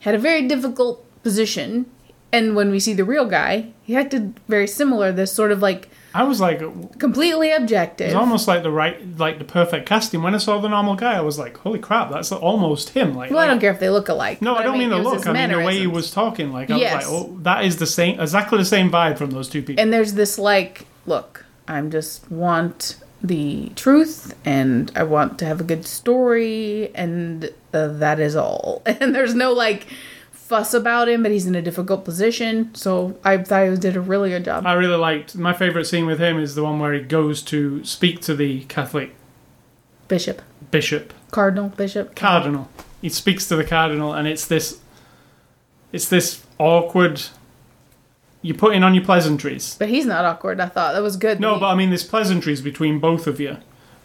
had 0.01 0.15
a 0.15 0.19
very 0.19 0.43
difficult 0.49 1.05
position. 1.23 1.87
And 2.33 2.57
when 2.57 2.71
we 2.73 2.81
see 2.81 2.95
the 2.95 3.05
real 3.05 3.27
guy, 3.27 3.69
he 3.85 3.95
acted 3.95 4.41
very 4.49 4.67
similar. 4.67 5.13
This 5.13 5.33
sort 5.33 5.53
of 5.53 5.63
like? 5.63 5.89
I 6.15 6.23
was 6.23 6.41
like, 6.41 6.61
completely 7.01 7.51
objective. 7.51 8.07
was 8.07 8.15
almost 8.15 8.47
like 8.47 8.63
the 8.63 8.71
right, 8.71 8.97
like 9.19 9.39
the 9.39 9.45
perfect 9.45 9.87
casting. 9.87 10.23
When 10.23 10.35
I 10.35 10.39
saw 10.39 10.61
the 10.61 10.69
normal 10.69 10.95
guy, 10.95 11.17
I 11.17 11.21
was 11.23 11.39
like, 11.41 11.57
holy 11.59 11.81
crap, 11.81 12.11
that's 12.13 12.31
almost 12.31 12.91
him. 12.91 13.15
Like, 13.17 13.31
well, 13.31 13.41
I 13.41 13.47
don't 13.49 13.59
care 13.59 13.73
if 13.73 13.81
they 13.81 13.91
look 13.91 14.09
alike. 14.09 14.41
No, 14.41 14.55
I 14.55 14.63
don't 14.63 14.79
mean, 14.79 14.93
it 14.93 14.97
the 14.97 15.03
look. 15.03 15.27
I 15.27 15.33
mean 15.33 15.51
the 15.51 15.59
way 15.67 15.79
he 15.79 15.89
was 15.89 16.13
talking. 16.13 16.53
Like 16.53 16.71
I 16.71 16.77
Yes. 16.77 17.05
was 17.05 17.13
like, 17.13 17.31
oh, 17.31 17.39
that 17.43 17.65
is 17.65 17.79
the 17.79 17.87
same, 17.87 18.21
exactly 18.21 18.59
the 18.59 18.65
same 18.65 18.91
vibe 18.91 19.19
from 19.19 19.33
those 19.33 19.49
two 19.49 19.63
people. 19.63 19.83
and 19.83 19.93
there's 19.93 20.15
this 20.15 20.39
like 20.39 20.87
look 21.07 21.45
i'm 21.69 21.91
just 21.91 22.31
want 22.31 22.97
the 23.23 23.71
truth 23.77 24.35
and 24.45 24.93
i 24.95 25.03
want 25.03 25.39
to 25.39 25.45
have 25.45 25.61
a 25.61 25.65
good 25.65 25.85
story 25.87 26.91
and 26.95 27.51
uh, 27.73 27.89
that 27.89 28.21
is 28.21 28.37
all 28.37 28.83
and 28.87 29.15
there's 29.15 29.35
no 29.35 29.53
like 29.53 29.87
fuss 30.49 30.75
about 30.75 31.09
him 31.09 31.23
but 31.23 31.33
he's 31.33 31.47
in 31.47 31.55
a 31.55 31.63
difficult 31.63 32.05
position 32.05 32.75
so 32.75 33.17
i 33.25 33.37
thought 33.39 33.67
he 33.67 33.77
did 33.77 33.97
a 33.97 34.01
really 34.01 34.29
good 34.31 34.45
job 34.45 34.67
I 34.67 34.75
really 34.75 34.97
liked. 34.97 35.35
My 35.37 35.55
favorite 35.55 35.87
scene 35.87 36.05
with 36.05 36.19
him 36.21 36.39
is 36.39 36.55
the 36.55 36.63
one 36.63 36.79
where 36.79 36.93
he 36.93 37.01
goes 37.01 37.41
to 37.53 37.83
speak 37.85 38.21
to 38.23 38.35
the 38.37 38.65
Catholic 38.65 39.15
bishop 40.07 40.43
bishop, 40.71 41.15
cardinal 41.31 41.71
bishop 41.71 42.15
cardinal. 42.15 42.69
He 43.01 43.09
speaks 43.09 43.49
to 43.49 43.57
the 43.57 43.65
cardinal, 43.65 44.13
and 44.15 44.27
it's 44.29 44.47
this, 44.47 44.81
it's 45.93 46.09
this 46.09 46.43
awkward. 46.59 47.23
You're 48.43 48.57
putting 48.57 48.83
on 48.85 48.95
your 48.95 49.05
pleasantries. 49.05 49.77
but 49.79 49.89
he's 49.89 50.05
not 50.07 50.25
awkward 50.27 50.61
i 50.61 50.67
thought 50.67 50.93
that 50.95 51.03
was 51.03 51.17
good 51.17 51.41
No, 51.41 51.59
but 51.59 51.69
I 51.69 51.75
mean, 51.75 51.89
there's 51.91 52.05
pleasantries 52.05 52.61
between 52.61 52.99
both 53.01 53.27
of 53.27 53.41
you. 53.41 53.57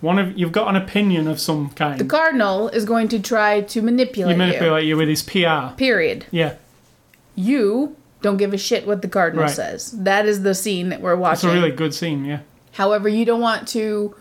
One 0.02 0.18
of 0.20 0.38
you've 0.38 0.52
got 0.54 0.68
an 0.70 0.76
opinion 0.76 1.28
of 1.28 1.40
some 1.42 1.70
kind. 1.72 2.00
the 2.00 2.06
cardinal 2.06 2.70
is 2.70 2.86
going 2.86 3.08
to 3.10 3.20
try 3.20 3.62
to 3.62 3.82
manipulate, 3.82 4.34
you. 4.34 4.38
manipulate 4.38 4.86
you 4.86 4.96
with 4.98 5.10
his 5.10 5.22
PR. 5.24 5.76
period 5.78 6.26
Yeah, 6.32 6.54
you 7.36 7.96
don't 8.22 8.38
give 8.38 8.54
a 8.54 8.58
shit 8.58 8.86
what 8.88 9.02
the 9.02 9.08
cardinal 9.08 9.46
Right. 9.46 9.54
says 9.54 9.92
that 9.92 10.26
is 10.26 10.44
the 10.44 10.54
scene 10.56 10.90
that 10.90 11.02
we're 11.02 11.16
watching. 11.16 11.50
it's 11.50 11.56
a 11.58 11.62
really 11.62 11.72
good 11.72 11.94
scene. 11.94 12.26
Yeah, 12.26 12.40
However, 12.74 13.10
you 13.10 13.26
don't 13.26 13.42
want 13.42 13.68
to 13.70 14.16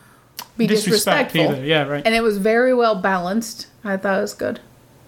be 0.56 0.66
disrespect 0.66 1.32
disrespectful. 1.32 1.56
either. 1.60 1.64
Yeah, 1.66 1.82
right. 1.84 2.02
And 2.04 2.14
it 2.14 2.22
was 2.22 2.38
very 2.38 2.74
well 2.74 2.94
balanced. 2.96 3.66
I 3.84 3.96
thought 3.96 4.18
it 4.18 4.22
was 4.22 4.34
good. 4.34 4.60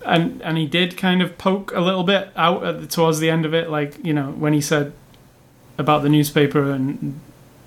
and 0.06 0.40
and 0.42 0.56
he 0.56 0.66
did 0.66 0.96
kind 0.96 1.20
of 1.20 1.36
poke 1.36 1.72
a 1.74 1.80
little 1.80 2.04
bit 2.04 2.30
out 2.36 2.64
at 2.64 2.80
the, 2.80 2.86
towards 2.86 3.18
the 3.18 3.28
end 3.30 3.44
of 3.44 3.52
it, 3.54 3.68
like 3.70 3.96
you 4.04 4.12
know 4.14 4.30
when 4.30 4.52
he 4.52 4.60
said 4.60 4.92
about 5.78 6.02
the 6.02 6.08
newspaper 6.08 6.70
and 6.70 7.18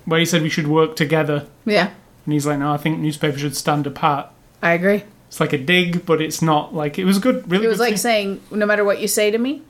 where 0.04 0.18
he 0.20 0.26
said 0.26 0.42
we 0.42 0.48
should 0.48 0.66
work 0.68 0.96
together, 0.96 1.46
Yeah, 1.64 1.90
and 2.24 2.32
he's 2.32 2.46
like, 2.46 2.58
no, 2.58 2.72
I 2.72 2.76
think 2.76 2.98
newspapers 2.98 3.40
should 3.40 3.56
stand 3.56 3.86
apart. 3.86 4.28
I 4.62 4.72
agree. 4.72 5.04
It's 5.28 5.40
like 5.40 5.52
a 5.52 5.58
dig, 5.58 6.06
but 6.06 6.20
it's 6.22 6.40
not 6.40 6.74
like 6.74 6.98
it 6.98 7.04
was 7.04 7.18
good. 7.18 7.50
Really, 7.50 7.66
It 7.66 7.68
was 7.68 7.78
good 7.78 7.84
like 7.84 7.92
scene. 7.94 7.98
saying, 7.98 8.40
no 8.50 8.66
matter 8.66 8.84
what 8.84 9.00
you 9.00 9.08
say 9.08 9.30
to 9.30 9.38
me, 9.38 9.62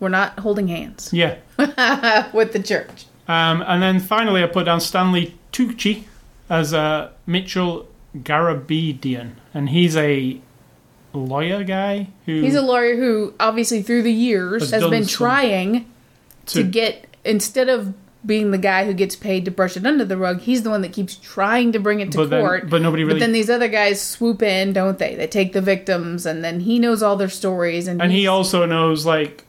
we're 0.00 0.08
not 0.08 0.38
holding 0.40 0.68
hands 0.68 1.10
yeah. 1.12 1.36
with 2.32 2.52
the 2.52 2.62
church. 2.62 3.06
Um, 3.28 3.62
and 3.66 3.82
then 3.82 4.00
finally, 4.00 4.42
I 4.42 4.46
put 4.46 4.64
down 4.66 4.80
Stanley 4.80 5.36
Tucci 5.52 6.04
as 6.50 6.74
uh, 6.74 7.10
Mitchell 7.26 7.88
Garabedian, 8.16 9.32
and 9.52 9.68
he's 9.68 9.96
a 9.96 10.40
lawyer 11.12 11.64
guy 11.64 12.08
who 12.26 12.42
He's 12.42 12.54
a 12.54 12.62
lawyer 12.62 12.96
who, 12.96 13.34
obviously, 13.38 13.82
through 13.82 14.02
the 14.02 14.12
years, 14.12 14.70
Has 14.70 14.82
has, 14.82 14.90
been 14.90 15.06
trying 15.06 15.90
to, 16.46 16.62
to 16.62 16.62
get, 16.64 17.06
instead 17.24 17.68
of 17.68 17.94
being 18.26 18.50
the 18.50 18.58
guy 18.58 18.84
who 18.84 18.94
gets 18.94 19.16
paid 19.16 19.44
to 19.44 19.50
brush 19.50 19.76
it 19.76 19.84
under 19.86 20.04
the 20.04 20.16
rug, 20.16 20.40
he's 20.40 20.62
the 20.62 20.70
one 20.70 20.82
that 20.82 20.92
keeps 20.92 21.16
trying 21.16 21.72
to 21.72 21.78
bring 21.78 22.00
it 22.00 22.10
to 22.12 22.18
but 22.18 22.30
then, 22.30 22.42
court. 22.42 22.70
but 22.70 22.82
nobody 22.82 23.04
really 23.04 23.18
But 23.18 23.24
then 23.24 23.32
these 23.32 23.50
other 23.50 23.68
guys 23.68 24.00
swoop 24.00 24.42
in, 24.42 24.72
don't 24.72 24.98
they? 24.98 25.14
They 25.14 25.26
take 25.26 25.52
the 25.52 25.60
victims, 25.60 26.24
and 26.26 26.42
then 26.42 26.60
he 26.60 26.78
knows 26.78 27.02
all 27.02 27.16
their 27.16 27.28
stories, 27.28 27.86
and, 27.86 28.00
and 28.00 28.10
he 28.12 28.26
also 28.26 28.66
knows 28.66 29.04
like 29.04 29.44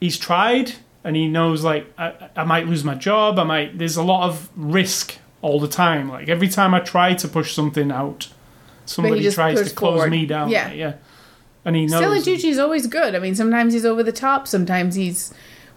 he's 0.00 0.16
tried 0.18 0.72
and 1.04 1.16
he 1.16 1.28
knows 1.28 1.64
like 1.64 1.86
I, 1.98 2.28
I 2.36 2.44
might 2.44 2.66
lose 2.66 2.84
my 2.84 2.94
job 2.94 3.38
i 3.38 3.44
might 3.44 3.78
there's 3.78 3.96
a 3.96 4.02
lot 4.02 4.28
of 4.28 4.48
risk 4.56 5.18
all 5.42 5.60
the 5.60 5.68
time 5.68 6.08
like 6.10 6.28
every 6.28 6.48
time 6.48 6.74
i 6.74 6.80
try 6.80 7.14
to 7.14 7.28
push 7.28 7.54
something 7.54 7.90
out 7.90 8.28
somebody 8.86 9.30
tries 9.30 9.56
to 9.68 9.74
close 9.74 9.94
forward. 9.96 10.10
me 10.10 10.26
down 10.26 10.50
Yeah. 10.50 10.72
yeah 10.72 10.94
and 11.64 11.76
he 11.76 11.86
knows 11.86 12.00
Stanley 12.00 12.20
Tucci's 12.20 12.58
always 12.58 12.86
good. 12.86 13.14
I 13.14 13.18
mean, 13.18 13.34
sometimes 13.34 13.74
he's 13.74 13.84
over 13.84 14.02
the 14.02 14.12
top, 14.12 14.48
sometimes 14.48 14.94
he's 14.94 15.34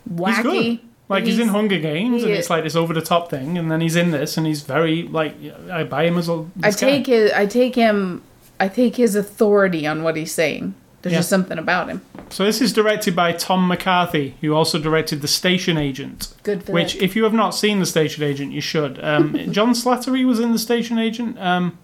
wacky. 0.10 0.62
he's 0.62 0.80
like 1.14 1.26
he's, 1.26 1.40
in 1.40 1.48
Hunger 1.50 1.80
Games, 1.80 2.24
and 2.24 2.32
it's 2.34 2.50
like 2.50 2.64
this 2.64 2.76
over 2.76 2.94
the 2.94 3.02
top 3.02 3.30
thing, 3.30 3.58
and 3.58 3.72
then 3.72 3.82
he's 3.82 3.96
in 3.96 4.12
this, 4.12 4.38
and 4.38 4.46
he's 4.46 4.62
very 4.62 5.04
like 5.04 5.36
I 5.72 5.84
buy 5.84 6.06
him 6.06 6.18
as 6.18 6.28
a. 6.30 6.34
I 6.62 6.70
this 6.72 6.76
guy. 6.82 6.90
take 6.92 7.08
his, 7.08 7.32
I 7.32 7.46
take 7.46 7.76
him, 7.76 8.22
I 8.60 8.68
take 8.68 8.96
his 8.98 9.16
authority 9.16 9.88
on 9.88 10.04
what 10.04 10.16
he's 10.16 10.32
saying. 10.34 10.76
There's 11.02 11.12
Yeah. 11.14 11.20
just 11.20 11.30
something 11.30 11.58
about 11.58 11.90
him. 11.90 12.02
So 12.30 12.46
this 12.46 12.62
is 12.62 12.72
directed 12.72 13.14
by 13.14 13.34
Tom 13.34 13.68
McCarthy, 13.68 14.36
who 14.40 14.54
also 14.56 14.80
directed 14.80 15.22
The 15.22 15.28
Station 15.28 15.78
Agent. 15.78 16.34
Good 16.44 16.64
for 16.64 16.72
Which, 16.72 16.94
that. 16.94 17.04
if 17.04 17.14
you 17.16 17.26
have 17.26 17.34
not 17.34 17.52
seen 17.52 17.80
The 17.82 17.86
Station 17.86 18.24
Agent, 18.24 18.54
you 18.54 18.62
should. 18.62 19.04
Um, 19.04 19.38
John 19.52 19.72
Slattery 19.74 20.26
was 20.26 20.40
in 20.40 20.54
The 20.54 20.60
Station 20.60 20.98
Agent. 20.98 21.38
Um, 21.40 21.78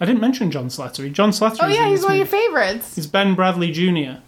I 0.00 0.06
didn't 0.06 0.22
mention 0.22 0.50
John 0.50 0.68
Slattery. 0.68 1.12
John 1.12 1.30
Slattery. 1.32 1.58
Oh 1.64 1.66
yeah, 1.68 1.88
he's 1.88 2.02
one 2.02 2.12
of 2.12 2.16
your 2.18 2.26
favorites. 2.26 2.96
He's 2.96 3.06
Ben 3.06 3.36
Bradlee 3.36 3.72
Jr. 3.74 4.20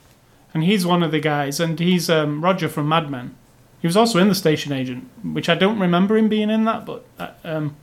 And 0.52 0.62
he's 0.64 0.86
one 0.86 1.02
of 1.02 1.10
the 1.10 1.20
guys, 1.20 1.58
and 1.58 1.78
he's 1.78 2.08
um, 2.10 2.42
Roger 2.44 2.68
from 2.68 2.88
Mad 2.88 3.10
Men. 3.10 3.34
He 3.80 3.86
was 3.86 3.96
also 3.96 4.18
in 4.18 4.28
The 4.28 4.34
Station 4.34 4.72
Agent, 4.72 5.08
which 5.22 5.48
I 5.48 5.54
don't 5.54 5.78
remember 5.78 6.16
him 6.16 6.28
being 6.28 6.50
in 6.50 6.64
that, 6.64 6.84
but 6.84 7.04
uh, 7.18 7.30
um, 7.44 7.76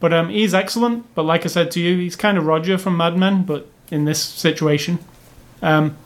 but 0.00 0.12
um, 0.12 0.28
he's 0.28 0.54
excellent. 0.54 1.12
But 1.14 1.24
like 1.24 1.44
I 1.44 1.48
said 1.48 1.70
to 1.72 1.80
you, 1.80 1.96
he's 1.98 2.16
kind 2.16 2.38
of 2.38 2.46
Roger 2.46 2.78
from 2.78 2.96
Mad 2.96 3.16
Men, 3.16 3.42
but 3.44 3.66
in 3.90 4.04
this 4.04 4.22
situation. 4.22 4.98
Um, 5.62 5.96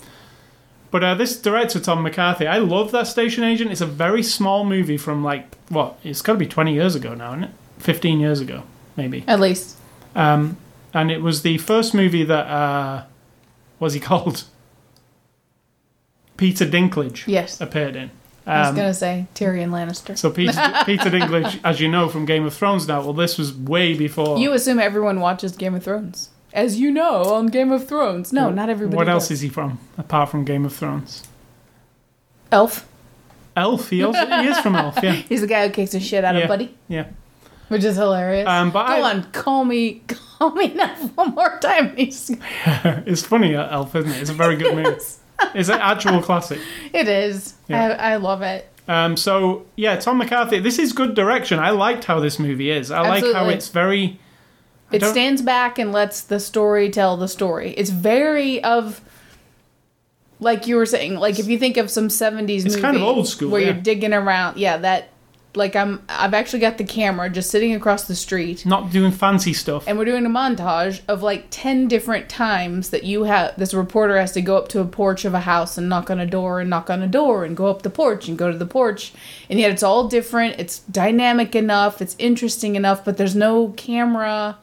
but 0.91 1.05
uh, 1.05 1.15
this 1.15 1.39
director 1.41 1.81
Tom 1.81 2.03
McCarthy, 2.03 2.47
I 2.47 2.59
love 2.59 2.93
that 2.93 3.07
Station 3.07 3.45
Agent. 3.45 3.71
It's 3.71 3.83
a 3.83 3.87
very 3.87 4.23
small 4.23 4.65
movie 4.65 4.97
from 4.97 5.23
like 5.23 5.55
what? 5.69 5.99
It's 6.03 6.23
got 6.23 6.33
to 6.35 6.39
be 6.39 6.47
twenty 6.47 6.73
years 6.73 6.95
ago 6.95 7.15
now, 7.15 7.33
isn't 7.33 7.45
it? 7.45 7.51
Fifteen 7.79 8.21
years 8.21 8.41
ago, 8.41 8.63
maybe. 8.97 9.23
At 9.27 9.39
least. 9.41 9.77
Um, 10.15 10.57
and 10.95 11.11
it 11.11 11.21
was 11.21 11.43
the 11.43 11.59
first 11.59 11.93
movie 11.93 12.25
that 12.25 12.47
uh, 12.47 13.05
what's 13.79 13.93
he 13.93 14.01
called? 14.11 14.45
Peter 16.39 16.65
Dinklage 16.65 17.25
Yes. 17.27 17.61
appeared 17.61 17.97
in. 17.97 18.11
I 18.49 18.61
was 18.61 18.69
Um, 18.71 18.77
gonna 18.77 18.95
say 18.95 19.27
Tyrion 19.35 19.71
Lannister. 19.71 20.17
so 20.17 20.31
Peter 20.31 20.53
Peter 20.87 21.11
Dinklage, 21.11 21.61
as 21.65 21.81
you 21.81 21.89
know 21.89 22.09
from 22.09 22.25
Game 22.25 22.45
of 22.47 22.55
Thrones 22.55 22.89
now, 22.89 23.01
well, 23.03 23.13
this 23.13 23.37
was 23.39 23.53
way 23.55 23.95
before. 23.95 24.39
You 24.39 24.53
assume 24.53 24.79
everyone 24.79 25.21
watches 25.21 25.57
Game 25.57 25.75
of 25.75 25.85
Thrones. 25.85 26.31
As 26.55 26.81
you 26.81 26.91
know, 26.91 27.35
on 27.35 27.49
Game 27.49 27.71
of 27.73 27.87
Thrones. 27.87 28.33
No, 28.33 28.51
not 28.51 28.71
everybody. 28.71 28.97
What 28.97 29.09
else 29.09 29.25
does. 29.25 29.33
is 29.33 29.41
he 29.43 29.49
from 29.51 29.79
apart 29.99 30.31
from 30.31 30.45
Game 30.45 30.65
of 30.65 30.73
Thrones? 30.75 31.25
Elf. 32.51 32.89
Elf. 33.57 33.91
He 33.91 34.03
also 34.03 34.25
he 34.25 34.49
is 34.49 34.59
from 34.61 34.75
Elf. 34.77 34.99
Yeah, 35.03 35.13
He's 35.29 35.43
the 35.43 35.47
guy 35.47 35.67
who 35.67 35.73
kicks 35.73 35.93
the 35.93 36.01
shit 36.01 36.25
out 36.25 36.35
Yeah. 36.35 36.43
of 36.43 36.49
Buddy, 36.49 36.75
yeah. 36.89 37.07
which 37.69 37.85
is 37.85 37.97
hilarious. 37.97 38.49
Um, 38.49 38.71
but 38.71 38.87
Go 38.87 38.93
I- 38.95 39.11
on, 39.11 39.25
call 39.33 39.65
me, 39.65 40.03
call 40.09 40.53
me 40.53 40.73
now 40.75 40.95
one 41.17 41.35
more 41.35 41.59
time. 41.61 41.95
He's, 41.97 42.31
It's 42.65 43.23
funny, 43.23 43.55
uh, 43.55 43.69
Elf, 43.71 43.95
isn't 43.95 44.11
it? 44.11 44.21
It's 44.21 44.31
a 44.31 44.35
very 44.35 44.57
good 44.57 44.75
movie. 44.75 44.97
It's 45.55 45.69
an 45.69 45.81
actual 45.81 46.21
classic. 46.23 46.59
it 46.93 47.09
is. 47.09 47.55
Yeah. 47.69 47.97
I, 47.99 48.13
I 48.13 48.17
love 48.17 48.43
it. 48.43 48.69
Um, 48.89 49.17
so 49.17 49.67
yeah, 49.77 49.97
Tom 49.97 50.19
McCarthy. 50.19 50.59
This 50.59 50.79
is 50.79 50.93
good 50.93 51.15
direction. 51.15 51.59
I 51.59 51.71
liked 51.71 52.05
how 52.05 52.21
this 52.21 52.39
movie 52.39 52.71
is. 52.71 52.91
I 52.91 53.01
like 53.03 53.25
how 53.35 53.49
it's 53.49 53.69
very. 53.69 54.19
I 54.91 54.97
It 54.97 54.99
don't- 55.01 55.13
stands 55.13 55.43
back 55.43 55.79
and 55.79 55.93
lets 55.93 56.23
the 56.23 56.41
story 56.41 56.89
tell 56.91 57.17
the 57.17 57.29
story. 57.29 57.71
It's 57.73 57.91
very 57.91 58.63
of 58.65 59.01
like 60.41 60.67
you 60.67 60.77
were 60.77 60.87
saying, 60.87 61.17
like 61.17 61.39
if 61.39 61.49
you 61.49 61.59
think 61.59 61.77
of 61.77 61.91
some 61.91 62.09
70s 62.09 62.49
It's 62.65 62.65
movie 62.67 62.81
kind 62.81 62.97
of 62.97 63.03
old 63.03 63.29
school, 63.29 63.51
where 63.51 63.61
yeah. 63.61 63.73
you're 63.73 63.83
digging 63.83 64.13
around, 64.15 64.57
yeah, 64.57 64.77
that 64.79 65.11
like 65.55 65.75
I'm 65.75 66.03
I've 66.09 66.35
actually 66.35 66.61
got 66.61 66.79
the 66.79 66.85
camera 66.85 67.29
just 67.31 67.51
sitting 67.51 67.75
across 67.75 68.05
the 68.05 68.15
street 68.15 68.65
Not 68.67 68.93
doing 68.93 69.11
fancy 69.11 69.53
stuff. 69.53 69.85
and 69.89 69.99
we're 69.99 70.05
doing 70.05 70.27
a 70.27 70.29
montage 70.31 71.01
of 71.09 71.23
like 71.23 71.47
10 71.51 71.89
different 71.89 72.29
times 72.29 72.91
that 72.91 73.03
you 73.05 73.25
have 73.25 73.57
this 73.57 73.73
reporter 73.73 74.19
has 74.19 74.33
to 74.33 74.43
go 74.43 74.57
up 74.59 74.69
to 74.69 74.81
a 74.81 74.85
porch 74.85 75.25
of 75.25 75.33
a 75.35 75.41
house 75.41 75.79
and 75.79 75.89
knock 75.89 76.11
on 76.11 76.21
a 76.21 76.27
door 76.27 76.61
and 76.61 76.69
knock 76.69 76.91
on 76.91 77.03
a 77.03 77.07
door 77.09 77.45
and 77.45 77.57
go 77.57 77.67
up 77.67 77.83
the 77.83 77.91
porch 77.91 78.29
and 78.29 78.37
go 78.37 78.53
to 78.53 78.59
the 78.59 78.67
porch 78.67 79.13
and 79.49 79.59
yet 79.59 79.71
it's 79.71 79.83
all 79.83 80.07
different 80.07 80.55
it's 80.61 80.81
dynamic 80.81 81.55
enough 81.57 82.03
it's 82.03 82.15
interesting 82.19 82.77
enough 82.77 83.05
but 83.05 83.17
there's 83.17 83.35
no 83.37 83.69
camera 83.71 84.59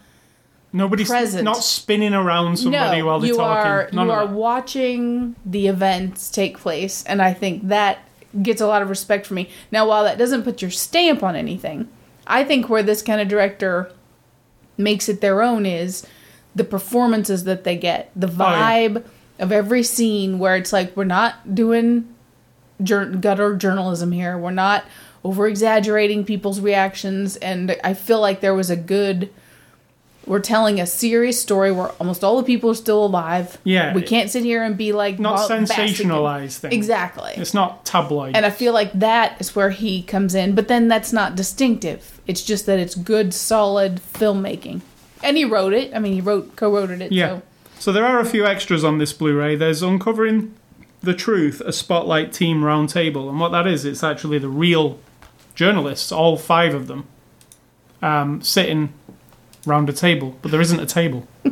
Nobody's 0.71 1.07
present. 1.07 1.45
not 1.45 1.63
spinning 1.63 2.13
around 2.13 2.57
somebody 2.57 2.99
no 2.99 3.05
while 3.05 3.19
they're 3.21 3.29
you 3.29 3.37
talking. 3.37 3.71
are 3.71 3.89
None 3.93 4.07
you 4.07 4.11
are 4.13 4.27
that. 4.27 4.33
watching 4.35 5.35
the 5.45 5.67
events 5.67 6.29
take 6.29 6.59
place 6.59 7.03
and 7.05 7.21
i 7.21 7.33
think 7.33 7.67
that 7.69 7.99
gets 8.43 8.61
a 8.61 8.67
lot 8.67 8.81
of 8.81 8.89
respect 8.89 9.25
from 9.25 9.35
me. 9.35 9.49
Now 9.71 9.87
while 9.87 10.03
that 10.03 10.17
doesn't 10.17 10.43
put 10.43 10.61
your 10.61 10.71
stamp 10.71 11.23
on 11.23 11.35
anything 11.35 11.87
i 12.27 12.43
think 12.43 12.67
where 12.69 12.81
this 12.83 13.01
kind 13.03 13.21
of 13.21 13.27
director 13.27 13.91
makes 14.77 15.07
it 15.07 15.21
their 15.21 15.41
own 15.43 15.65
is 15.65 16.05
the 16.55 16.63
performances 16.63 17.43
that 17.43 17.63
they 17.63 17.75
get 17.77 18.09
the 18.15 18.27
Oh, 18.27 18.31
yeah. 18.49 18.87
vibe 18.89 19.03
of 19.39 19.51
every 19.51 19.83
scene 19.83 20.39
where 20.39 20.55
it's 20.55 20.73
like 20.73 20.95
we're 20.97 21.03
not 21.03 21.53
doing 21.53 22.07
jour- 22.81 23.05
gutter 23.05 23.55
journalism 23.55 24.11
here. 24.11 24.37
We're 24.37 24.51
not 24.51 24.85
over 25.23 25.47
exaggerating 25.47 26.23
people's 26.25 26.59
reactions. 26.59 27.35
And 27.37 27.75
i 27.83 27.93
feel 27.93 28.19
like 28.21 28.39
there 28.41 28.55
was 28.55 28.69
a 28.69 28.75
good 28.75 29.29
we're 30.25 30.39
telling 30.39 30.79
a 30.79 30.85
serious 30.87 31.39
story 31.41 31.71
where 31.71 31.89
almost 31.99 32.23
all 32.23 32.37
the 32.37 32.43
people 32.43 32.69
are 32.71 32.75
still 32.75 33.05
alive. 33.05 33.57
Yeah. 33.63 33.93
We 33.93 34.01
can't 34.01 34.29
sit 34.29 34.43
here 34.43 34.63
and 34.63 34.75
be 34.75 34.91
like 34.91 35.19
Not 35.19 35.47
ba- 35.47 35.59
basking- 35.65 35.85
sensationalize 36.07 36.57
things. 36.57 36.73
Exactly. 36.73 37.31
It's 37.35 37.53
not 37.53 37.85
tabloid. 37.85 38.35
And 38.35 38.45
I 38.45 38.49
feel 38.49 38.73
like 38.73 38.91
that 38.93 39.37
is 39.39 39.55
where 39.55 39.69
he 39.69 40.01
comes 40.01 40.33
in, 40.33 40.55
but 40.55 40.67
then 40.67 40.87
that's 40.87 41.13
not 41.13 41.35
distinctive. 41.35 42.19
It's 42.27 42.43
just 42.43 42.65
that 42.65 42.79
it's 42.79 42.95
good, 42.95 43.33
solid 43.33 44.01
filmmaking. 44.13 44.81
And 45.23 45.37
he 45.37 45.45
wrote 45.45 45.73
it. 45.73 45.93
I 45.93 45.99
mean, 45.99 46.13
he 46.13 46.21
wrote, 46.21 46.55
co-wrote 46.55 46.89
it. 46.89 47.11
Yeah. 47.11 47.27
So 47.27 47.41
So 47.79 47.91
there 47.91 48.05
are 48.05 48.19
a 48.19 48.25
few 48.25 48.45
extras 48.45 48.83
on 48.83 48.97
this 48.97 49.13
Blu-ray. 49.13 49.55
There's 49.55 49.83
Uncovering 49.83 50.53
the 51.03 51.13
Truth, 51.13 51.61
a 51.61 51.71
Spotlight 51.71 52.33
Team 52.33 52.61
Roundtable, 52.61 53.29
and 53.29 53.39
what 53.39 53.51
that 53.51 53.67
is, 53.67 53.85
it's 53.85 54.03
actually 54.03 54.39
the 54.39 54.49
real 54.49 54.97
journalists, 55.53 56.11
all 56.11 56.35
five 56.35 56.73
of 56.73 56.87
them, 56.87 57.05
um, 58.01 58.41
sitting 58.41 58.91
round 59.65 59.89
a 59.89 59.93
table, 59.93 60.37
but 60.41 60.51
there 60.51 60.61
isn't 60.61 60.79
a 60.79 60.85
table, 60.85 61.27
so 61.43 61.51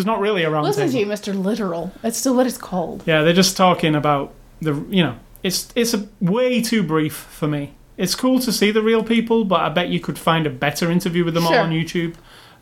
it's 0.00 0.04
not 0.04 0.20
really 0.20 0.42
a 0.42 0.50
round 0.50 0.64
listen 0.64 0.88
table. 0.88 0.92
to 0.92 0.98
you, 0.98 1.06
Mr. 1.06 1.44
Literal. 1.44 1.92
That's 2.02 2.18
still 2.18 2.34
what 2.34 2.46
it's 2.46 2.58
called. 2.58 3.02
Yeah, 3.06 3.22
they're 3.22 3.32
just 3.32 3.56
talking 3.56 3.94
about 3.94 4.32
the, 4.60 4.74
you 4.88 5.02
know, 5.02 5.16
it's 5.42 5.68
it's 5.74 5.94
a 5.94 6.08
way 6.20 6.60
too 6.60 6.82
brief 6.82 7.14
for 7.14 7.48
me. 7.48 7.74
It's 7.96 8.14
cool 8.14 8.38
to 8.40 8.52
see 8.52 8.70
the 8.70 8.82
real 8.82 9.02
people, 9.02 9.44
but 9.44 9.60
I 9.60 9.68
bet 9.68 9.88
you 9.88 9.98
could 9.98 10.18
find 10.18 10.46
a 10.46 10.50
better 10.50 10.90
interview 10.90 11.24
with 11.24 11.34
them 11.34 11.46
all 11.46 11.54
on 11.54 11.70
YouTube. 11.70 12.14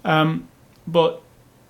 Um, 0.05 0.49
but 0.87 1.21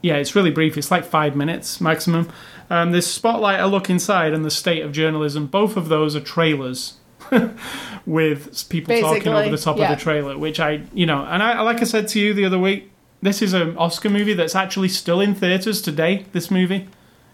yeah, 0.02 0.16
it's 0.16 0.36
really 0.36 0.52
brief. 0.52 0.78
It's 0.78 0.90
like 0.90 1.04
five 1.04 1.34
minutes 1.34 1.80
maximum. 1.80 2.30
Um, 2.70 2.92
there's 2.92 3.06
Spotlight, 3.06 3.60
A 3.60 3.66
Look 3.66 3.90
Inside, 3.90 4.32
and 4.32 4.44
The 4.44 4.50
State 4.50 4.82
of 4.82 4.92
Journalism. 4.92 5.46
Both 5.46 5.76
of 5.76 5.88
those 5.88 6.14
are 6.14 6.20
trailers 6.20 6.94
with 8.06 8.68
people 8.68 9.00
talking 9.00 9.32
over 9.32 9.50
the 9.50 9.58
top 9.58 9.78
yeah. 9.78 9.90
of 9.90 9.98
the 9.98 10.02
trailer, 10.02 10.38
which 10.38 10.60
I, 10.60 10.82
you 10.92 11.06
know, 11.06 11.24
and 11.24 11.42
I, 11.42 11.60
like 11.62 11.80
I 11.80 11.84
said 11.84 12.08
to 12.08 12.20
you 12.20 12.34
the 12.34 12.44
other 12.44 12.58
week, 12.58 12.90
this 13.22 13.42
is 13.42 13.52
an 13.52 13.76
Oscar 13.76 14.10
movie 14.10 14.34
that's 14.34 14.54
actually 14.54 14.88
still 14.88 15.20
in 15.20 15.34
theaters 15.34 15.80
today. 15.82 16.26
This 16.32 16.50
movie, 16.50 16.88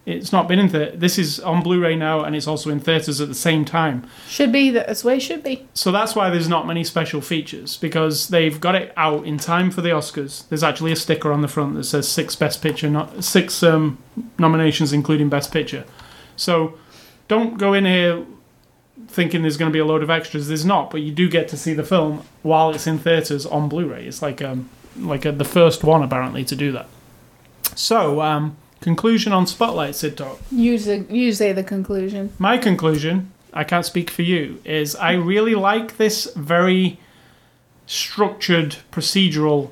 it's 0.07 0.33
not 0.33 0.49
been 0.49 0.59
in 0.59 0.69
theaters. 0.69 0.99
This 0.99 1.19
is 1.19 1.41
on 1.41 1.63
Blu-ray 1.63 1.97
now, 1.97 2.23
and 2.23 2.35
it's 2.35 2.47
also 2.47 2.71
in 2.71 2.81
theaters 2.81 3.21
at 3.21 3.29
the 3.29 3.35
same 3.35 3.65
time. 3.65 4.07
Should 4.27 4.53
be. 4.53 4.71
That's 4.71 5.03
the 5.03 5.09
way 5.09 5.17
it 5.17 5.21
should 5.21 5.43
be. 5.43 5.67
So 5.75 5.93
that's 5.93 6.15
why 6.15 6.31
there's 6.31 6.49
not 6.49 6.67
many 6.67 6.85
special 6.85 7.21
features 7.21 7.77
because 7.77 8.29
they've 8.29 8.61
got 8.61 8.75
it 8.75 8.93
out 8.97 9.27
in 9.27 9.39
time 9.39 9.71
for 9.71 9.81
the 9.81 9.91
Oscars. 9.91 10.49
There's 10.49 10.63
actually 10.63 10.93
a 10.93 10.97
sticker 10.97 11.33
on 11.33 11.43
the 11.43 11.49
front 11.49 11.75
that 11.75 11.85
says 11.85 12.09
six 12.09 12.35
Best 12.37 12.63
Picture, 12.63 12.89
not 12.89 13.25
six 13.25 13.63
um, 13.63 13.99
nominations, 14.39 14.93
including 14.93 15.29
Best 15.29 15.53
Picture. 15.53 15.85
So 16.37 16.79
don't 17.29 17.59
go 17.59 17.73
in 17.73 17.85
here 17.85 18.25
thinking 19.09 19.43
there's 19.43 19.57
going 19.57 19.71
to 19.71 19.73
be 19.73 19.79
a 19.79 19.85
load 19.85 20.03
of 20.03 20.11
extras. 20.11 20.49
There's 20.49 20.65
not, 20.65 20.91
but 20.91 21.03
you 21.03 21.13
do 21.13 21.29
get 21.29 21.49
to 21.49 21.57
see 21.57 21.75
the 21.75 21.85
film 21.85 22.25
while 22.43 22.71
it's 22.71 22.87
in 22.87 22.99
theaters 22.99 23.45
on 23.45 23.69
Blu-ray. 23.69 24.07
It's 24.07 24.23
like 24.23 24.41
um 24.41 24.71
like 24.97 25.25
a, 25.25 25.33
the 25.33 25.45
first 25.45 25.85
one 25.85 26.03
apparently 26.03 26.45
to 26.45 26.57
do 26.57 26.73
that. 26.73 26.87
So 27.75 28.21
um, 28.21 28.57
conclusion 28.81 29.33
on 29.33 29.47
Spotlight, 29.47 29.95
Sid 29.95 30.17
Talk. 30.17 30.41
You 30.51 30.79
say, 30.79 31.05
you 31.09 31.33
say 31.33 31.53
the 31.53 31.65
conclusion. 31.65 32.33
My 32.39 32.59
conclusion, 32.59 33.33
I 33.53 33.65
can't 33.65 33.87
speak 33.87 34.11
for 34.11 34.23
you, 34.23 34.61
is 34.65 34.95
I 34.97 35.13
really 35.13 35.55
like 35.55 35.97
this 35.97 36.33
very 36.35 36.99
structured, 37.87 38.77
procedural 38.91 39.71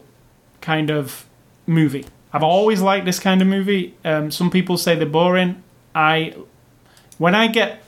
kind 0.61 0.91
of 0.91 1.27
movie. 1.67 2.07
I've 2.33 2.43
always 2.43 2.81
liked 2.81 3.07
this 3.07 3.19
kind 3.19 3.43
of 3.43 3.49
movie. 3.49 3.95
Um, 4.05 4.31
some 4.31 4.51
people 4.51 4.77
say 4.77 4.95
they're 4.95 5.07
boring. 5.07 5.63
I, 5.95 6.35
when 7.19 7.35
I 7.35 7.49
get, 7.49 7.83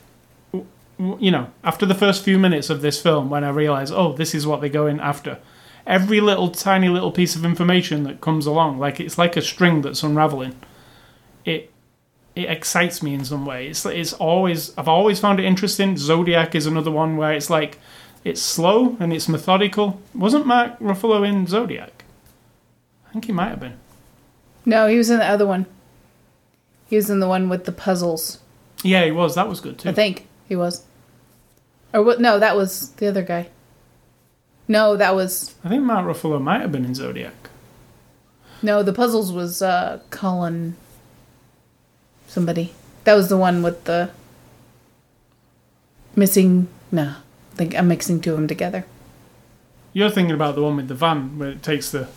you 0.53 1.31
know, 1.31 1.49
after 1.63 1.87
the 1.87 1.95
first 1.95 2.25
few 2.25 2.39
minutes 2.39 2.69
of 2.71 2.83
this 2.83 3.01
film, 3.01 3.31
when 3.31 3.45
I 3.45 3.51
realize, 3.51 3.93
oh, 3.93 4.13
this 4.13 4.35
is 4.35 4.47
what 4.47 4.61
they're 4.61 4.71
going 4.71 5.01
after, 5.01 5.39
every 5.87 6.21
little 6.21 6.51
tiny 6.51 6.89
little 6.89 7.13
piece 7.13 7.37
of 7.37 7.45
information 7.45 8.05
that 8.05 8.21
comes 8.21 8.47
along, 8.47 8.79
like 8.79 9.01
it's 9.01 9.19
like 9.19 9.37
a 9.37 9.43
string 9.43 9.83
that's 9.83 10.03
unraveling. 10.03 10.57
It 11.45 11.71
it 12.35 12.49
excites 12.49 13.03
me 13.03 13.15
in 13.15 13.25
some 13.25 13.45
way. 13.45 13.69
It's 13.69 13.85
it's 13.87 14.13
always 14.15 14.77
I've 14.79 14.89
always 14.89 15.21
found 15.21 15.41
it 15.41 15.45
interesting. 15.45 15.97
Zodiac 15.97 16.55
is 16.55 16.67
another 16.67 16.91
one 16.91 17.17
where 17.17 17.33
it's 17.33 17.51
like 17.51 17.79
it's 18.25 18.41
slow 18.41 18.97
and 19.01 19.13
it's 19.13 19.29
methodical. 19.29 20.01
Wasn't 20.15 20.47
Mark 20.47 20.79
Ruffalo 20.79 21.27
in 21.27 21.47
Zodiac? 21.47 22.05
I 23.09 23.13
think 23.13 23.27
he 23.27 23.33
might 23.33 23.49
have 23.49 23.61
been. 23.61 23.79
No, 24.65 24.87
he 24.87 24.97
was 24.97 25.11
in 25.11 25.19
the 25.19 25.27
other 25.27 25.47
one. 25.47 25.67
He 26.87 26.97
was 26.97 27.11
in 27.11 27.21
the 27.21 27.29
one 27.29 27.49
with 27.49 27.65
the 27.65 27.73
puzzles. 27.73 28.39
Yeah, 28.83 29.05
he 29.05 29.13
was. 29.13 29.35
That 29.35 29.49
was 29.49 29.61
good 29.61 29.79
too. 29.79 29.89
I 29.89 29.93
think 29.93 30.27
he 30.49 30.57
was. 30.57 30.85
Or 31.93 32.03
what? 32.03 32.21
No, 32.21 32.39
that 32.39 32.57
was 32.57 32.91
the 32.91 33.09
other 33.09 33.23
guy. 33.23 33.49
No, 34.69 34.97
that 34.97 35.15
was 35.15 35.55
I 35.65 35.69
think 35.69 35.83
Mark 35.83 36.07
Ruffalo 36.07 36.41
might 36.41 36.61
have 36.61 36.73
been 36.73 36.85
in 36.85 36.95
Zodiac. 36.95 37.35
no. 38.63 38.83
The 38.83 38.93
puzzles 38.93 39.33
was 39.33 39.61
uh, 39.63 40.01
Colin. 40.11 40.77
Somebody. 42.29 42.73
That 43.05 43.15
was 43.15 43.29
the 43.29 43.37
one 43.37 43.63
with 43.63 43.85
the 43.85 44.11
missing. 46.17 46.69
No, 46.91 47.17
I 47.53 47.57
think 47.57 47.77
I'm 47.77 47.89
mixing 47.89 48.21
two 48.21 48.31
of 48.33 48.37
them 48.39 48.49
together. 48.49 48.85
You're 49.93 50.11
thinking 50.11 50.35
about 50.35 50.55
the 50.55 50.63
one 50.63 50.77
with 50.77 50.89
the 50.89 50.95
van 50.95 51.39
where 51.39 51.51
it 51.51 51.63
takes 51.63 51.91
the 51.91 52.09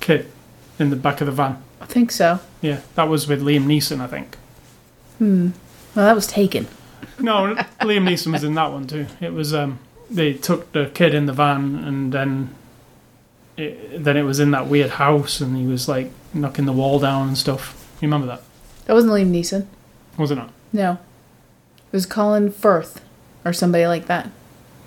kid 0.00 0.30
in 0.78 0.90
the 0.90 0.96
back 0.96 1.20
of 1.20 1.26
the 1.26 1.32
van. 1.32 1.62
I 1.80 1.86
think 1.86 2.10
so. 2.10 2.40
Yeah, 2.60 2.80
that 2.94 3.08
was 3.08 3.26
with 3.26 3.42
Liam 3.42 3.64
Neeson, 3.64 4.00
I 4.00 4.06
think. 4.06 4.36
Hmm. 5.18 5.50
Well, 5.94 6.04
that 6.04 6.14
was 6.14 6.26
taken. 6.26 6.66
No, 7.18 7.54
Liam 7.80 8.04
Neeson 8.04 8.32
was 8.32 8.44
in 8.44 8.54
that 8.54 8.70
one 8.72 8.86
too. 8.86 9.06
It 9.20 9.32
was 9.32 9.54
um, 9.54 9.78
they 10.10 10.32
took 10.34 10.72
the 10.72 10.90
kid 10.94 11.14
in 11.14 11.26
the 11.26 11.32
van 11.32 11.76
and 11.76 12.12
then 12.12 12.54
it, 13.56 14.02
then 14.04 14.16
it 14.16 14.22
was 14.22 14.38
in 14.40 14.50
that 14.52 14.66
weird 14.68 14.90
house 14.90 15.40
and 15.40 15.56
he 15.56 15.66
was 15.66 15.88
like 15.88 16.10
knocking 16.34 16.66
the 16.66 16.72
wall 16.72 16.98
down 16.98 17.28
and 17.28 17.38
stuff. 17.38 17.90
You 18.00 18.06
remember 18.06 18.26
that? 18.26 18.42
That 18.86 18.94
wasn't 18.94 19.12
Liam 19.12 19.30
Neeson. 19.30 19.66
Was 20.18 20.30
it 20.30 20.36
not? 20.36 20.52
No, 20.72 20.92
it 20.92 21.92
was 21.92 22.06
Colin 22.06 22.50
Firth 22.50 23.00
or 23.44 23.52
somebody 23.52 23.86
like 23.86 24.06
that. 24.06 24.30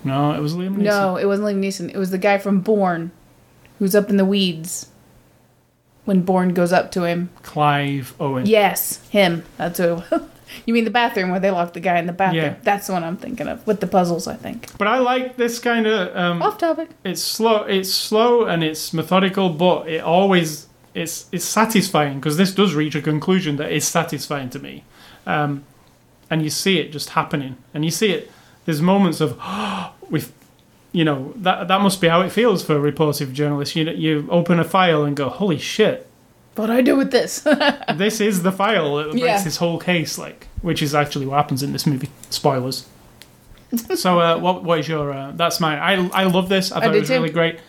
No, 0.04 0.32
it 0.32 0.40
was 0.40 0.54
Liam 0.54 0.76
Neeson. 0.76 0.82
No, 0.82 1.16
it 1.16 1.26
wasn't 1.26 1.48
Liam 1.48 1.62
Neeson. 1.64 1.90
It 1.92 1.98
was 1.98 2.10
the 2.10 2.18
guy 2.18 2.38
from 2.38 2.60
Bourne, 2.60 3.10
who's 3.78 3.94
up 3.94 4.08
in 4.08 4.16
the 4.16 4.24
weeds. 4.24 4.86
When 6.06 6.22
Bourne 6.22 6.54
goes 6.54 6.72
up 6.72 6.90
to 6.92 7.04
him. 7.04 7.30
Clive 7.42 8.14
Owen. 8.18 8.46
Yes, 8.46 9.06
him. 9.08 9.44
That's 9.58 9.78
who. 9.78 10.02
You 10.66 10.74
mean 10.74 10.84
the 10.84 10.90
bathroom 10.90 11.30
where 11.30 11.40
they 11.40 11.50
lock 11.50 11.72
the 11.72 11.80
guy 11.80 11.98
in 11.98 12.06
the 12.06 12.12
bathroom? 12.12 12.44
Yeah. 12.44 12.56
That's 12.62 12.86
the 12.86 12.92
one 12.92 13.04
I'm 13.04 13.16
thinking 13.16 13.48
of 13.48 13.66
with 13.66 13.80
the 13.80 13.86
puzzles. 13.86 14.26
I 14.26 14.34
think. 14.34 14.76
But 14.78 14.88
I 14.88 14.98
like 14.98 15.36
this 15.36 15.58
kind 15.58 15.86
of 15.86 16.16
um, 16.16 16.42
Off 16.42 16.58
topic. 16.58 16.90
it's 17.04 17.22
slow 17.22 17.64
it's 17.64 17.92
slow 17.92 18.44
and 18.44 18.62
it's 18.64 18.92
methodical 18.92 19.50
but 19.50 19.88
it 19.88 20.02
always 20.02 20.66
it's 20.94 21.26
it's 21.32 21.44
satisfying 21.44 22.18
because 22.18 22.36
this 22.36 22.52
does 22.52 22.74
reach 22.74 22.94
a 22.94 23.02
conclusion 23.02 23.56
that 23.56 23.70
is 23.70 23.86
satisfying 23.86 24.50
to 24.50 24.58
me 24.58 24.84
um, 25.26 25.64
and 26.28 26.42
you 26.42 26.50
see 26.50 26.78
it 26.78 26.90
just 26.90 27.10
happening 27.10 27.56
and 27.72 27.84
you 27.84 27.90
see 27.90 28.10
it 28.12 28.30
there's 28.64 28.82
moments 28.82 29.20
of 29.20 29.38
with 30.10 30.32
you 30.92 31.04
know 31.04 31.32
that 31.36 31.68
that 31.68 31.80
must 31.80 32.00
be 32.00 32.08
how 32.08 32.20
it 32.20 32.30
feels 32.32 32.64
for 32.64 32.76
a 32.76 32.92
reportive 32.92 33.32
journalist 33.32 33.76
you 33.76 33.88
you 33.90 34.26
open 34.30 34.58
a 34.58 34.64
file 34.64 35.04
and 35.04 35.16
go 35.16 35.28
holy 35.28 35.58
shit 35.58 36.09
What 36.60 36.66
do 36.66 36.72
I 36.74 36.82
do 36.82 36.96
with 36.96 37.10
this? 37.10 37.40
this 37.96 38.20
is 38.20 38.42
the 38.42 38.52
file 38.52 38.96
that 38.96 39.14
makes 39.14 39.26
Yeah. 39.26 39.42
this 39.42 39.56
whole 39.56 39.78
case 39.78 40.18
like 40.18 40.46
which 40.62 40.82
is 40.82 40.94
actually 40.94 41.26
what 41.26 41.36
happens 41.36 41.62
in 41.62 41.72
this 41.72 41.86
movie 41.86 42.10
spoilers 42.28 42.86
so 43.94 44.20
uh, 44.20 44.38
what 44.38 44.64
what 44.64 44.78
is 44.80 44.88
your 44.88 45.12
uh, 45.12 45.32
that's 45.32 45.60
my. 45.60 45.78
I 45.78 45.92
I 46.12 46.24
love 46.24 46.48
this 46.48 46.72
I 46.72 46.78
I 46.78 46.80
thought 46.84 46.94
it 46.96 47.00
was 47.00 47.08
too. 47.08 47.14
really 47.14 47.30
great 47.30 47.60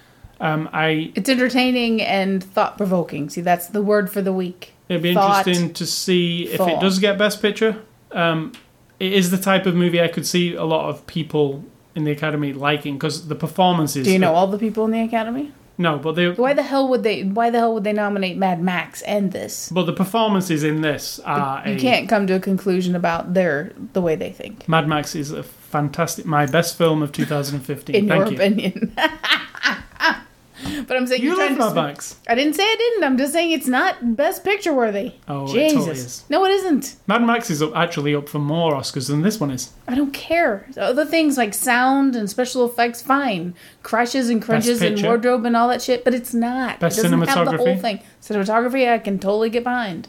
um, 0.42 0.68
I 0.74 1.12
it's 1.16 1.30
entertaining 1.30 2.02
and 2.02 2.44
thought 2.44 2.76
provoking. 2.76 3.30
See, 3.30 3.42
that's 3.42 3.68
the 3.68 3.82
word 3.82 4.12
for 4.12 4.22
the 4.24 4.34
week. 4.34 4.74
It'd 4.90 5.04
be 5.04 5.14
Thought 5.14 5.48
interesting 5.48 5.74
to 5.76 5.86
see 5.86 6.48
if 6.48 6.60
it 6.60 6.80
does 6.82 6.98
get 7.00 7.18
Best 7.18 7.42
Picture. 7.42 7.78
Um, 8.12 8.52
it 9.00 9.14
is 9.14 9.30
the 9.30 9.38
type 9.38 9.68
of 9.68 9.76
movie 9.76 10.02
I 10.02 10.08
could 10.08 10.26
see 10.26 10.56
a 10.56 10.64
lot 10.64 10.90
of 10.90 11.06
people 11.06 11.64
in 11.96 12.04
the 12.06 12.12
Academy 12.12 12.54
liking 12.54 12.96
because 12.96 13.28
the 13.28 13.36
performances. 13.36 14.06
Do 14.06 14.12
you 14.12 14.20
know 14.20 14.34
all 14.34 14.48
the 14.48 14.58
people 14.58 14.84
in 14.86 14.92
the 14.92 15.02
Academy? 15.02 15.52
No, 15.82 15.98
but 15.98 16.14
they. 16.14 16.30
Why 16.30 16.54
the 16.54 16.62
hell 16.64 16.88
would 16.90 17.04
they? 17.04 17.24
Why 17.24 17.50
the 17.50 17.58
hell 17.60 17.74
would 17.74 17.84
they 17.84 17.94
nominate 17.94 18.38
Mad 18.38 18.62
Max 18.62 19.02
and 19.02 19.32
this? 19.32 19.70
But 19.70 19.86
the 19.86 19.94
performances 19.94 20.64
in 20.64 20.82
this 20.82 21.20
are 21.26 21.68
You 21.68 21.76
a. 21.76 21.80
can't 21.80 22.08
come 22.08 22.28
to 22.28 22.34
a 22.36 22.40
conclusion 22.40 22.96
about 22.96 23.34
their 23.34 23.74
the 23.94 24.02
way 24.02 24.16
they 24.16 24.32
think. 24.32 24.68
Mad 24.68 24.88
Max 24.88 25.16
is 25.16 25.32
a 25.32 25.44
fantastic, 25.44 26.26
my 26.26 26.46
best 26.46 26.78
film 26.78 27.02
of 27.02 27.12
2015. 27.22 27.96
In 27.96 28.08
Thank 28.08 28.20
your 28.20 28.30
you. 28.30 28.36
opinion. 28.38 28.96
but 30.88 30.98
I'm 30.98 31.08
saying 31.08 31.22
You 31.22 31.38
love. 31.38 31.58
Mad 31.58 31.76
Max. 31.76 32.16
I 32.28 32.36
didn't 32.36 32.54
say 32.54 32.64
I 32.64 32.76
didn't. 32.78 33.04
I'm 33.04 33.18
just 33.18 33.34
saying 33.34 33.52
it's 33.52 33.68
not 33.68 34.16
best 34.16 34.44
picture 34.44 34.74
worthy. 34.74 35.14
Oh, 35.28 35.46
it 35.46 35.54
Jesus. 35.54 35.74
totally 35.74 35.98
is. 35.98 36.24
No, 36.30 36.46
it 36.46 36.52
isn't. 36.52 36.96
Mad 37.08 37.24
Max 37.24 37.50
is 37.50 37.62
up, 37.62 37.76
actually 37.76 38.16
up 38.16 38.30
for 38.30 38.40
more 38.40 38.74
Oscars 38.74 39.08
than 39.08 39.22
this 39.22 39.40
one 39.40 39.52
is. 39.52 39.72
I 39.88 39.96
don't 39.96 40.14
care. 40.14 40.68
Other 40.78 41.06
things 41.06 41.38
like 41.38 41.54
sound 41.54 42.16
and 42.16 42.30
special 42.30 42.66
effects, 42.66 43.02
fine. 43.02 43.54
Crashes 43.84 44.30
and 44.30 44.42
crunches 44.42 44.82
and 44.82 45.02
wardrobe 45.02 45.46
and 45.46 45.56
all 45.56 45.68
that 45.70 45.82
shit, 45.82 46.04
but 46.04 46.14
it's 46.14 46.34
not. 46.34 46.80
Best 46.80 47.00
it 47.00 47.04
doesn't 47.04 47.22
have 47.22 47.46
the 47.46 47.58
whole 47.58 47.68
cinematography. 47.68 47.82
thing. 47.82 48.00
Cinematography, 48.22 48.92
I 48.92 49.00
can 49.00 49.20
totally 49.20 49.50
get 49.50 49.64
behind. 49.64 50.08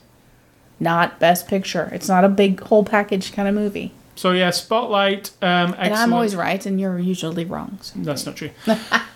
Not 0.78 1.20
best 1.20 1.46
picture. 1.46 1.88
It's 1.92 2.08
not 2.08 2.24
a 2.24 2.28
big 2.28 2.60
whole 2.60 2.84
package 2.84 3.32
kind 3.32 3.48
of 3.48 3.54
movie. 3.54 3.92
So 4.14 4.32
yeah, 4.32 4.50
Spotlight. 4.50 5.30
Um. 5.40 5.74
And 5.78 5.94
I'm 5.94 6.12
always 6.12 6.36
right, 6.36 6.64
and 6.66 6.80
you're 6.80 6.98
usually 6.98 7.44
wrong. 7.44 7.78
So. 7.80 7.98
That's 7.98 8.26
not 8.26 8.36
true. 8.36 8.50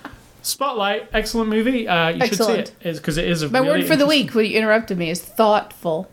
Spotlight, 0.46 1.08
excellent 1.12 1.50
movie. 1.50 1.88
Uh, 1.88 2.10
you 2.10 2.22
Excellent. 2.22 2.68
should 2.68 2.74
see 2.80 2.88
it 2.88 2.92
because 2.94 3.18
it 3.18 3.26
is 3.26 3.42
a 3.42 3.48
My 3.48 3.58
really 3.58 3.80
word 3.80 3.88
for 3.88 3.96
the 3.96 4.06
week, 4.06 4.32
when 4.32 4.46
you 4.46 4.56
interrupted 4.56 4.96
me, 4.96 5.10
is 5.10 5.20
thoughtful. 5.20 6.08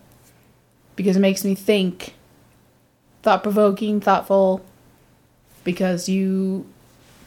Because 0.95 1.17
it 1.17 1.19
makes 1.19 1.45
me 1.45 1.53
think. 1.53 2.15
Thought 3.21 3.43
provoking, 3.43 4.01
thoughtful. 4.01 4.65
Because 5.63 6.09
you 6.09 6.65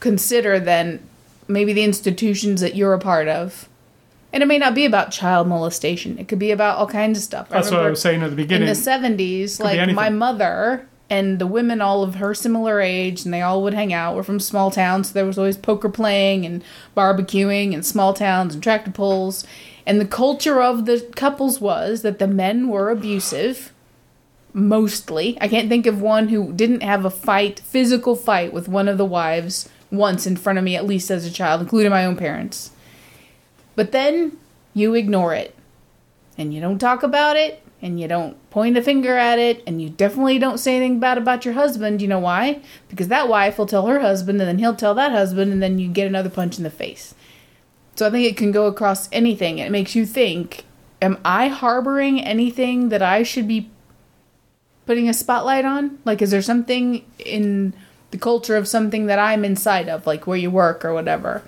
consider 0.01 0.59
then 0.59 1.01
maybe 1.47 1.71
the 1.71 1.83
institutions 1.83 2.59
that 2.59 2.75
you're 2.75 2.93
a 2.93 2.99
part 2.99 3.29
of. 3.29 3.69
And 4.33 4.43
it 4.43 4.45
may 4.45 4.57
not 4.57 4.75
be 4.75 4.83
about 4.83 5.11
child 5.11 5.47
molestation, 5.47 6.19
it 6.19 6.27
could 6.27 6.39
be 6.39 6.51
about 6.51 6.77
all 6.77 6.87
kinds 6.87 7.17
of 7.17 7.23
stuff. 7.23 7.47
That's 7.47 7.71
what 7.71 7.79
I 7.85 7.89
was 7.89 8.01
saying 8.01 8.21
at 8.21 8.31
the 8.31 8.35
beginning. 8.35 8.67
in 8.67 8.73
the 8.73 8.79
70s, 8.79 9.61
like 9.61 9.95
my 9.95 10.09
mother 10.09 10.85
and 11.09 11.39
the 11.39 11.47
women 11.47 11.81
all 11.81 12.03
of 12.03 12.15
her 12.15 12.33
similar 12.33 12.81
age 12.81 13.23
and 13.23 13.33
they 13.33 13.41
all 13.41 13.63
would 13.63 13.73
hang 13.73 13.93
out 13.93 14.15
were 14.15 14.23
from 14.23 14.39
small 14.39 14.69
towns 14.69 15.09
so 15.09 15.13
there 15.13 15.25
was 15.25 15.37
always 15.37 15.57
poker 15.57 15.89
playing 15.89 16.45
and 16.45 16.63
barbecuing 16.95 17.73
and 17.73 17.85
small 17.85 18.13
towns 18.13 18.53
and 18.53 18.63
tractor 18.63 18.91
pulls. 18.91 19.45
And 19.85 20.01
the 20.01 20.05
culture 20.05 20.61
of 20.61 20.85
the 20.85 21.09
couples 21.15 21.61
was 21.61 22.01
that 22.01 22.19
the 22.19 22.27
men 22.27 22.67
were 22.67 22.89
abusive 22.89 23.73
mostly. 24.53 25.37
I 25.39 25.47
can't 25.47 25.69
think 25.69 25.85
of 25.85 26.01
one 26.01 26.27
who 26.27 26.51
didn't 26.51 26.81
have 26.83 27.05
a 27.05 27.09
fight 27.09 27.59
physical 27.59 28.15
fight 28.15 28.51
with 28.51 28.67
one 28.67 28.87
of 28.87 28.97
the 28.97 29.05
wives 29.05 29.69
once 29.89 30.27
in 30.27 30.35
front 30.35 30.59
of 30.59 30.65
me 30.65 30.75
at 30.75 30.85
least 30.85 31.09
as 31.09 31.25
a 31.25 31.31
child 31.31 31.61
including 31.61 31.91
my 31.91 32.05
own 32.05 32.17
parents. 32.17 32.71
But 33.75 33.93
then 33.93 34.37
you 34.73 34.93
ignore 34.93 35.33
it 35.33 35.55
and 36.37 36.53
you 36.53 36.59
don't 36.59 36.79
talk 36.79 37.01
about 37.01 37.37
it 37.37 37.63
and 37.81 37.99
you 37.99 38.07
don't 38.07 38.37
point 38.49 38.77
a 38.77 38.81
finger 38.81 39.17
at 39.17 39.39
it 39.39 39.63
and 39.67 39.81
you 39.81 39.89
definitely 39.89 40.39
don't 40.39 40.57
say 40.57 40.77
anything 40.77 40.99
bad 40.99 41.17
about 41.17 41.45
your 41.45 41.53
husband. 41.53 42.01
You 42.01 42.07
know 42.07 42.19
why? 42.19 42.61
Because 42.89 43.07
that 43.09 43.29
wife 43.29 43.57
will 43.57 43.65
tell 43.65 43.85
her 43.87 43.99
husband 43.99 44.41
and 44.41 44.47
then 44.47 44.59
he'll 44.59 44.75
tell 44.75 44.95
that 44.95 45.11
husband 45.11 45.51
and 45.51 45.61
then 45.61 45.77
you 45.77 45.87
get 45.87 46.07
another 46.07 46.29
punch 46.29 46.57
in 46.57 46.63
the 46.63 46.69
face. 46.69 47.13
So 47.95 48.05
i 48.05 48.11
think 48.11 48.27
it 48.27 48.37
can 48.37 48.51
go 48.51 48.67
across 48.67 49.09
anything 49.11 49.57
it 49.57 49.71
makes 49.71 49.95
you 49.95 50.05
think 50.05 50.65
am 51.01 51.17
i 51.25 51.47
harboring 51.47 52.21
anything 52.21 52.89
that 52.89 53.01
i 53.01 53.23
should 53.23 53.47
be 53.47 53.71
putting 54.85 55.09
a 55.09 55.13
spotlight 55.13 55.65
on? 55.65 55.97
Like 56.05 56.21
is 56.21 56.29
there 56.29 56.43
something 56.43 57.03
in 57.17 57.73
the 58.11 58.17
culture 58.17 58.55
of 58.55 58.67
something 58.67 59.07
that 59.07 59.19
i'm 59.19 59.43
inside 59.43 59.89
of 59.89 60.05
like 60.05 60.27
where 60.27 60.37
you 60.37 60.51
work 60.51 60.85
or 60.85 60.93
whatever 60.93 61.43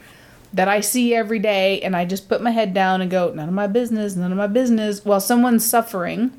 that 0.54 0.68
I 0.68 0.80
see 0.80 1.14
every 1.14 1.40
day 1.40 1.82
and 1.82 1.96
I 1.96 2.06
just 2.06 2.28
put 2.28 2.42
my 2.42 2.52
head 2.52 2.74
down 2.74 3.02
and 3.02 3.12
go, 3.12 3.32
none 3.34 3.48
of 3.48 3.54
my 3.54 3.68
business, 3.68 4.16
none 4.16 4.32
of 4.32 4.38
my 4.38 4.48
business, 4.48 5.06
while 5.06 5.22
someone's 5.22 5.66
suffering 5.66 6.32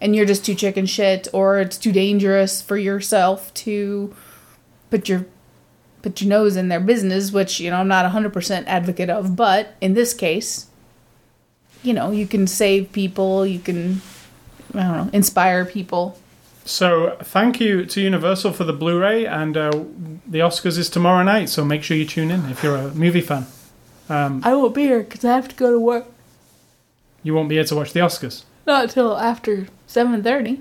and 0.00 0.14
you're 0.14 0.26
just 0.26 0.44
too 0.44 0.54
chicken 0.54 0.86
shit 0.86 1.28
or 1.32 1.60
it's 1.60 1.78
too 1.78 1.92
dangerous 1.92 2.60
for 2.60 2.76
yourself 2.76 3.54
to 3.54 4.14
put 4.90 5.08
your 5.08 5.26
put 6.02 6.20
your 6.20 6.28
nose 6.28 6.54
in 6.56 6.68
their 6.68 6.80
business, 6.80 7.32
which, 7.32 7.60
you 7.60 7.70
know, 7.70 7.76
I'm 7.76 7.88
not 7.88 8.12
100% 8.12 8.64
advocate 8.66 9.08
of, 9.08 9.34
but 9.34 9.74
in 9.80 9.94
this 9.94 10.12
case, 10.12 10.66
you 11.82 11.94
know, 11.94 12.10
you 12.10 12.26
can 12.26 12.46
save 12.46 12.92
people, 12.92 13.46
you 13.46 13.58
can 13.58 14.02
I 14.74 14.82
don't 14.82 14.96
know, 14.96 15.10
inspire 15.12 15.64
people. 15.64 16.18
So 16.64 17.16
thank 17.22 17.60
you 17.60 17.84
to 17.84 18.00
Universal 18.00 18.52
for 18.54 18.64
the 18.64 18.72
Blu-ray, 18.72 19.26
and 19.26 19.56
uh, 19.56 19.70
the 20.26 20.38
Oscars 20.38 20.78
is 20.78 20.88
tomorrow 20.88 21.22
night. 21.22 21.48
So 21.50 21.64
make 21.64 21.82
sure 21.82 21.96
you 21.96 22.06
tune 22.06 22.30
in 22.30 22.46
if 22.46 22.62
you're 22.62 22.76
a 22.76 22.94
movie 22.94 23.20
fan. 23.20 23.46
Um, 24.08 24.40
I 24.44 24.54
won't 24.54 24.74
be 24.74 24.82
here 24.82 25.02
cuz 25.04 25.24
I 25.24 25.34
have 25.34 25.48
to 25.48 25.54
go 25.54 25.70
to 25.70 25.80
work 25.80 26.06
you 27.24 27.34
won't 27.34 27.48
be 27.48 27.58
able 27.58 27.66
to 27.66 27.74
watch 27.74 27.92
the 27.92 28.00
Oscars. 28.00 28.44
not 28.66 28.84
until 28.84 29.18
after 29.18 29.66
7:30. 29.88 30.60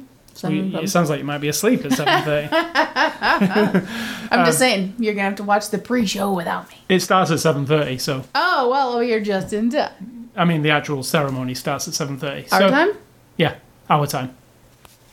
You- 0.50 0.80
it 0.80 0.90
sounds 0.90 1.12
like 1.12 1.20
you 1.20 1.26
might 1.26 1.42
be 1.42 1.48
asleep 1.48 1.86
at 1.86 1.92
seven 1.94 2.24
thirty. 2.24 2.50
I'm 4.32 4.46
just 4.48 4.58
saying, 4.58 4.96
you're 4.98 5.14
gonna 5.14 5.26
have 5.30 5.36
to 5.36 5.44
watch 5.44 5.70
the 5.70 5.78
pre-show 5.78 6.34
without 6.34 6.68
me. 6.70 6.78
it 6.90 7.02
starts 7.02 7.30
at 7.30 7.40
seven 7.40 7.68
thirty, 7.68 8.00
so 8.00 8.24
Oh 8.34 8.68
well, 8.68 9.04
you're 9.04 9.20
just 9.22 9.54
in 9.54 9.70
time. 9.70 10.30
I 10.36 10.44
mean 10.46 10.64
the 10.64 10.72
actual 10.72 11.04
ceremony 11.04 11.54
starts 11.54 11.88
at 11.88 11.94
seven 11.94 12.18
thirty. 12.18 12.48
Our 12.52 12.62
so, 12.62 12.70
time? 12.72 12.92
Yeah, 13.38 13.56
our 13.92 14.08
time. 14.08 14.36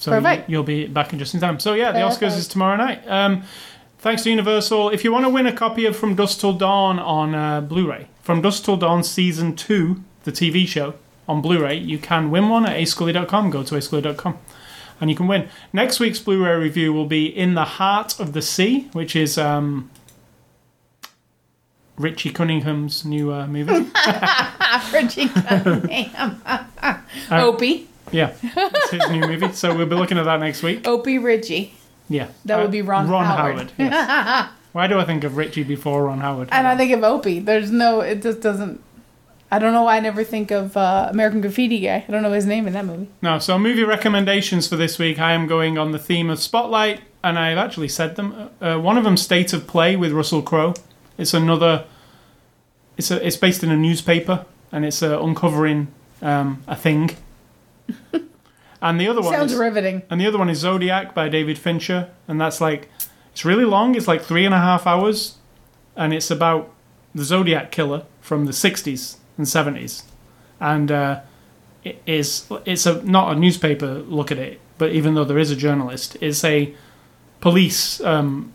So 0.01 0.13
Perfect. 0.13 0.49
You, 0.49 0.57
will 0.57 0.65
be 0.65 0.87
back 0.87 1.13
in 1.13 1.19
just 1.19 1.35
in 1.35 1.41
time. 1.41 1.61
So 1.61 1.75
yeah, 1.75 1.93
the 1.93 1.99
Oscars 1.99 2.37
is 2.37 2.49
tomorrow 2.49 2.77
night. 2.77 3.07
Um, 3.07 3.43
thanks 3.99 4.23
to 4.23 4.31
Universal. 4.31 4.91
If 4.91 5.05
you 5.05 5.13
want 5.13 5.27
to 5.27 5.29
win 5.29 5.47
a 5.47 5.53
copy 5.53 5.85
of 5.85 5.95
From 5.95 6.15
Dusk 6.15 6.41
Till 6.41 6.55
Dawn 6.55 6.99
on 6.99 7.35
uh, 7.35 7.61
Blu-ray, 7.61 8.09
From 8.23 8.41
Dusk 8.41 8.65
Till 8.65 8.79
Dawn 8.79 9.05
season 9.05 9.55
two, 9.55 10.03
the 10.25 10.33
TV 10.33 10.67
show 10.67 10.95
on 11.29 11.43
Blu-ray, 11.43 11.77
you 11.77 11.99
can 11.99 12.31
win 12.31 12.49
one 12.49 12.65
at 12.67 12.79
ascully.com. 12.79 13.51
Go 13.51 13.63
to 13.63 13.75
ascully.com. 13.75 14.39
And 15.03 15.11
you 15.11 15.17
can 15.17 15.29
win. 15.29 15.49
Next 15.73 16.01
week's 16.01 16.19
Blu-ray 16.19 16.57
review 16.57 16.95
will 16.95 17.07
be 17.07 17.27
In 17.27 17.55
the 17.55 17.65
Heart 17.65 18.19
of 18.19 18.33
the 18.33 18.43
Sea, 18.43 18.89
which 18.93 19.15
is 19.15 19.37
um, 19.37 19.91
Richie 21.99 22.31
Cunningham's 22.31 23.05
new 23.05 23.33
uh, 23.33 23.47
movie. 23.47 23.73
Richie 24.95 25.29
Cunningham. 25.29 26.43
Opie. 27.31 27.90
Yeah, 28.13 28.33
it's 28.43 28.91
his 28.91 29.11
new 29.11 29.21
movie. 29.21 29.53
So 29.53 29.75
we'll 29.77 29.87
be 29.87 29.95
looking 29.97 30.19
at 30.19 30.25
that 30.25 30.41
next 30.41 30.63
week. 30.63 30.87
Opie 30.87 31.19
Richie. 31.19 31.75
Yeah. 32.09 32.29
That 32.45 32.57
would 32.59 32.67
Uh, 32.67 32.71
be 32.71 32.83
Ron 32.83 33.09
Ron 33.09 33.25
Howard. 33.25 33.73
yes. 33.79 34.51
Why 34.73 34.87
do 34.87 34.99
I 34.99 35.05
think 35.05 35.25
of 35.25 35.37
Richie 35.37 35.65
before 35.65 36.05
Ron 36.05 36.21
Howard? 36.21 36.49
And 36.53 36.67
I 36.67 36.77
think 36.77 36.93
of 36.93 37.03
Opie. 37.03 37.41
There's 37.41 37.71
no, 37.73 38.01
it 38.01 38.23
just 38.23 38.41
doesn't. 38.41 38.81
I 39.53 39.59
don't 39.59 39.73
know 39.73 39.83
why 39.83 39.97
I 39.97 40.01
never 40.01 40.23
think 40.23 40.53
of 40.53 40.77
uh, 40.77 41.09
American 41.11 41.41
Graffiti 41.41 41.81
guy. 41.81 42.05
I 42.07 42.13
don't 42.13 42.23
know 42.23 42.31
his 42.31 42.47
name 42.47 42.69
in 42.69 42.73
that 42.75 42.85
movie. 42.85 43.09
no, 43.21 43.41
so 43.41 43.59
movie 43.59 43.83
recommendations 43.83 44.69
for 44.69 44.77
this 44.77 44.97
week. 44.97 45.19
I 45.19 45.33
am 45.33 45.49
going 45.49 45.77
on 45.77 45.91
the 45.91 45.99
theme 45.99 46.31
of 46.31 46.39
Spotlight, 46.39 47.01
and 47.25 47.37
I've 47.37 47.59
actually 47.59 47.89
said 47.89 48.15
them. 48.15 48.51
Uh, 48.61 48.79
one 48.79 48.97
of 48.97 49.03
them, 49.03 49.17
State 49.17 49.53
of 49.53 49.67
Play 49.67 49.97
with 49.97 50.13
Russell 50.13 50.41
Crowe. 50.43 50.75
It's 51.19 51.35
another. 51.35 51.85
It's 52.97 53.11
a. 53.11 53.27
It's 53.27 53.37
based 53.37 53.65
in 53.65 53.73
a 53.73 53.77
newspaper, 53.77 54.47
and 54.71 54.85
it's 54.85 55.03
uh, 55.03 55.21
uncovering 55.21 55.89
um, 56.23 56.63
a 56.69 56.77
thing. 56.77 57.11
and 58.83 59.01
the 59.01 59.09
other 59.09 59.21
one. 59.21 59.33
Sounds 59.33 59.53
is, 59.53 59.59
riveting. 59.59 60.03
And 60.11 60.21
the 60.21 60.27
other 60.27 60.39
one 60.39 60.49
is 60.49 60.59
Zodiac 60.59 61.15
by 61.15 61.29
David 61.29 61.59
Fincher, 61.59 62.11
and 62.29 62.41
that's 62.41 62.61
like 62.61 62.89
it's 63.33 63.45
really 63.45 63.65
long. 63.65 63.95
It's 63.95 64.09
like 64.09 64.23
three 64.23 64.45
and 64.45 64.55
a 64.55 64.59
half 64.59 64.87
hours, 64.87 65.39
and 65.97 66.13
it's 66.13 66.31
about 66.31 66.73
the 67.15 67.25
Zodiac 67.25 67.71
killer 67.71 68.05
from 68.21 68.47
the 68.47 68.53
'60s 68.53 69.17
and 69.37 69.47
'70s, 69.47 70.03
and 70.59 70.91
uh, 70.91 71.21
it 71.85 72.03
is 72.07 72.47
it's 72.65 72.87
a 72.87 73.03
not 73.03 73.37
a 73.37 73.39
newspaper 73.39 73.95
look 74.07 74.31
at 74.31 74.39
it, 74.39 74.61
but 74.79 74.93
even 74.93 75.15
though 75.15 75.25
there 75.25 75.39
is 75.39 75.51
a 75.51 75.57
journalist, 75.57 76.17
it's 76.21 76.45
a 76.45 76.75
police 77.41 78.01
um, 78.03 78.53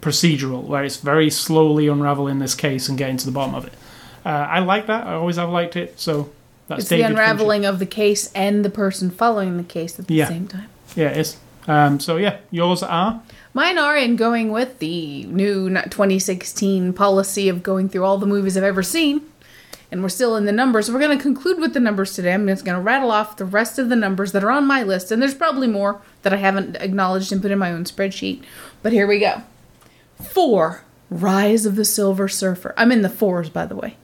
procedural 0.00 0.62
where 0.64 0.84
it's 0.84 0.96
very 0.96 1.30
slowly 1.30 1.88
unraveling 1.88 2.38
this 2.38 2.54
case 2.54 2.88
and 2.88 2.98
getting 2.98 3.16
to 3.16 3.26
the 3.26 3.32
bottom 3.32 3.54
of 3.54 3.66
it. 3.66 3.72
Uh, 4.24 4.28
I 4.28 4.58
like 4.58 4.86
that. 4.86 5.06
I 5.06 5.14
always 5.14 5.36
have 5.36 5.50
liked 5.50 5.76
it. 5.76 5.98
So 6.00 6.30
that's 6.68 6.80
It's 6.82 6.88
David 6.88 7.04
the 7.04 7.08
Fincher. 7.08 7.22
unraveling 7.22 7.64
of 7.64 7.78
the 7.78 7.86
case 7.86 8.30
and 8.34 8.64
the 8.64 8.70
person 8.70 9.10
following 9.10 9.56
the 9.56 9.62
case 9.62 9.98
at 9.98 10.06
the 10.06 10.14
Yeah. 10.14 10.28
same 10.28 10.46
time. 10.48 10.66
Yeah, 10.94 11.08
it 11.08 11.16
is. 11.18 11.36
Um, 11.68 11.98
so 12.00 12.16
yeah, 12.16 12.36
yours 12.50 12.82
are. 12.82 13.20
Mine 13.52 13.78
are 13.78 13.96
in 13.96 14.16
going 14.16 14.50
with 14.52 14.78
the 14.78 15.24
new 15.24 15.68
2016 15.70 16.92
policy 16.92 17.48
of 17.48 17.62
going 17.62 17.88
through 17.88 18.04
all 18.04 18.18
the 18.18 18.26
movies 18.26 18.56
I've 18.56 18.62
ever 18.64 18.82
seen. 18.82 19.22
And 19.90 20.02
we're 20.02 20.08
still 20.08 20.34
in 20.36 20.46
the 20.46 20.52
numbers. 20.52 20.90
We're 20.90 20.98
going 20.98 21.16
to 21.16 21.22
conclude 21.22 21.60
with 21.60 21.72
the 21.72 21.78
numbers 21.80 22.12
today. 22.12 22.34
I'm 22.34 22.46
just 22.48 22.64
going 22.64 22.76
to 22.76 22.82
rattle 22.82 23.12
off 23.12 23.36
the 23.36 23.44
rest 23.44 23.78
of 23.78 23.88
the 23.88 23.94
numbers 23.96 24.32
that 24.32 24.42
are 24.42 24.50
on 24.50 24.66
my 24.66 24.82
list. 24.82 25.12
And 25.12 25.22
there's 25.22 25.34
probably 25.34 25.68
more 25.68 26.00
that 26.22 26.32
I 26.32 26.36
haven't 26.38 26.76
acknowledged 26.76 27.30
and 27.32 27.40
put 27.40 27.52
in 27.52 27.58
my 27.60 27.70
own 27.70 27.84
spreadsheet. 27.84 28.42
But 28.82 28.92
here 28.92 29.06
we 29.06 29.20
go. 29.20 29.42
Four, 30.20 30.82
Rise 31.08 31.66
of 31.66 31.76
the 31.76 31.84
Silver 31.84 32.26
Surfer. 32.28 32.74
I'm 32.76 32.90
in 32.90 33.02
the 33.02 33.08
fours, 33.08 33.48
by 33.48 33.64
the 33.64 33.76
way. 33.76 33.96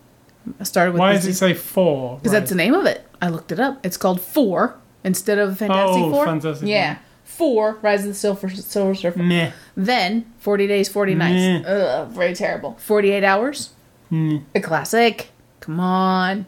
I 0.61 0.65
started 0.65 0.93
with 0.93 1.01
Why 1.01 1.13
does 1.13 1.27
it 1.27 1.35
say 1.35 1.55
four? 1.55 2.17
because 2.19 2.33
that's 2.33 2.51
the 2.51 2.57
name 2.57 2.75
of 2.75 2.87
it. 2.87 3.07
I 3.21 3.29
looked 3.29 3.53
it 3.53 3.61
up. 3.61 3.85
It's 3.85 3.97
called 3.97 4.21
Four 4.21 4.77
instead 5.05 5.39
of 5.39 5.51
the 5.51 5.57
Fantastic 5.57 6.03
Oh, 6.03 6.11
Four. 6.11 6.25
Fantastic 6.27 6.69
yeah, 6.69 6.99
Four, 7.25 7.79
Rise 7.83 8.03
of 8.03 8.09
the 8.09 8.15
Silver, 8.15 8.49
Silver 8.51 8.95
Surfer. 8.95 9.23
Meh. 9.23 9.53
Then, 9.77 10.33
40 10.41 10.67
Days, 10.67 10.89
40 10.89 11.15
Nights. 11.15 11.67
Ugh, 11.69 12.09
very 12.11 12.35
terrible. 12.35 12.77
48 12.81 13.23
Hours. 13.25 13.71
Mm. 14.11 14.43
A 14.55 14.61
classic. 14.61 15.31
Come 15.61 15.79
on. 15.81 16.47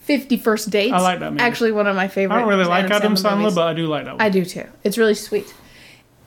50 0.00 0.36
First 0.36 0.70
Dates. 0.70 0.92
I 0.92 1.00
like 1.00 1.20
that 1.20 1.32
movie. 1.32 1.42
Actually, 1.42 1.72
one 1.72 1.86
of 1.86 1.96
my 1.96 2.08
favorite. 2.08 2.36
I 2.36 2.40
don't 2.40 2.48
really 2.48 2.64
like 2.64 2.90
Adam 2.90 3.14
Sandler 3.14 3.22
Sandler, 3.22 3.38
movies. 3.38 3.54
but 3.54 3.66
I 3.68 3.74
do 3.74 3.86
like 3.86 4.04
that 4.04 4.12
one. 4.14 4.20
I 4.20 4.28
do 4.28 4.44
too. 4.44 4.66
It's 4.84 4.98
really 4.98 5.14
sweet. 5.14 5.54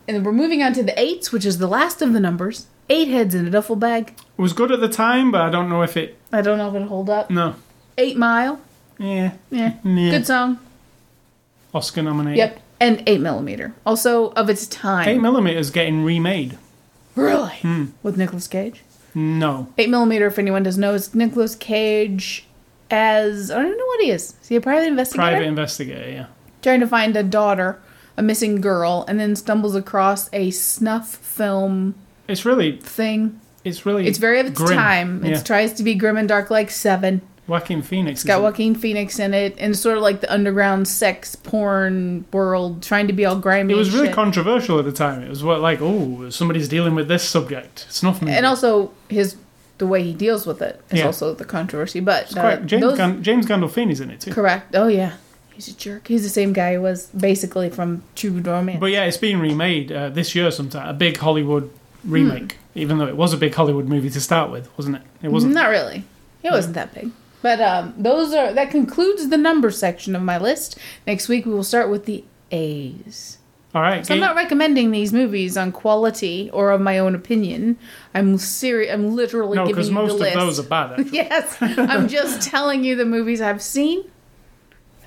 And 0.08 0.16
then 0.16 0.24
we're 0.24 0.32
moving 0.34 0.62
on 0.64 0.74
to 0.74 0.84
the 0.84 0.97
eights, 0.99 1.32
which 1.32 1.45
is 1.45 1.58
the 1.58 1.68
last 1.68 2.01
of 2.01 2.14
the 2.14 2.20
numbers. 2.20 2.68
Eight 2.89 3.07
heads 3.07 3.33
in 3.33 3.47
a 3.47 3.49
duffel 3.49 3.75
bag. 3.75 4.13
It 4.38 4.41
was 4.41 4.53
good 4.53 4.71
at 4.71 4.79
the 4.79 4.89
time, 4.89 5.31
but 5.31 5.41
I 5.41 5.49
don't 5.49 5.69
know 5.69 5.81
if 5.81 5.97
it. 5.97 6.17
I 6.31 6.41
don't 6.41 6.57
know 6.57 6.69
if 6.69 6.75
it'll 6.75 6.88
hold 6.88 7.09
up. 7.09 7.31
No. 7.31 7.55
Eight 7.97 8.17
Mile. 8.17 8.59
Yeah. 8.99 9.33
Yeah. 9.49 9.73
Yeah. 9.83 10.11
Good 10.11 10.27
song. 10.27 10.59
Oscar 11.73 12.03
nominated. 12.03 12.38
Yep. 12.38 12.61
And 12.79 13.03
8 13.07 13.21
millimeter. 13.21 13.73
Also 13.86 14.31
of 14.31 14.49
its 14.49 14.67
time. 14.67 15.07
Eight 15.07 15.21
millimeter 15.21 15.57
is 15.57 15.71
getting 15.71 16.03
remade. 16.03 16.57
Really? 17.15 17.55
Hmm. 17.61 17.86
With 18.03 18.17
Nicolas 18.17 18.47
Cage? 18.47 18.83
No. 19.13 19.67
8 19.77 19.89
millimeter, 19.89 20.27
if 20.27 20.38
anyone 20.38 20.63
doesn't 20.63 20.81
know, 20.81 20.93
is 20.93 21.15
Nicolas 21.15 21.55
Cage 21.55 22.45
as. 22.91 23.49
I 23.49 23.55
don't 23.55 23.67
even 23.67 23.77
know 23.77 23.86
what 23.86 24.01
he 24.01 24.11
is. 24.11 24.36
Is 24.41 24.47
he 24.49 24.55
a 24.57 24.61
private 24.61 24.88
investigator? 24.88 25.29
Private 25.31 25.45
investigator. 25.47 26.09
Yeah. 26.09 26.25
Trying 26.61 26.81
to 26.81 26.88
find 26.88 27.15
a 27.15 27.23
daughter, 27.23 27.79
a 28.17 28.21
missing 28.21 28.59
girl, 28.59 29.05
and 29.07 29.19
then 29.19 29.36
stumbles 29.36 29.75
across 29.75 30.29
a 30.33 30.51
snuff 30.51 31.15
film 31.15 31.95
It's 32.28 32.45
really. 32.45 32.78
thing. 32.78 33.39
It's 33.63 33.86
really. 33.86 34.07
It's 34.07 34.17
very 34.19 34.39
of 34.39 34.47
its 34.47 34.57
grim. 34.57 34.78
time. 34.78 35.26
It 35.26 35.30
Yeah. 35.32 35.39
tries 35.43 35.73
to 35.73 35.84
be 35.84 35.95
grim 35.95 36.17
and 36.17 36.28
dark 36.28 36.49
like 36.51 36.69
Seven. 36.69 37.21
Joaquin 37.47 37.84
Phoenix. 37.84 38.21
It's 38.21 38.28
got 38.28 38.41
Joaquin 38.41 38.73
Phoenix 38.73 39.19
in 39.19 39.34
it, 39.36 39.55
and 39.59 39.78
sort 39.78 39.97
of 39.97 40.03
like 40.03 40.19
the 40.21 40.34
underground 40.34 40.88
sex 40.88 41.36
porn 41.36 42.26
world, 42.34 42.82
trying 42.82 43.05
to 43.07 43.13
be 43.13 43.23
all 43.26 43.36
grimy. 43.36 43.73
It 43.73 43.78
was 43.78 43.93
really 43.93 44.07
shit. 44.07 44.15
controversial 44.15 44.80
at 44.80 44.86
the 44.86 44.91
time. 44.91 45.21
It 45.21 45.30
was 45.30 45.43
what 45.43 45.61
like, 45.61 45.80
oh, 45.82 46.30
somebody's 46.32 46.67
dealing 46.67 46.95
with 46.95 47.07
this 47.07 47.21
subject. 47.23 47.86
Snuff 47.89 48.21
movie. 48.21 48.34
and 48.34 48.45
also 48.47 48.91
his 49.09 49.36
the 49.78 49.86
way 49.86 50.01
he 50.01 50.13
deals 50.13 50.47
with 50.47 50.61
it 50.61 50.82
is 50.89 50.99
Yeah. 50.99 51.05
also 51.07 51.34
the 51.36 51.43
controversy. 51.45 51.99
But 51.99 52.23
It's 52.23 52.38
uh, 52.38 52.41
quite, 52.41 52.65
James, 52.65 52.82
those- 52.82 52.97
Gan- 52.97 53.21
James 53.21 53.45
Gandolfini's 53.45 53.99
in 53.99 54.09
it 54.09 54.21
too. 54.21 54.32
correct. 54.32 54.73
Oh 54.76 54.88
yeah, 54.88 55.11
he's 55.53 55.67
a 55.67 55.73
jerk. 55.76 56.07
He's 56.07 56.23
the 56.23 56.30
same 56.30 56.51
guy 56.53 56.73
who 56.76 56.82
was 56.82 57.07
basically 57.15 57.69
from 57.69 58.01
True 58.15 58.32
Romance. 58.39 58.80
But 58.80 58.91
yeah, 58.91 59.03
it's 59.03 59.17
being 59.17 59.38
remade 59.39 59.91
uh, 59.91 60.09
this 60.09 60.34
year 60.34 60.49
sometime. 60.49 60.88
A 60.89 60.93
big 60.93 61.17
Hollywood 61.17 61.69
remake, 62.06 62.53
Hmm. 62.74 62.80
even 62.80 62.97
though 62.97 63.08
it 63.08 63.18
was 63.18 63.34
a 63.34 63.38
big 63.38 63.53
Hollywood 63.56 63.88
movie 63.88 64.10
to 64.10 64.22
start 64.22 64.51
with, 64.51 64.70
wasn't 64.78 64.97
it? 64.97 65.01
It 65.24 65.32
wasn't. 65.32 65.53
Not 65.53 65.70
really. 65.70 66.03
It 66.43 66.51
wasn't 66.51 66.76
that 66.76 66.93
big. 66.93 67.12
But 67.41 67.62
um, 67.62 67.93
those 67.97 68.34
are 68.34 68.53
that 68.53 68.72
concludes 68.72 69.30
the 69.30 69.38
number 69.38 69.70
section 69.72 70.16
of 70.16 70.22
my 70.22 70.38
list. 70.38 70.78
Next 71.06 71.28
week 71.28 71.45
we 71.45 71.53
will 71.53 71.64
start 71.64 71.89
with 71.89 72.06
the 72.06 72.24
A's. 72.51 73.38
All 73.74 73.82
right. 73.82 74.06
So 74.06 74.14
I'm 74.14 74.20
not 74.22 74.36
recommending 74.36 74.91
these 74.91 75.12
movies 75.12 75.58
on 75.58 75.72
quality 75.74 76.49
or 76.53 76.72
of 76.72 76.80
my 76.80 76.97
own 76.97 77.14
opinion. 77.14 77.78
I'm 78.14 78.38
serious. 78.38 78.93
I'm 78.93 79.16
literally 79.16 79.58
no, 79.58 79.64
giving 79.66 79.76
because 79.76 79.89
you 79.89 79.93
most 79.95 80.10
the 80.12 80.16
of 80.16 80.20
list. 80.22 80.36
those 80.36 80.60
are 80.60 80.64
bad. 80.64 81.08
Yes, 81.12 81.58
I'm 81.62 82.08
just 82.08 82.47
telling 82.49 82.84
you 82.86 82.95
the 82.95 83.06
movies 83.06 83.41
I've 83.41 83.62
seen. 83.62 84.06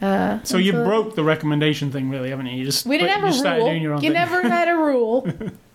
Uh, 0.03 0.39
So 0.45 0.59
you 0.59 0.73
broke 0.73 1.15
the 1.17 1.25
recommendation 1.25 1.91
thing, 1.91 2.09
really, 2.11 2.31
haven't 2.31 2.47
you? 2.47 2.59
You 2.59 2.65
just 2.67 2.87
We 2.87 2.99
didn't 2.99 3.19
you 3.21 3.27
have 3.27 3.35
a 3.45 3.57
rule. 3.59 3.67
doing 3.69 3.83
your 3.83 3.95
own 3.95 4.03
You 4.05 4.11
never 4.11 4.43
had 4.43 4.69
a 4.69 4.75
rule. 4.77 5.27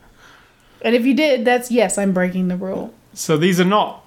and 0.84 0.95
if 0.95 1.05
you 1.05 1.13
did, 1.13 1.45
that's 1.45 1.71
yes, 1.71 1.97
I'm 1.97 2.13
breaking 2.13 2.47
the 2.47 2.57
rule. 2.57 2.93
So 3.13 3.38
these 3.38 3.59
are 3.59 3.65
not 3.65 4.03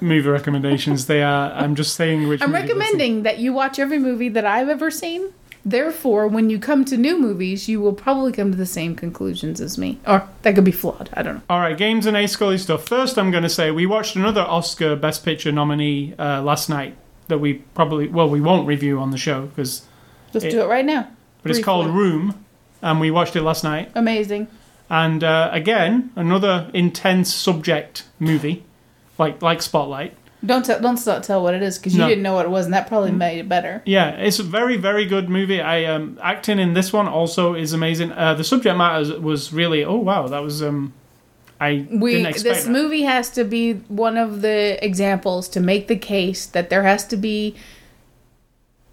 movie 0.00 0.28
recommendations. 0.28 1.06
They 1.06 1.22
are. 1.22 1.52
I'm 1.52 1.74
just 1.74 1.94
saying 1.94 2.28
which. 2.28 2.42
I'm 2.42 2.52
recommending 2.52 3.22
that 3.22 3.38
you 3.38 3.52
watch 3.52 3.78
every 3.78 3.98
movie 3.98 4.28
that 4.30 4.44
I've 4.44 4.68
ever 4.68 4.90
seen. 4.90 5.32
Therefore, 5.64 6.26
when 6.26 6.50
you 6.50 6.58
come 6.58 6.84
to 6.86 6.96
new 6.96 7.20
movies, 7.20 7.68
you 7.68 7.80
will 7.80 7.92
probably 7.92 8.32
come 8.32 8.50
to 8.50 8.56
the 8.56 8.66
same 8.66 8.96
conclusions 8.96 9.60
as 9.60 9.78
me. 9.78 10.00
Or 10.08 10.28
that 10.42 10.56
could 10.56 10.64
be 10.64 10.72
flawed. 10.72 11.08
I 11.12 11.22
don't 11.22 11.36
know. 11.36 11.42
All 11.48 11.60
right, 11.60 11.78
games 11.78 12.04
and 12.04 12.16
A 12.16 12.26
Scully 12.26 12.58
stuff. 12.58 12.84
First, 12.84 13.16
I'm 13.16 13.30
going 13.30 13.44
to 13.44 13.48
say 13.48 13.70
we 13.70 13.86
watched 13.86 14.16
another 14.16 14.40
Oscar 14.40 14.96
Best 14.96 15.24
Picture 15.24 15.52
nominee 15.52 16.14
uh, 16.18 16.42
last 16.42 16.68
night 16.68 16.96
that 17.28 17.38
we 17.38 17.54
probably 17.74 18.08
well 18.08 18.28
we 18.28 18.40
won't 18.40 18.66
review 18.66 18.98
on 18.98 19.12
the 19.12 19.16
show 19.18 19.42
because 19.46 19.86
Let's 20.34 20.44
It- 20.46 20.50
do 20.50 20.62
it 20.62 20.66
right 20.66 20.84
now. 20.84 21.08
but 21.42 21.50
it's 21.52 21.64
called 21.64 21.86
Room, 21.86 22.44
and 22.82 22.98
we 22.98 23.10
watched 23.12 23.36
it 23.36 23.42
last 23.42 23.62
night. 23.62 23.92
Amazing. 23.94 24.48
And 24.90 25.24
uh, 25.24 25.48
again, 25.52 26.10
another 26.16 26.70
intense 26.74 27.32
subject 27.34 28.04
movie, 28.18 28.64
like 29.18 29.40
like 29.42 29.62
Spotlight. 29.62 30.14
Don't 30.44 30.64
tell, 30.64 30.80
don't 30.80 30.96
start 30.96 31.22
tell 31.22 31.40
what 31.40 31.54
it 31.54 31.62
is 31.62 31.78
because 31.78 31.94
you 31.94 32.00
No. 32.00 32.08
didn't 32.08 32.24
know 32.24 32.34
what 32.34 32.44
it 32.46 32.50
was, 32.50 32.64
and 32.64 32.74
that 32.74 32.88
probably 32.88 33.12
made 33.12 33.38
it 33.38 33.48
better. 33.48 33.80
Yeah, 33.86 34.10
it's 34.10 34.40
a 34.40 34.42
very 34.42 34.76
very 34.76 35.06
good 35.06 35.28
movie. 35.28 35.60
I 35.60 35.84
um, 35.84 36.18
acting 36.22 36.58
in 36.58 36.74
this 36.74 36.92
one 36.92 37.06
also 37.08 37.54
is 37.54 37.72
amazing. 37.72 38.10
Uh, 38.12 38.34
the 38.34 38.42
subject 38.44 38.76
matter 38.76 39.20
was 39.20 39.52
really 39.52 39.84
oh 39.84 39.96
wow 39.96 40.26
that 40.26 40.42
was 40.42 40.62
um, 40.62 40.92
I 41.60 41.86
We 41.90 42.14
didn't 42.14 42.26
expect 42.26 42.56
this 42.56 42.64
that. 42.64 42.70
movie 42.72 43.02
has 43.02 43.30
to 43.30 43.44
be 43.44 43.74
one 43.86 44.16
of 44.18 44.42
the 44.42 44.84
examples 44.84 45.48
to 45.50 45.60
make 45.60 45.86
the 45.86 45.96
case 45.96 46.44
that 46.46 46.70
there 46.70 46.82
has 46.82 47.06
to 47.06 47.16
be 47.16 47.54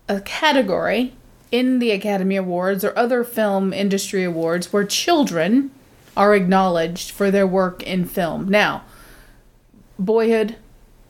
a 0.07 0.21
category 0.21 1.13
in 1.51 1.79
the 1.79 1.89
Academy 1.91 2.35
Awards 2.35 2.83
or 2.85 2.95
other 2.97 3.23
film 3.23 3.73
industry 3.73 4.23
awards 4.23 4.71
where 4.71 4.83
children 4.83 5.71
are 6.19 6.35
acknowledged 6.35 7.09
for 7.09 7.31
their 7.31 7.47
work 7.47 7.81
in 7.81 8.05
film. 8.05 8.49
Now, 8.49 8.83
Boyhood 9.97 10.57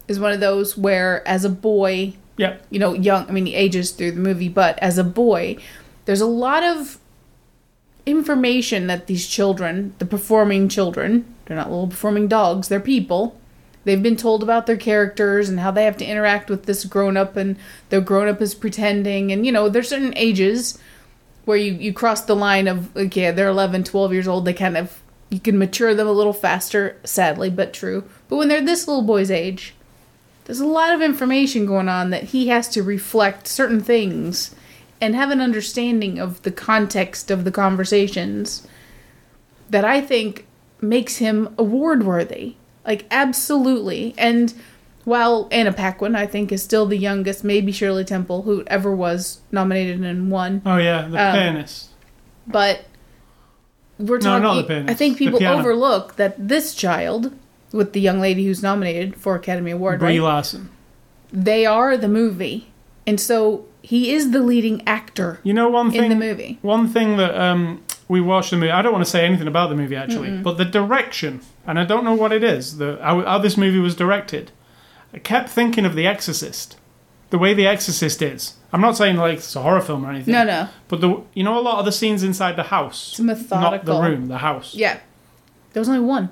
is 0.08 0.20
one 0.20 0.32
of 0.32 0.40
those 0.40 0.78
where 0.78 1.28
as 1.28 1.44
a 1.44 1.50
boy 1.50 2.14
Yeah, 2.38 2.56
you 2.70 2.80
know, 2.80 2.94
young. 2.94 3.28
I 3.28 3.32
mean, 3.32 3.48
he 3.48 3.54
ages 3.54 3.92
through 3.92 4.12
the 4.14 4.22
movie, 4.22 4.48
but 4.48 4.80
as 4.80 4.98
a 4.98 5.04
boy, 5.04 5.58
there's 6.06 6.22
a 6.22 6.26
lot 6.26 6.64
of 6.64 6.98
information 8.06 8.88
that 8.88 9.08
these 9.08 9.28
children, 9.28 9.94
the 10.00 10.06
performing 10.06 10.70
children, 10.70 11.26
they're 11.46 11.58
not 11.58 11.70
little 11.70 11.88
performing 11.88 12.30
dogs, 12.30 12.70
they're 12.70 12.80
people. 12.80 13.38
They've 13.84 14.02
been 14.02 14.16
told 14.16 14.42
about 14.42 14.68
their 14.68 14.78
characters 14.78 15.50
and 15.50 15.60
how 15.60 15.72
they 15.72 15.84
have 15.86 15.98
to 15.98 16.06
interact 16.06 16.50
with 16.50 16.64
this 16.64 16.86
grown 16.86 17.18
up, 17.18 17.36
and 17.36 17.58
the 17.90 18.00
grown 18.00 18.30
up 18.30 18.42
is 18.42 18.56
pretending. 18.56 19.32
And, 19.32 19.46
you 19.46 19.52
know, 19.52 19.68
there's 19.68 19.90
certain 19.90 20.14
ages 20.16 20.80
where 21.50 21.58
you, 21.58 21.74
you 21.74 21.92
cross 21.92 22.22
the 22.22 22.36
line 22.36 22.68
of, 22.68 22.96
okay, 22.96 23.32
they're 23.32 23.48
11, 23.48 23.84
12 23.84 24.14
years 24.14 24.28
old, 24.28 24.46
they 24.46 24.54
kind 24.54 24.78
of, 24.78 25.02
you 25.32 25.40
can 25.40 25.58
mature 25.58 25.96
them 25.96 26.08
a 26.08 26.12
little 26.12 26.32
faster, 26.32 26.96
sadly, 27.04 27.50
but 27.50 27.74
true. 27.74 28.08
But 28.28 28.36
when 28.36 28.50
they're 28.50 28.64
this 28.64 28.88
little 28.88 29.02
boy's 29.02 29.32
age, 29.32 29.74
there's 30.46 30.60
a 30.60 30.68
lot 30.68 30.94
of 30.94 31.02
information 31.02 31.66
going 31.66 31.90
on 31.90 32.12
that 32.12 32.26
he 32.26 32.50
has 32.50 32.70
to 32.70 32.84
reflect 32.84 33.48
certain 33.48 33.82
things 33.82 34.54
and 35.02 35.16
have 35.16 35.32
an 35.32 35.42
understanding 35.42 36.20
of 36.20 36.40
the 36.44 36.52
context 36.52 37.32
of 37.32 37.46
the 37.46 37.52
conversations 37.52 38.68
that 39.72 39.84
I 39.84 40.02
think 40.02 40.46
makes 40.82 41.16
him 41.16 41.56
award 41.58 42.04
worthy. 42.04 42.58
Like, 42.86 43.08
absolutely. 43.10 44.14
And 44.20 44.54
while 45.06 45.48
Anna 45.52 45.72
Paquin, 45.74 46.16
I 46.16 46.26
think, 46.26 46.52
is 46.52 46.62
still 46.64 46.86
the 46.86 46.98
youngest, 46.98 47.44
maybe 47.44 47.72
Shirley 47.72 48.04
Temple, 48.06 48.44
who 48.44 48.64
ever 48.68 48.96
was 48.96 49.40
nominated 49.52 50.02
and 50.02 50.30
won, 50.32 50.62
oh 50.66 50.78
yeah, 50.78 51.08
the 51.08 51.18
Um, 51.24 51.34
pianist. 51.36 51.90
but 52.48 52.86
we're 53.98 54.20
talking. 54.20 54.44
No, 54.44 54.54
not 54.56 54.62
the 54.62 54.68
pianist, 54.68 54.92
I 54.92 54.94
think 54.94 55.18
people 55.18 55.44
overlook 55.46 56.16
that 56.16 56.36
this 56.48 56.74
child, 56.76 57.34
with 57.72 57.94
the 57.94 58.02
young 58.02 58.20
lady 58.20 58.46
who's 58.46 58.64
nominated 58.64 59.16
for 59.16 59.36
Academy 59.36 59.72
Award, 59.72 60.00
Brie 60.00 60.20
right? 60.20 60.24
Larson. 60.24 60.70
they 61.32 61.66
are 61.66 61.98
the 61.98 62.08
movie, 62.08 62.72
and 63.06 63.20
so 63.20 63.66
he 63.82 64.12
is 64.12 64.32
the 64.32 64.42
leading 64.42 64.86
actor 64.88 65.40
You 65.44 65.54
know 65.54 65.70
one 65.70 65.92
thing. 65.92 66.04
in 66.04 66.10
the 66.10 66.16
movie. 66.16 66.60
One 66.62 66.88
thing 66.88 67.18
that 67.18 67.34
um, 67.40 67.82
we 68.08 68.20
watched 68.22 68.52
the 68.52 68.58
movie. 68.58 68.72
I 68.72 68.82
don't 68.82 68.92
want 68.92 69.04
to 69.06 69.10
say 69.10 69.26
anything 69.26 69.48
about 69.48 69.70
the 69.70 69.76
movie 69.76 69.96
actually, 69.96 70.38
but 70.38 70.58
the 70.58 70.66
direction, 70.66 71.42
and 71.68 71.80
I 71.80 71.86
don't 71.86 72.04
know 72.04 72.14
what 72.16 72.32
it 72.32 72.44
is. 72.44 72.78
The 72.78 73.00
how, 73.02 73.22
how 73.22 73.38
this 73.40 73.56
movie 73.58 73.80
was 73.80 73.96
directed. 73.96 74.52
I 75.14 75.18
kept 75.20 75.50
thinking 75.50 75.86
of 75.86 75.96
The 75.96 76.06
Exorcist, 76.08 76.78
the 77.30 77.38
way 77.38 77.54
The 77.54 77.66
Exorcist 77.68 78.22
is. 78.22 78.56
I'm 78.72 78.82
not 78.82 78.96
saying 78.98 79.18
like 79.18 79.40
it's 79.40 79.56
a 79.56 79.62
horror 79.62 79.82
film 79.82 80.06
or 80.06 80.12
anything. 80.12 80.34
No, 80.34 80.44
no, 80.44 80.68
But 80.88 81.02
the 81.02 81.22
you 81.34 81.44
know 81.44 81.58
a 81.60 81.62
lot 81.62 81.80
of 81.80 81.86
the 81.86 81.92
scenes 81.92 82.24
inside 82.24 82.56
the 82.56 82.64
house, 82.64 83.12
it's 83.12 83.20
methodical. 83.20 83.72
not 83.72 83.86
the 83.86 84.00
room, 84.10 84.28
the 84.28 84.38
house. 84.40 84.76
Yeah, 84.76 85.00
there 85.74 85.82
was 85.82 85.90
only 85.90 86.02
one. 86.02 86.30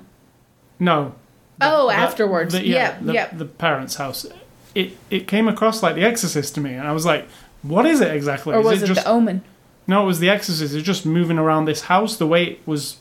No. 0.78 1.14
Oh, 1.60 1.88
The- 1.88 1.94
afterwards. 1.94 2.54
the- 2.54 2.64
yeah, 2.64 2.96
the, 3.00 3.12
yeah. 3.12 3.28
the 3.32 3.44
parents' 3.44 3.96
house. 3.96 4.26
It 4.74 4.96
it 5.10 5.26
came 5.26 5.48
across 5.48 5.82
like 5.82 5.96
The 5.96 6.04
Exorcist 6.04 6.54
to 6.54 6.60
me, 6.60 6.74
and 6.74 6.86
I 6.86 6.92
was 6.92 7.04
like, 7.04 7.26
"What 7.62 7.84
is 7.86 8.00
it 8.00 8.14
exactly? 8.14 8.54
Or 8.54 8.60
is 8.60 8.64
was 8.66 8.82
it 8.82 8.84
it, 8.84 8.94
just 8.94 9.04
The 9.04 9.10
Omen? 9.10 9.42
No, 9.88 10.04
it 10.04 10.06
was 10.06 10.20
The 10.20 10.28
Exorcist. 10.28 10.74
It's 10.74 10.86
just 10.86 11.04
moving 11.04 11.38
around 11.38 11.64
this 11.64 11.82
house. 11.82 12.16
The 12.16 12.26
way 12.26 12.44
it 12.44 12.60
was, 12.66 12.98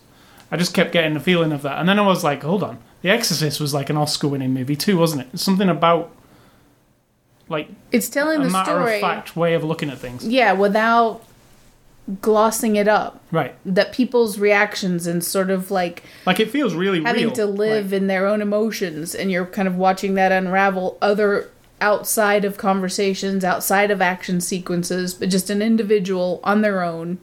I 0.52 0.58
just 0.58 0.74
kept 0.74 0.92
getting 0.94 1.14
the 1.14 1.20
feeling 1.20 1.52
of 1.52 1.62
that. 1.62 1.78
And 1.80 1.88
then 1.88 2.00
I 2.00 2.08
was 2.08 2.24
like, 2.24 2.42
hold 2.42 2.64
on. 2.64 2.80
The 3.08 3.14
Exorcist 3.14 3.62
was 3.62 3.74
like 3.74 3.90
an 3.90 3.96
Oscar-winning 3.96 4.54
movie 4.54 4.76
too, 4.76 4.98
wasn't 4.98 5.22
it? 5.34 5.40
Something 5.40 5.70
about 5.70 6.12
like 7.48 7.70
It's 7.90 8.10
telling 8.10 8.42
a 8.42 8.44
the 8.44 8.50
matter 8.50 8.72
story. 8.72 8.96
of 8.96 9.00
fact 9.02 9.34
way 9.34 9.54
of 9.54 9.64
looking 9.64 9.90
at 9.90 9.98
things. 9.98 10.28
Yeah, 10.28 10.52
without 10.52 11.24
glossing 12.22 12.76
it 12.76 12.90
up. 12.90 13.24
Right. 13.32 13.56
That 13.66 13.94
people's 13.94 14.40
reactions 14.40 15.08
and 15.08 15.24
sort 15.24 15.50
of 15.50 15.72
like 15.72 16.04
Like 16.26 16.42
it 16.42 16.50
feels 16.52 16.74
really 16.76 17.02
having 17.02 17.28
real. 17.28 17.32
to 17.36 17.46
live 17.46 17.94
in 17.94 18.08
their 18.08 18.28
own 18.28 18.42
emotions 18.42 19.16
and 19.16 19.32
you're 19.32 19.46
kind 19.46 19.70
of 19.70 19.78
watching 19.78 20.16
that 20.16 20.34
unravel 20.34 20.98
other 21.02 21.50
outside 21.80 22.44
of 22.44 22.58
conversations 22.58 23.46
outside 23.46 23.90
of 23.90 24.02
action 24.02 24.42
sequences 24.42 25.14
but 25.14 25.30
just 25.30 25.50
an 25.50 25.62
individual 25.62 26.42
on 26.44 26.60
their 26.60 26.84
own 26.84 27.20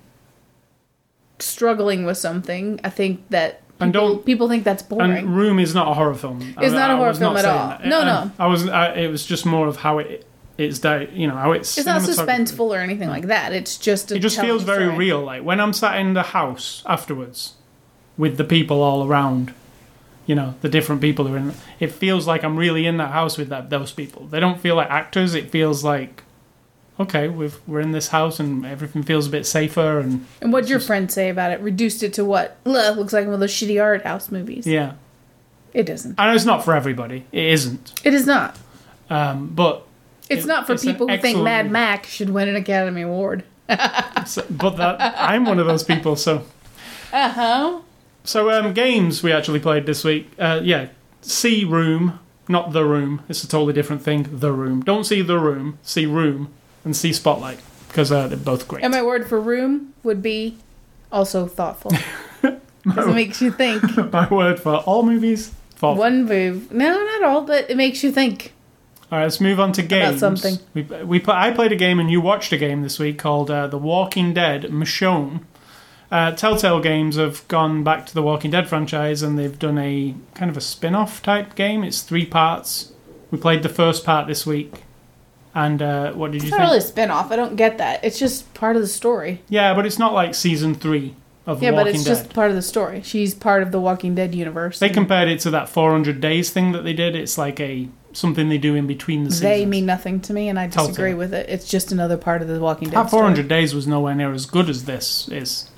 struggling 1.38 2.06
with 2.06 2.16
something, 2.16 2.80
I 2.82 2.88
think 2.88 3.28
that 3.28 3.60
And 3.84 3.92
people, 3.92 4.08
don't- 4.14 4.24
people 4.26 4.48
think 4.48 4.64
that's 4.64 4.82
boring. 4.82 5.12
And 5.12 5.36
Room 5.36 5.58
is 5.58 5.74
not 5.74 5.88
a 5.88 5.94
horror 5.94 6.14
film. 6.14 6.40
It's 6.60 6.72
not 6.74 6.90
a 6.90 6.96
horror 6.96 7.14
film 7.14 7.36
at 7.36 7.44
all. 7.44 7.68
that. 7.68 7.86
No, 7.86 8.00
Um, 8.00 8.06
no. 8.06 8.30
I 8.38 8.46
was. 8.46 8.68
I, 8.68 8.92
it 8.94 9.10
was 9.10 9.24
just 9.24 9.46
more 9.46 9.66
of 9.68 9.76
how 9.76 9.98
it 9.98 10.26
it's 10.56 10.78
di- 10.78 11.08
you 11.12 11.26
know 11.26 11.34
how 11.34 11.52
it's. 11.52 11.76
it's 11.78 11.86
not 11.86 12.02
suspenseful 12.02 12.66
or 12.70 12.78
anything 12.78 13.08
like 13.08 13.26
that. 13.26 13.52
It's 13.52 13.76
just 13.76 14.12
a 14.12 14.16
It 14.16 14.20
just 14.20 14.40
feels 14.40 14.62
very 14.62 14.84
story. 14.84 14.96
real. 14.96 15.20
Like 15.22 15.42
when 15.42 15.60
I'm 15.60 15.72
sat 15.72 15.98
in 15.98 16.14
the 16.14 16.22
house 16.22 16.82
afterwards, 16.86 17.54
with 18.16 18.36
the 18.36 18.44
people 18.44 18.80
all 18.82 19.06
around, 19.06 19.52
you 20.26 20.34
know, 20.34 20.54
the 20.62 20.68
different 20.68 21.00
people 21.00 21.26
who 21.26 21.34
are 21.34 21.38
in. 21.38 21.52
It 21.80 21.90
feels 21.92 22.26
like 22.26 22.44
I'm 22.44 22.56
really 22.56 22.86
in 22.86 22.96
that 22.98 23.10
house 23.10 23.36
with 23.38 23.48
that 23.50 23.70
those 23.70 23.90
people. 23.92 24.26
They 24.26 24.38
don't 24.40 24.60
feel 24.60 24.74
like 24.76 24.90
actors. 24.90 25.34
It 25.34 25.50
feels 25.50 25.82
like, 25.82 26.22
okay, 27.00 27.28
we've, 27.28 27.58
we're 27.66 27.80
in 27.80 27.92
this 27.92 28.08
house 28.08 28.38
and 28.40 28.64
everything 28.64 29.02
feels 29.02 29.26
a 29.26 29.30
bit 29.30 29.46
safer 29.46 29.98
and 29.98 30.24
And 30.40 30.52
what'd 30.52 30.70
your 30.70 30.80
friend 30.80 31.10
say 31.10 31.28
about 31.28 31.50
it? 31.50 31.60
Reduced 31.60 32.02
it 32.02 32.12
to 32.14 32.24
what? 32.24 32.56
Ugh, 32.66 32.96
looks 32.96 33.12
like 33.12 33.24
one 33.24 33.34
of 33.34 33.40
those 33.40 33.52
shitty 33.52 33.82
art 33.82 34.02
house 34.04 34.30
movies. 34.30 34.66
yeah. 34.66 34.92
It 35.72 35.86
doesn't. 35.86 36.14
I 36.20 36.28
know 36.28 36.34
it's 36.36 36.44
not 36.44 36.64
for 36.64 36.72
everybody. 36.72 37.24
It 37.32 37.46
isn't. 37.46 38.00
It 38.04 38.14
is 38.14 38.26
not. 38.26 38.56
Um, 39.10 39.48
but 39.48 39.84
It's 40.30 40.44
It- 40.44 40.48
not 40.48 40.66
for 40.68 40.74
it's 40.74 40.84
people 40.84 41.08
who 41.08 41.18
think 41.18 41.40
Mad 41.42 41.64
movie. 41.66 41.72
Max 41.72 42.08
should 42.10 42.30
win 42.30 42.46
an 42.48 42.54
Academy 42.54 43.02
Award. 43.02 43.42
so, 44.26 44.44
but 44.50 44.76
that 44.76 45.14
I'm 45.18 45.44
one 45.46 45.58
of 45.58 45.66
those 45.66 45.82
people. 45.82 46.14
So 46.14 46.44
Uh 47.12 47.28
huh. 47.28 47.80
so 48.22 48.50
um, 48.50 48.72
games 48.72 49.22
we 49.22 49.32
actually 49.32 49.58
played 49.58 49.84
this 49.86 50.04
week. 50.04 50.30
Uh, 50.38 50.60
yeah, 50.62 50.88
see 51.22 51.64
room, 51.64 52.20
not 52.46 52.72
the 52.72 52.84
room. 52.84 53.22
It's 53.28 53.42
a 53.42 53.48
totally 53.48 53.72
different 53.72 54.02
thing. 54.02 54.28
The 54.30 54.52
room. 54.52 54.80
Don't 54.82 55.02
see 55.04 55.22
the 55.22 55.38
room. 55.40 55.78
See 55.82 56.06
room 56.06 56.52
and 56.84 56.96
see 56.96 57.12
spotlight 57.12 57.58
because 57.88 58.10
uh, 58.10 58.28
they're 58.28 58.36
both 58.36 58.66
great. 58.68 58.82
And 58.82 58.92
my 58.92 59.02
word 59.02 59.28
for 59.28 59.40
room 59.40 59.94
would 60.02 60.22
be 60.22 60.58
also 61.12 61.46
thoughtful. 61.46 61.92
Because 62.42 62.58
it 63.06 63.14
makes 63.14 63.40
you 63.40 63.50
think. 63.50 63.82
My 64.12 64.28
word 64.28 64.60
for 64.60 64.76
all 64.78 65.02
movies. 65.04 65.48
Thoughtful. 65.70 65.96
One 65.96 66.24
move. 66.24 66.72
No, 66.72 66.92
not 66.92 67.22
all, 67.22 67.42
but 67.42 67.70
it 67.70 67.76
makes 67.76 68.02
you 68.02 68.10
think. 68.10 68.52
All 69.12 69.18
right, 69.18 69.24
let's 69.24 69.40
move 69.40 69.60
on 69.60 69.72
to 69.72 69.82
games. 69.82 70.22
About 70.22 70.38
something. 70.38 70.66
We, 70.74 70.82
we 70.82 71.20
put, 71.20 71.36
I 71.36 71.52
played 71.52 71.72
a 71.72 71.76
game 71.76 72.00
and 72.00 72.10
you 72.10 72.20
watched 72.20 72.52
a 72.52 72.56
game 72.56 72.82
this 72.82 72.98
week 72.98 73.18
called 73.18 73.50
uh, 73.50 73.68
The 73.68 73.78
Walking 73.78 74.34
Dead 74.34 74.64
Michonne. 74.64 75.42
Uh, 76.10 76.32
Telltale 76.32 76.80
Games 76.80 77.16
have 77.16 77.46
gone 77.48 77.82
back 77.84 78.06
to 78.06 78.14
the 78.14 78.22
Walking 78.22 78.50
Dead 78.50 78.68
franchise 78.68 79.22
and 79.22 79.38
they've 79.38 79.58
done 79.58 79.78
a 79.78 80.14
kind 80.34 80.50
of 80.50 80.56
a 80.56 80.60
spin 80.60 80.94
off 80.94 81.22
type 81.22 81.54
game. 81.54 81.82
It's 81.84 82.02
three 82.02 82.26
parts. 82.26 82.92
We 83.30 83.38
played 83.38 83.62
the 83.62 83.68
first 83.68 84.04
part 84.04 84.26
this 84.26 84.46
week. 84.46 84.83
And 85.54 85.80
uh, 85.80 86.12
what 86.12 86.32
did 86.32 86.42
you 86.42 86.46
It's 86.48 86.50
think? 86.50 86.58
not 86.58 86.64
really 86.66 86.78
a 86.78 86.82
spin 86.82 87.10
off. 87.10 87.30
I 87.30 87.36
don't 87.36 87.54
get 87.56 87.78
that. 87.78 88.02
It's 88.04 88.18
just 88.18 88.52
part 88.54 88.74
of 88.76 88.82
the 88.82 88.88
story. 88.88 89.40
Yeah, 89.48 89.72
but 89.74 89.86
it's 89.86 89.98
not 89.98 90.12
like 90.12 90.34
season 90.34 90.74
three 90.74 91.14
of 91.46 91.62
Yeah, 91.62 91.70
Walking 91.70 91.84
but 91.84 91.94
it's 91.94 92.04
Dead. 92.04 92.10
just 92.10 92.34
part 92.34 92.50
of 92.50 92.56
the 92.56 92.62
story. 92.62 93.02
She's 93.02 93.34
part 93.34 93.62
of 93.62 93.70
the 93.70 93.80
Walking 93.80 94.14
Dead 94.16 94.34
universe. 94.34 94.78
They 94.80 94.88
compared 94.88 95.28
it 95.28 95.38
to 95.40 95.50
that 95.50 95.68
400 95.68 96.20
days 96.20 96.50
thing 96.50 96.72
that 96.72 96.82
they 96.82 96.92
did. 96.92 97.14
It's 97.14 97.38
like 97.38 97.60
a 97.60 97.88
something 98.12 98.48
they 98.48 98.58
do 98.58 98.74
in 98.74 98.86
between 98.86 99.24
the 99.24 99.30
seasons. 99.30 99.42
they 99.42 99.66
mean 99.66 99.86
nothing 99.86 100.20
to 100.20 100.32
me, 100.32 100.48
and 100.48 100.58
I 100.58 100.66
disagree 100.68 101.10
Telltale. 101.10 101.16
with 101.18 101.34
it. 101.34 101.48
It's 101.48 101.68
just 101.68 101.90
another 101.92 102.16
part 102.16 102.42
of 102.42 102.48
the 102.48 102.58
Walking 102.60 102.88
Dead 102.88 102.96
That 103.04 103.10
400 103.10 103.34
story. 103.34 103.48
days 103.48 103.74
was 103.74 103.86
nowhere 103.86 104.14
near 104.14 104.32
as 104.32 104.46
good 104.46 104.68
as 104.68 104.84
this 104.84 105.28
is. 105.28 105.68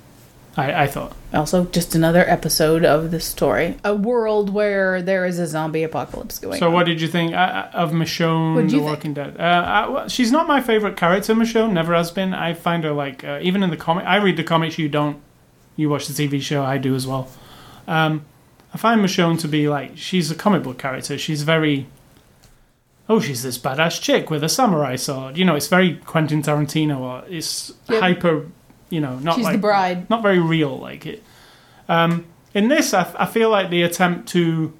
I, 0.57 0.83
I 0.83 0.87
thought. 0.87 1.15
Also, 1.33 1.65
just 1.65 1.93
another 1.93 2.27
episode 2.27 2.83
of 2.83 3.11
the 3.11 3.19
story. 3.19 3.77
A 3.83 3.93
world 3.95 4.49
where 4.51 5.03
there 5.03 5.23
is 5.25 5.37
a 5.37 5.45
zombie 5.45 5.83
apocalypse 5.83 6.39
going 6.39 6.57
So, 6.59 6.67
on. 6.67 6.73
what 6.73 6.87
did 6.87 6.99
you 6.99 7.07
think 7.07 7.33
uh, 7.35 7.67
of 7.73 7.91
Michonne, 7.91 8.55
What'd 8.55 8.71
The 8.71 8.77
you? 8.77 8.81
Walking 8.83 9.13
Dead? 9.13 9.35
Uh, 9.39 9.43
I, 9.43 9.87
well, 9.87 10.07
she's 10.09 10.31
not 10.31 10.47
my 10.47 10.59
favorite 10.61 10.97
character, 10.97 11.35
Michonne. 11.35 11.73
Never 11.73 11.93
has 11.93 12.09
been. 12.09 12.33
I 12.33 12.55
find 12.55 12.83
her 12.85 12.91
like 12.91 13.23
uh, 13.23 13.39
even 13.43 13.61
in 13.61 13.69
the 13.69 13.77
comic. 13.77 14.05
I 14.05 14.15
read 14.17 14.35
the 14.37 14.43
comics. 14.43 14.79
You 14.79 14.89
don't. 14.89 15.19
You 15.75 15.89
watch 15.89 16.07
the 16.07 16.27
TV 16.27 16.41
show. 16.41 16.63
I 16.63 16.79
do 16.79 16.95
as 16.95 17.05
well. 17.05 17.29
Um, 17.87 18.25
I 18.73 18.77
find 18.77 18.99
Michonne 18.99 19.39
to 19.41 19.47
be 19.47 19.69
like 19.69 19.91
she's 19.95 20.31
a 20.31 20.35
comic 20.35 20.63
book 20.63 20.79
character. 20.79 21.17
She's 21.19 21.43
very. 21.43 21.85
Oh, 23.09 23.19
she's 23.21 23.43
this 23.43 23.57
badass 23.57 24.01
chick 24.01 24.29
with 24.31 24.43
a 24.43 24.49
samurai 24.49 24.95
sword. 24.97 25.37
You 25.37 25.45
know, 25.45 25.55
it's 25.55 25.67
very 25.67 25.95
Quentin 25.97 26.41
Tarantino. 26.41 26.99
Or 26.99 27.23
it's 27.29 27.71
Yep. 27.89 28.01
hyper. 28.01 28.45
You 28.89 29.01
know, 29.01 29.19
not 29.19 29.35
She's 29.35 29.43
like 29.43 29.53
the 29.53 29.59
bride. 29.59 30.09
not 30.09 30.21
very 30.21 30.39
real 30.39 30.77
like 30.77 31.05
it. 31.05 31.23
Um, 31.89 32.25
in 32.53 32.69
this, 32.69 32.93
I, 32.93 33.13
I 33.17 33.25
feel 33.25 33.49
like 33.49 33.69
the 33.69 33.81
attempt 33.83 34.29
to 34.29 34.73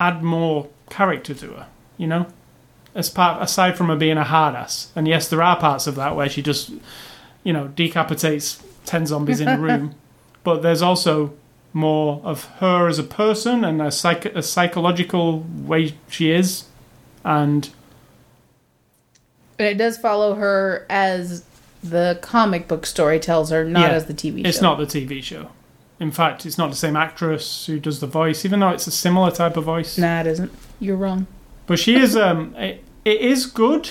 add 0.00 0.22
more 0.22 0.68
character 0.90 1.32
to 1.34 1.46
her, 1.52 1.66
you 1.96 2.06
know, 2.06 2.26
as 2.94 3.08
part 3.08 3.40
aside 3.42 3.76
from 3.76 3.86
her 3.88 3.96
being 3.96 4.18
a 4.18 4.24
hard 4.24 4.54
ass. 4.54 4.90
And 4.96 5.06
yes, 5.06 5.28
there 5.28 5.42
are 5.42 5.56
parts 5.58 5.86
of 5.86 5.94
that 5.94 6.16
where 6.16 6.28
she 6.28 6.42
just, 6.42 6.72
you 7.44 7.52
know, 7.52 7.68
decapitates 7.68 8.62
ten 8.84 9.06
zombies 9.06 9.40
in 9.40 9.48
a 9.48 9.58
room, 9.60 9.94
but 10.42 10.62
there's 10.62 10.82
also 10.82 11.34
more 11.72 12.20
of 12.24 12.44
her 12.56 12.86
as 12.88 12.98
a 12.98 13.02
person 13.04 13.64
and 13.64 13.80
a, 13.80 13.90
psych- 13.90 14.26
a 14.26 14.42
psychological 14.42 15.40
way 15.56 15.94
she 16.10 16.30
is, 16.32 16.64
and 17.24 17.70
And 19.58 19.68
it 19.68 19.78
does 19.78 19.96
follow 19.96 20.34
her 20.34 20.84
as 20.90 21.44
the 21.82 22.18
comic 22.22 22.68
book 22.68 22.86
story 22.86 23.18
tells 23.18 23.50
her, 23.50 23.64
not 23.64 23.82
Yeah, 23.82 23.88
as 23.96 24.06
the 24.06 24.14
TV 24.14 24.42
show. 24.42 24.48
It's 24.48 24.60
not 24.60 24.78
the 24.78 24.86
TV 24.86 25.22
show. 25.22 25.50
In 26.00 26.10
fact, 26.10 26.46
it's 26.46 26.58
not 26.58 26.70
the 26.70 26.76
same 26.76 26.96
actress 26.96 27.66
who 27.66 27.78
does 27.78 28.00
the 28.00 28.06
voice, 28.06 28.44
even 28.44 28.60
though 28.60 28.70
it's 28.70 28.86
a 28.86 28.90
similar 28.90 29.30
type 29.30 29.56
of 29.56 29.64
voice. 29.64 29.98
Nah, 29.98 30.20
it 30.20 30.26
isn't. 30.26 30.52
You're 30.80 30.96
wrong. 30.96 31.26
But 31.66 31.78
she 31.78 31.94
is. 31.96 32.16
Um, 32.16 32.54
it, 32.56 32.82
it 33.04 33.20
is 33.20 33.46
good. 33.46 33.90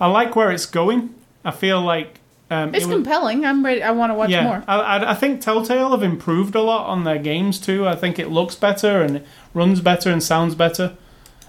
I 0.00 0.06
like 0.06 0.34
where 0.36 0.50
it's 0.50 0.66
going. 0.66 1.14
I 1.44 1.50
feel 1.50 1.80
like 1.80 2.20
um, 2.50 2.74
It's 2.74 2.84
it 2.84 2.88
was- 2.88 2.94
compelling. 2.96 3.44
I'm 3.44 3.64
ready. 3.64 3.82
I 3.82 3.90
want 3.92 4.10
to 4.10 4.14
watch 4.14 4.30
yeah, 4.30 4.44
more. 4.44 4.64
I, 4.68 4.76
I, 4.78 5.10
I 5.12 5.14
think 5.14 5.40
Telltale 5.40 5.90
have 5.90 6.02
improved 6.02 6.54
a 6.54 6.60
lot 6.62 6.86
on 6.86 7.04
their 7.04 7.18
games 7.18 7.58
too. 7.58 7.86
I 7.88 7.96
think 7.96 8.18
it 8.18 8.30
looks 8.30 8.54
better 8.54 9.02
and 9.02 9.16
it 9.18 9.26
runs 9.54 9.80
better 9.80 10.10
and 10.10 10.22
sounds 10.22 10.54
better. 10.54 10.96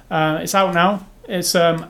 Uh, 0.10 0.40
it's 0.42 0.56
out 0.56 0.74
now. 0.74 1.06
It's 1.28 1.56
um, 1.56 1.88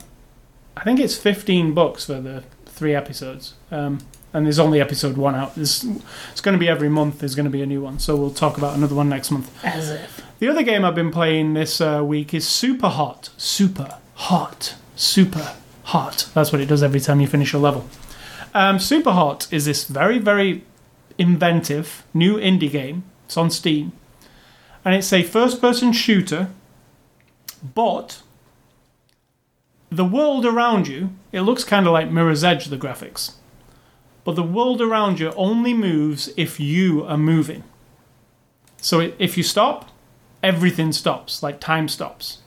I 0.76 0.84
think 0.84 1.00
it's 1.00 1.16
fifteen 1.16 1.72
bucks 1.74 2.06
for 2.06 2.20
the 2.20 2.44
three 2.74 2.94
episodes. 2.94 3.54
Um, 3.70 4.00
and 4.32 4.44
there's 4.44 4.58
only 4.58 4.80
episode 4.80 5.16
one 5.16 5.36
out. 5.36 5.54
There's, 5.54 5.84
it's 6.32 6.40
going 6.40 6.54
to 6.54 6.58
be 6.58 6.68
every 6.68 6.88
month. 6.88 7.20
There's 7.20 7.36
going 7.36 7.44
to 7.44 7.50
be 7.50 7.62
a 7.62 7.66
new 7.66 7.80
one. 7.80 8.00
So 8.00 8.16
we'll 8.16 8.32
talk 8.32 8.58
about 8.58 8.76
another 8.76 8.94
one 8.94 9.08
next 9.08 9.30
month. 9.30 9.64
As 9.64 9.90
if. 9.90 10.22
The 10.40 10.48
other 10.48 10.64
game 10.64 10.84
I've 10.84 10.96
been 10.96 11.12
playing 11.12 11.54
this 11.54 11.80
uh, 11.80 12.02
week 12.04 12.34
is 12.34 12.46
Super 12.46 12.88
Hot. 12.88 13.30
Super 13.36 13.98
Hot. 14.14 14.74
Super 14.96 15.54
Hot. 15.84 16.28
That's 16.34 16.50
what 16.50 16.60
it 16.60 16.66
does 16.66 16.82
every 16.82 16.98
time 16.98 17.20
you 17.20 17.28
finish 17.28 17.52
a 17.52 17.58
level. 17.58 17.88
Um, 18.52 18.80
Super 18.80 19.12
Hot 19.12 19.46
is 19.52 19.66
this 19.66 19.84
very, 19.84 20.18
very 20.18 20.64
inventive 21.16 22.02
new 22.12 22.36
indie 22.36 22.70
game. 22.70 23.04
It's 23.26 23.36
on 23.36 23.50
Steam. 23.50 23.92
And 24.84 24.96
it's 24.96 25.12
a 25.12 25.22
first 25.22 25.60
person 25.60 25.92
shooter, 25.92 26.50
but 27.62 28.20
the 29.96 30.04
world 30.04 30.44
around 30.44 30.88
you, 30.88 31.10
it 31.32 31.42
looks 31.42 31.64
kind 31.64 31.86
of 31.86 31.92
like 31.92 32.10
Mirror's 32.10 32.44
Edge, 32.44 32.66
the 32.66 32.76
graphics. 32.76 33.32
But 34.24 34.36
the 34.36 34.42
world 34.42 34.80
around 34.80 35.20
you 35.20 35.32
only 35.32 35.74
moves 35.74 36.30
if 36.36 36.58
you 36.58 37.04
are 37.04 37.18
moving. 37.18 37.64
So 38.78 39.12
if 39.18 39.36
you 39.36 39.42
stop, 39.42 39.90
everything 40.42 40.92
stops, 40.92 41.42
like 41.42 41.60
time 41.60 41.88
stops. 41.88 42.38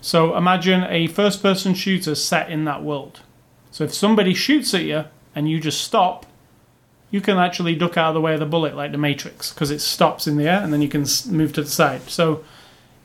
So 0.00 0.36
imagine 0.36 0.84
a 0.84 1.08
first 1.08 1.42
person 1.42 1.74
shooter 1.74 2.14
set 2.14 2.50
in 2.50 2.64
that 2.64 2.82
world. 2.82 3.20
So 3.70 3.84
if 3.84 3.92
somebody 3.92 4.34
shoots 4.34 4.72
at 4.74 4.82
you 4.82 5.04
and 5.34 5.50
you 5.50 5.60
just 5.60 5.80
stop, 5.80 6.26
you 7.10 7.20
can 7.20 7.38
actually 7.38 7.74
duck 7.74 7.96
out 7.96 8.08
of 8.08 8.14
the 8.14 8.20
way 8.20 8.34
of 8.34 8.40
the 8.40 8.46
bullet 8.46 8.76
like 8.76 8.92
the 8.92 8.98
Matrix 8.98 9.52
because 9.52 9.70
it 9.70 9.80
stops 9.80 10.26
in 10.26 10.36
the 10.36 10.48
air 10.48 10.60
and 10.60 10.72
then 10.72 10.82
you 10.82 10.88
can 10.88 11.04
move 11.28 11.52
to 11.54 11.62
the 11.62 11.70
side. 11.70 12.02
So 12.08 12.44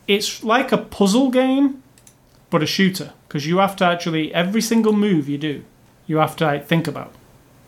it's 0.07 0.43
like 0.43 0.71
a 0.71 0.77
puzzle 0.77 1.29
game, 1.29 1.81
but 2.51 2.61
a 2.61 2.67
shooter 2.67 3.13
because 3.27 3.47
you 3.47 3.57
have 3.57 3.75
to 3.77 3.85
actually, 3.85 4.31
every 4.33 4.61
single 4.61 4.93
move 4.93 5.27
you 5.27 5.39
do, 5.39 5.63
you 6.05 6.17
have 6.17 6.35
to 6.35 6.45
like, 6.45 6.67
think 6.67 6.87
about. 6.87 7.13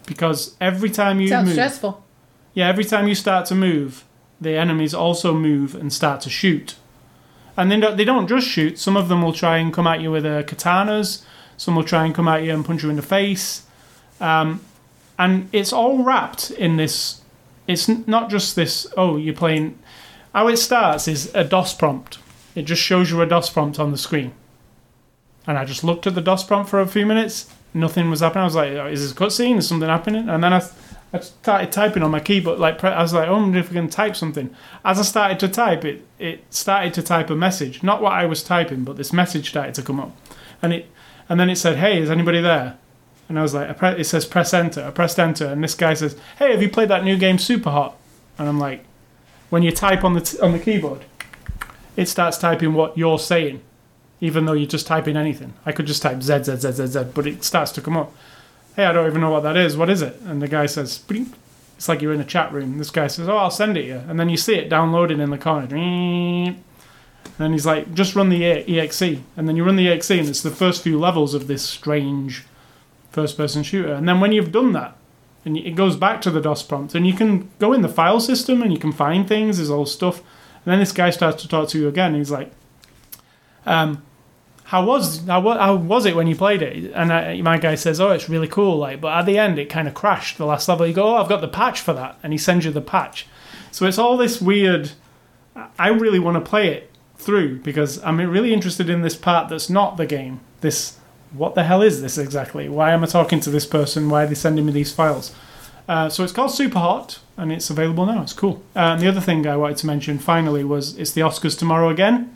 Because 0.06 0.56
every 0.62 0.90
time 0.92 1.20
you 1.20 1.30
Sounds 1.30 1.46
move, 1.48 1.54
stressful. 1.56 2.04
yeah, 2.54 2.68
every 2.68 2.84
time 2.84 3.08
you 3.08 3.16
start 3.16 3.48
to 3.48 3.56
move, 3.56 4.04
the 4.40 4.52
enemies 4.56 4.94
also 4.94 5.34
move 5.34 5.74
and 5.74 5.92
start 5.92 6.22
to 6.22 6.30
shoot. 6.30 6.76
And 7.56 7.72
then 7.72 7.96
they 7.96 8.04
don't 8.04 8.28
just 8.28 8.48
shoot. 8.48 8.78
Some 8.78 8.98
of 8.98 9.08
them 9.08 9.22
will 9.22 9.32
try 9.34 9.58
and 9.58 9.74
come 9.74 9.88
at 9.88 10.02
you 10.02 10.12
with 10.12 10.26
uh, 10.26 10.44
katanas. 10.44 11.24
Some 11.56 11.76
will 11.76 11.84
try 11.84 12.04
and 12.06 12.14
come 12.14 12.28
at 12.28 12.44
you 12.44 12.54
and 12.54 12.66
punch 12.66 12.84
you 12.84 12.90
in 12.90 12.96
the 12.98 13.02
face. 13.02 13.66
Um, 14.20 14.62
and 15.18 15.48
it's 15.54 15.72
all 15.72 16.04
wrapped 16.04 16.52
in 16.52 16.78
this. 16.78 17.22
It's 17.68 17.88
not 17.88 18.30
just 18.30 18.56
this. 18.56 18.88
Oh, 18.98 19.16
you're 19.18 19.36
playing. 19.36 19.78
How 20.34 20.48
it 20.48 20.58
starts 20.58 21.08
is 21.08 21.32
a 21.36 21.44
DOS 21.44 21.76
prompt. 21.76 22.18
It 22.56 22.64
just 22.64 22.82
shows 22.82 23.12
you 23.12 23.22
a 23.22 23.26
DOS 23.26 23.50
prompt 23.52 23.80
on 23.80 23.92
the 23.92 23.98
screen. 23.98 24.34
And 25.46 25.58
I 25.58 25.66
just 25.66 25.84
looked 25.84 26.08
at 26.08 26.16
the 26.16 26.22
DOS 26.22 26.44
prompt 26.44 26.70
for 26.70 26.80
a 26.80 26.88
few 26.88 27.06
minutes. 27.06 27.50
Nothing 27.74 28.10
was 28.10 28.22
happening. 28.22 28.44
I 28.44 28.46
was 28.46 28.56
like, 28.56 28.72
"Oh, 28.74 28.88
"Is 28.88 29.02
this 29.02 29.12
a 29.12 29.16
cutscene? 29.16 29.58
Is 29.58 29.68
something 29.68 29.90
happening?" 29.90 30.30
And 30.30 30.44
then 30.44 30.54
I, 30.54 30.64
I 31.12 31.20
started 31.20 31.72
typing 31.72 32.04
on 32.04 32.12
my 32.12 32.20
keyboard. 32.20 32.60
Like 32.60 32.84
I 32.84 33.02
was 33.02 33.14
like, 33.14 33.28
"Oh, 33.28 33.36
I 33.36 33.40
wonder 33.40 33.60
if 33.60 33.72
I 33.72 33.74
can 33.74 33.90
type 33.90 34.16
something." 34.16 34.56
As 34.86 35.00
I 35.00 35.02
started 35.02 35.40
to 35.40 35.48
type, 35.48 35.84
it 35.84 36.06
it 36.20 36.46
started 36.50 36.94
to 36.94 37.02
type 37.02 37.30
a 37.30 37.36
message. 37.36 37.84
Not 37.84 38.02
what 38.02 38.14
I 38.14 38.26
was 38.26 38.44
typing, 38.44 38.84
but 38.84 38.96
this 38.98 39.12
message 39.12 39.50
started 39.50 39.74
to 39.76 39.82
come 39.82 40.00
up, 40.00 40.16
and 40.62 40.72
it 40.72 40.90
and 41.28 41.40
then 41.40 41.50
it 41.50 41.58
said, 41.58 41.78
"Hey, 41.78 42.02
is 42.02 42.10
anybody 42.12 42.42
there?" 42.42 42.78
And 43.30 43.40
I 43.40 43.42
was 43.42 43.54
like, 43.54 43.70
I 43.70 43.74
pre- 43.74 44.00
it 44.02 44.04
says 44.04 44.26
press 44.26 44.54
enter. 44.54 44.84
I 44.84 44.92
pressed 44.92 45.20
enter, 45.20 45.48
and 45.48 45.64
this 45.64 45.76
guy 45.76 45.94
says, 45.96 46.16
"Hey, 46.38 46.52
have 46.52 46.62
you 46.62 46.70
played 46.70 46.90
that 46.90 47.04
new 47.04 47.18
game 47.18 47.38
Super 47.40 47.72
Hot?" 47.72 47.98
And 48.38 48.48
I'm 48.48 48.60
like, 48.60 48.86
when 49.50 49.64
you 49.64 49.72
type 49.72 50.04
on 50.04 50.14
the 50.14 50.22
t- 50.22 50.40
on 50.40 50.52
the 50.52 50.60
keyboard, 50.60 51.06
it 51.96 52.08
starts 52.08 52.38
typing 52.38 52.74
what 52.74 52.98
you're 52.98 53.20
saying, 53.20 53.62
even 54.24 54.46
though 54.46 54.54
you 54.54 54.66
just 54.66 54.88
type 54.88 55.10
in 55.10 55.18
anything. 55.18 55.54
I 55.66 55.74
could 55.74 55.86
just 55.86 56.02
type 56.02 56.24
Z 56.24 56.44
Z 56.46 56.56
Z 56.56 56.72
Z 56.72 56.88
Z, 56.88 57.04
but 57.14 57.28
it 57.28 57.44
starts 57.44 57.74
to 57.74 57.82
come 57.82 57.98
up. 57.98 58.14
Hey, 58.78 58.86
I 58.86 58.94
don't 58.94 59.06
even 59.06 59.20
know 59.20 59.32
what 59.32 59.44
that 59.44 59.58
is. 59.58 59.76
What 59.76 59.90
is 59.90 60.02
it? 60.02 60.20
And 60.22 60.42
the 60.42 60.48
guy 60.48 60.66
says, 60.66 61.04
it's 61.76 61.90
like 61.90 62.02
you're 62.02 62.14
in 62.14 62.22
a 62.22 62.26
chat 62.26 62.54
room. 62.54 62.78
This 62.78 62.90
guy 62.90 63.08
says, 63.08 63.28
"Oh, 63.28 63.36
I'll 63.36 63.52
send 63.52 63.76
it 63.76 63.82
to 63.82 63.88
you," 63.88 64.02
and 64.08 64.18
then 64.18 64.30
you 64.30 64.38
see 64.38 64.56
it 64.56 64.70
downloading 64.70 65.20
in 65.20 65.30
the 65.32 65.38
corner. 65.38 65.76
And 65.76 66.56
then 67.38 67.52
he's 67.52 67.66
like, 67.66 67.94
"Just 67.94 68.16
run 68.16 68.30
the 68.30 68.46
exe," 68.46 69.02
and 69.36 69.50
then 69.50 69.58
you 69.58 69.66
run 69.66 69.76
the 69.76 69.90
exe, 69.90 70.12
and 70.12 70.30
it's 70.30 70.42
the 70.42 70.50
first 70.50 70.82
few 70.84 70.98
levels 70.98 71.34
of 71.34 71.48
this 71.48 71.62
strange 71.62 72.46
first-person 73.12 73.64
shooter. 73.64 73.94
And 73.94 74.08
then 74.08 74.22
when 74.22 74.32
you've 74.32 74.54
done 74.54 74.72
that, 74.72 74.96
and 75.44 75.58
it 75.58 75.76
goes 75.76 75.98
back 75.98 76.22
to 76.22 76.32
the 76.32 76.40
DOS 76.40 76.64
prompt, 76.64 76.96
and 76.96 77.06
you 77.06 77.14
can 77.14 77.50
go 77.60 77.74
in 77.74 77.82
the 77.82 77.90
file 77.90 78.22
system 78.22 78.62
and 78.62 78.72
you 78.72 78.80
can 78.80 78.94
find 78.94 79.28
things. 79.28 79.58
There's 79.58 79.70
all 79.70 79.86
stuff, 79.86 80.20
and 80.20 80.72
then 80.72 80.80
this 80.80 80.94
guy 80.94 81.10
starts 81.10 81.42
to 81.42 81.50
talk 81.50 81.68
to 81.70 81.78
you 81.78 81.90
again. 81.90 82.12
And 82.12 82.18
he's 82.18 82.32
like, 82.32 82.52
um, 83.66 84.02
"How 84.74 84.84
was 84.84 85.24
how, 85.28 85.40
how 85.40 85.76
was 85.76 86.08
it 86.08 86.16
when 86.16 86.26
you 86.26 86.36
played 86.36 86.64
it?" 86.64 86.92
And 86.96 87.14
I, 87.14 87.40
my 87.42 87.60
guy 87.60 87.76
says, 87.76 88.02
"Oh, 88.02 88.10
it's 88.10 88.28
really 88.28 88.48
cool." 88.48 88.80
Like, 88.80 89.00
but 89.00 89.16
at 89.16 89.28
the 89.28 89.38
end, 89.38 89.60
it 89.60 89.70
kind 89.70 89.88
of 89.88 89.94
crashed. 89.94 90.40
The 90.40 90.48
last 90.48 90.68
level, 90.68 90.88
you 90.88 90.94
go, 90.94 91.16
"Oh, 91.16 91.18
I've 91.18 91.30
got 91.30 91.42
the 91.42 91.48
patch 91.48 91.80
for 91.80 91.94
that," 91.94 92.18
and 92.24 92.34
he 92.34 92.40
sends 92.40 92.66
you 92.66 92.72
the 92.72 92.82
patch. 92.82 93.28
So 93.72 93.86
it's 93.86 94.00
all 94.00 94.18
this 94.18 94.42
weird. 94.42 94.94
I 95.78 95.90
really 95.90 96.18
want 96.18 96.44
to 96.44 96.50
play 96.50 96.70
it 96.70 96.90
through 97.18 97.60
because 97.60 98.04
I'm 98.04 98.18
really 98.18 98.52
interested 98.52 98.90
in 98.90 99.04
this 99.04 99.16
part 99.16 99.48
that's 99.48 99.70
not 99.70 99.98
the 99.98 100.08
game. 100.08 100.40
This 100.62 100.98
what 101.34 101.54
the 101.54 101.66
hell 101.66 101.84
is 101.84 102.02
this 102.02 102.18
exactly? 102.18 102.68
Why 102.68 102.94
am 102.94 103.04
I 103.04 103.06
talking 103.06 103.40
to 103.42 103.52
this 103.52 103.68
person? 103.68 104.10
Why 104.10 104.24
are 104.24 104.28
they 104.28 104.34
sending 104.34 104.66
me 104.66 104.72
these 104.72 104.92
files? 104.92 105.36
Uh, 105.88 106.10
so 106.10 106.24
it's 106.24 106.34
called 106.34 106.52
Super 106.52 106.80
Hot, 106.80 107.20
and 107.38 107.52
it's 107.52 107.70
available 107.70 108.08
now. 108.08 108.24
It's 108.24 108.34
cool. 108.34 108.64
Uh, 108.76 108.94
and 108.94 109.02
the 109.02 109.08
other 109.08 109.22
thing 109.22 109.46
I 109.46 109.56
wanted 109.56 109.78
to 109.78 109.88
mention 109.88 110.18
finally 110.18 110.64
was 110.64 110.98
it's 110.98 111.12
the 111.12 111.22
Oscars 111.22 111.60
tomorrow 111.60 111.90
again. 111.90 112.36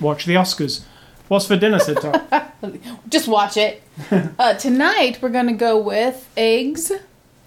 Watch 0.00 0.26
the 0.26 0.34
Oscars. 0.34 0.84
What's 1.30 1.46
for 1.46 1.56
dinner, 1.56 1.78
Sid 1.78 1.98
Talk? 1.98 2.52
Just 3.08 3.28
watch 3.28 3.56
it. 3.56 3.84
uh, 4.36 4.54
tonight 4.54 5.22
we're 5.22 5.28
gonna 5.28 5.52
go 5.52 5.78
with 5.78 6.28
eggs, 6.36 6.90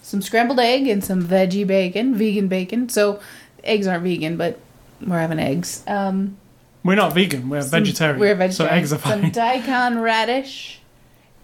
some 0.01 0.21
scrambled 0.21 0.61
egg, 0.61 0.87
and 0.87 1.03
some 1.03 1.21
veggie 1.21 1.67
bacon, 1.67 2.15
vegan 2.15 2.47
bacon. 2.47 2.87
So 2.87 3.19
eggs 3.61 3.85
aren't 3.85 4.05
vegan, 4.05 4.37
but 4.37 4.57
we're 5.05 5.19
having 5.19 5.37
eggs. 5.37 5.83
Um, 5.85 6.37
We're 6.85 6.95
not 6.95 7.13
vegan. 7.13 7.49
We're 7.49 7.61
some- 7.61 7.71
vegetarian. 7.71 8.21
We're 8.21 8.35
vegetarian. 8.35 8.71
So 8.71 8.73
eggs 8.73 8.93
are 8.93 8.99
fine. 8.99 9.21
Some 9.23 9.31
daikon 9.31 9.99
radish, 9.99 10.79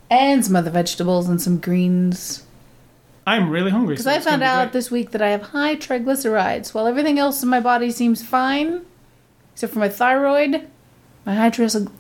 and 0.10 0.46
some 0.46 0.56
other 0.56 0.72
vegetables 0.72 1.28
and 1.28 1.42
some 1.42 1.58
greens. 1.58 2.44
I'm 3.28 3.50
really 3.50 3.72
hungry. 3.72 3.96
Because 3.96 4.06
so 4.06 4.12
I 4.12 4.20
found 4.22 4.40
be 4.40 4.46
out 4.46 4.72
this 4.72 4.90
week 4.90 5.12
that 5.12 5.22
I 5.22 5.32
have 5.32 5.42
high 5.42 5.76
triglycerides. 5.76 6.74
While 6.74 6.88
everything 6.88 7.20
else 7.20 7.44
in 7.44 7.50
my 7.50 7.60
body 7.60 7.92
seems 7.92 8.24
fine, 8.26 8.86
except 9.54 9.74
for 9.74 9.80
my 9.80 9.90
thyroid, 9.90 10.70
my 11.30 11.36
high 11.36 11.52
triglyc- 11.52 11.92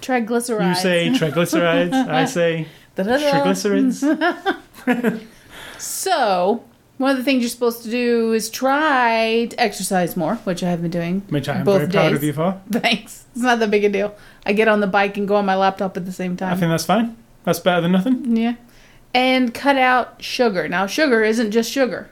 triglycerides. 0.00 0.68
You 0.68 0.74
say 0.74 1.08
triglycerides. 1.10 1.92
I 1.92 2.24
say 2.24 2.66
triglycerides. 2.96 4.02
So, 5.80 6.64
one 6.96 7.12
of 7.12 7.16
the 7.18 7.22
things 7.22 7.42
you're 7.42 7.50
supposed 7.50 7.84
to 7.84 7.90
do 7.90 8.32
is 8.32 8.50
try 8.50 9.46
to 9.50 9.60
exercise 9.60 10.16
more, 10.16 10.36
which 10.36 10.64
I 10.64 10.70
have 10.70 10.82
been 10.82 10.90
doing. 10.90 11.22
Which 11.28 11.48
I 11.48 11.58
am 11.58 11.64
Both 11.64 11.82
very 11.82 11.90
proud 11.92 12.14
of 12.14 12.24
you 12.24 12.32
for. 12.32 12.60
Thanks. 12.72 13.26
It's 13.32 13.42
not 13.42 13.60
that 13.60 13.70
big 13.70 13.84
a 13.84 13.88
deal. 13.88 14.16
I 14.44 14.54
get 14.54 14.66
on 14.66 14.80
the 14.80 14.88
bike 14.88 15.16
and 15.16 15.28
go 15.28 15.36
on 15.36 15.46
my 15.46 15.54
laptop 15.54 15.96
at 15.96 16.04
the 16.04 16.10
same 16.10 16.36
time. 16.36 16.52
I 16.52 16.56
think 16.56 16.70
that's 16.70 16.84
fine. 16.86 17.16
That's 17.44 17.60
better 17.60 17.82
than 17.82 17.92
nothing. 17.92 18.36
yeah. 18.36 18.54
And 19.14 19.54
cut 19.54 19.76
out 19.76 20.20
sugar. 20.22 20.66
Now, 20.68 20.86
sugar 20.86 21.22
isn't 21.22 21.52
just 21.52 21.70
sugar. 21.70 22.10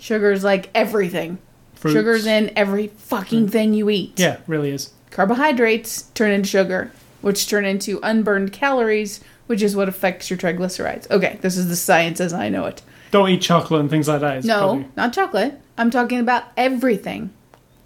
Sugar 0.00 0.32
is 0.32 0.42
like 0.42 0.68
everything. 0.74 1.38
Fruits. 1.76 1.94
Sugar's 1.94 2.26
in 2.26 2.52
every 2.56 2.88
fucking 2.88 3.48
thing 3.48 3.74
you 3.74 3.88
eat. 3.90 4.18
Yeah, 4.18 4.38
really 4.46 4.70
is. 4.70 4.90
Carbohydrates 5.10 6.02
turn 6.14 6.30
into 6.32 6.48
sugar, 6.48 6.90
which 7.20 7.48
turn 7.48 7.64
into 7.64 8.00
unburned 8.02 8.52
calories, 8.52 9.20
which 9.46 9.62
is 9.62 9.76
what 9.76 9.88
affects 9.88 10.28
your 10.30 10.38
triglycerides. 10.38 11.10
Okay, 11.10 11.38
this 11.42 11.56
is 11.56 11.68
the 11.68 11.76
science 11.76 12.20
as 12.20 12.32
I 12.32 12.48
know 12.48 12.64
it. 12.66 12.82
Don't 13.12 13.28
eat 13.28 13.40
chocolate 13.40 13.80
and 13.80 13.88
things 13.90 14.08
like 14.08 14.20
that. 14.20 14.38
It's 14.38 14.46
no, 14.46 14.58
probably- 14.58 14.88
not 14.96 15.12
chocolate. 15.12 15.60
I'm 15.78 15.90
talking 15.90 16.18
about 16.18 16.44
everything. 16.56 17.30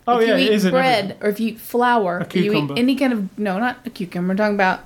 Oh 0.08 0.18
if 0.18 0.26
yeah, 0.28 0.36
you 0.36 0.44
it 0.44 0.46
eat 0.46 0.52
is 0.54 0.70
bread 0.70 1.04
everything. 1.04 1.22
or 1.22 1.28
if 1.28 1.40
you 1.40 1.48
eat 1.48 1.60
flour, 1.60 2.26
you 2.32 2.52
eat 2.52 2.70
any 2.76 2.96
kind 2.96 3.12
of 3.12 3.38
no, 3.38 3.58
not 3.58 3.78
a 3.84 3.90
cucumber. 3.90 4.32
We're 4.32 4.36
talking 4.36 4.54
about 4.54 4.80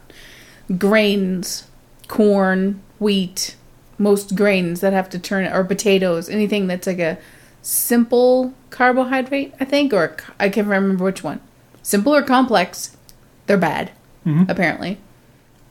grains, 0.78 1.66
corn, 2.08 2.82
wheat, 2.98 3.56
most 3.98 4.34
grains 4.34 4.80
that 4.80 4.92
have 4.92 5.08
to 5.10 5.18
turn 5.18 5.46
or 5.50 5.64
potatoes, 5.64 6.28
anything 6.28 6.66
that's 6.66 6.86
like 6.86 6.98
a 6.98 7.18
simple 7.64 8.52
carbohydrate, 8.70 9.54
I 9.58 9.64
think, 9.64 9.92
or 9.92 10.16
I 10.38 10.48
can't 10.50 10.66
remember 10.66 11.04
which 11.04 11.24
one. 11.24 11.40
Simple 11.82 12.14
or 12.14 12.22
complex, 12.22 12.96
they're 13.46 13.56
bad, 13.56 13.90
Mhm. 14.26 14.48
apparently. 14.48 14.98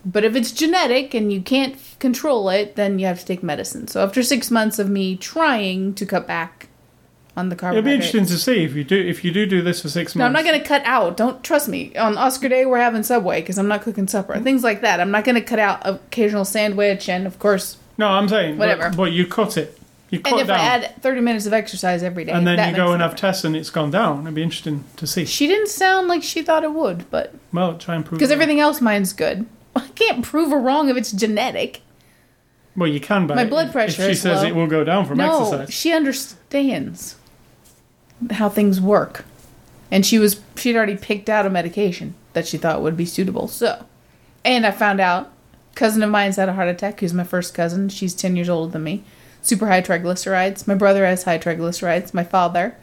But 0.06 0.26
if 0.26 0.36
it's 0.36 0.52
genetic 0.52 1.14
and 1.14 1.32
you 1.32 1.40
can't 1.42 1.76
control 2.00 2.50
it, 2.50 2.76
then 2.76 3.00
you 3.00 3.06
have 3.06 3.20
to 3.20 3.26
take 3.26 3.42
medicine. 3.44 3.88
So 3.88 4.04
after 4.04 4.22
six 4.24 4.52
months 4.52 4.80
of 4.80 4.90
me 4.90 5.16
trying 5.16 5.94
to 5.94 6.06
cut 6.06 6.28
back 6.28 6.68
on 7.38 7.50
the 7.50 7.56
carbohydrate, 7.56 7.78
It'd 7.94 8.00
be 8.02 8.06
interesting 8.06 8.26
to 8.36 8.42
see 8.42 8.64
if 8.66 8.76
you 8.76 8.84
do 8.84 8.98
if 9.00 9.24
you 9.24 9.32
do 9.32 9.46
do 9.46 9.62
this 9.62 9.82
for 9.82 9.90
six 9.90 10.16
no, 10.16 10.26
I'm 10.26 10.34
not 10.34 10.44
going 10.44 10.60
to 10.60 10.68
cut 10.68 10.82
out. 10.86 11.16
Don't 11.16 11.42
trust 11.44 11.70
me. 11.70 11.96
On 11.96 12.18
Oscar 12.18 12.50
Day, 12.50 12.66
we're 12.66 12.80
having 12.80 13.02
Subway 13.04 13.40
because 13.42 13.58
I'm 13.58 13.68
not 13.68 13.82
cooking 13.84 14.08
supper. 14.08 14.38
Things 14.40 14.64
like 14.64 14.82
that. 14.82 15.00
I'm 15.00 15.10
not 15.12 15.24
going 15.24 15.36
to 15.36 15.42
cut 15.42 15.60
out 15.60 15.82
occasional 15.88 16.44
sandwich 16.46 17.08
and, 17.08 17.26
of 17.26 17.40
course, 17.40 17.78
No, 17.98 18.08
I'm 18.10 18.28
saying 18.28 18.58
but- 18.58 18.68
Whatever. 18.70 18.96
But, 18.96 19.12
you 19.14 19.26
cut 19.28 19.56
it. 19.58 19.78
You 20.14 20.22
and 20.26 20.40
if 20.40 20.46
down, 20.46 20.60
I 20.60 20.64
add 20.64 21.02
30 21.02 21.22
minutes 21.22 21.48
of 21.48 21.54
exercise 21.54 22.04
every 22.04 22.24
day, 22.24 22.34
and 22.34 22.46
then 22.46 22.70
you 22.70 22.76
go 22.76 22.94
and 22.94 23.02
have 23.02 23.16
tests, 23.16 23.44
and 23.44 23.56
it's 23.56 23.72
gone 23.72 23.90
down. 23.90 24.22
It'd 24.22 24.36
be 24.36 24.44
interesting 24.44 24.84
to 24.98 25.08
see. 25.08 25.26
She 25.26 25.48
didn't 25.48 25.70
sound 25.70 26.08
like 26.08 26.22
she 26.22 26.44
thought 26.44 26.64
it 26.64 26.72
would, 26.72 27.10
but 27.10 27.34
Well, 27.52 27.80
try 27.80 27.96
and 27.96 28.06
prove. 28.06 28.18
It. 28.18 28.20
Because 28.20 28.32
everything 28.32 28.60
else 28.60 28.80
mine's 28.80 29.12
good. 29.12 29.48
I 29.76 29.88
can't 29.96 30.24
prove 30.24 30.52
her 30.52 30.60
wrong 30.60 30.88
if 30.88 30.98
it's 30.98 31.12
genetic. 31.12 31.82
Well, 32.78 32.90
you 32.90 33.00
can. 33.00 33.26
But 33.26 33.36
My 33.38 33.46
blood 33.46 33.72
pressure 33.72 34.04
If 34.04 34.10
she 34.10 34.14
says 34.14 34.44
low. 34.44 34.48
it 34.48 34.56
will 34.56 34.68
go 34.68 34.84
down 34.84 35.06
from 35.08 35.18
no, 35.18 35.42
exercise. 35.46 35.74
she 35.74 35.92
understands 35.92 37.16
how 38.32 38.50
things 38.50 38.80
work, 38.80 39.26
and 39.90 40.06
she 40.06 40.20
was 40.20 40.42
she'd 40.56 40.76
already 40.76 40.96
picked 40.96 41.28
out 41.28 41.48
a 41.48 41.50
medication 41.50 42.14
that 42.34 42.48
she 42.48 42.58
thought 42.60 42.84
would 42.84 42.96
be 42.96 43.06
suitable. 43.06 43.48
So, 43.48 43.84
and 44.46 44.64
I 44.64 44.70
found 44.70 45.00
out 45.02 45.32
cousin 45.74 46.04
of 46.04 46.12
mine's 46.12 46.36
had 46.36 46.50
a 46.50 46.54
heart 46.54 46.68
attack. 46.68 47.00
Who's 47.00 47.16
my 47.16 47.24
first 47.24 47.56
cousin? 47.56 47.90
She's 47.90 48.14
ten 48.14 48.36
years 48.36 48.48
older 48.48 48.72
than 48.72 48.84
me. 48.84 49.04
Super 49.44 49.68
high 49.68 49.82
triglycerides. 49.82 50.66
My 50.68 50.74
brother 50.74 51.06
has 51.06 51.24
high 51.24 51.38
triglycerides. 51.38 52.14
My 52.14 52.24
father, 52.24 52.76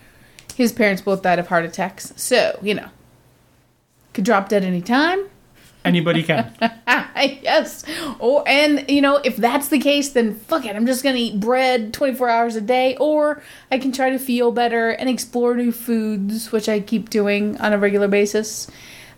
his 0.55 0.73
parents 0.73 1.03
both 1.03 1.23
died 1.23 1.41
of 1.41 1.49
heart 1.49 1.65
attacks. 1.65 2.13
So 2.17 2.57
you 2.63 2.75
know, 2.75 2.91
could 4.13 4.25
drop 4.25 4.49
dead 4.49 4.63
any 4.63 4.83
time. 4.83 5.27
Anybody 5.85 6.23
can. 6.23 6.55
yes. 7.17 7.85
Or 8.19 8.45
and 8.47 8.89
you 8.91 9.01
know, 9.01 9.17
if 9.17 9.37
that's 9.37 9.69
the 9.69 9.79
case, 9.79 10.11
then 10.11 10.35
fuck 10.35 10.67
it. 10.67 10.77
I'm 10.77 10.87
just 10.87 11.03
gonna 11.03 11.17
eat 11.17 11.41
bread 11.41 11.95
24 11.95 12.29
hours 12.29 12.57
a 12.57 12.61
day, 12.61 12.97
or 12.97 13.43
I 13.73 13.79
can 13.79 13.91
try 13.91 14.11
to 14.11 14.19
feel 14.19 14.53
better 14.53 14.91
and 14.91 15.09
explore 15.09 15.55
new 15.55 15.73
foods, 15.73 16.53
which 16.53 16.69
I 16.69 16.81
keep 16.81 17.09
doing 17.09 17.59
on 17.59 17.73
a 17.73 17.79
regular 17.79 18.09
basis. 18.09 18.71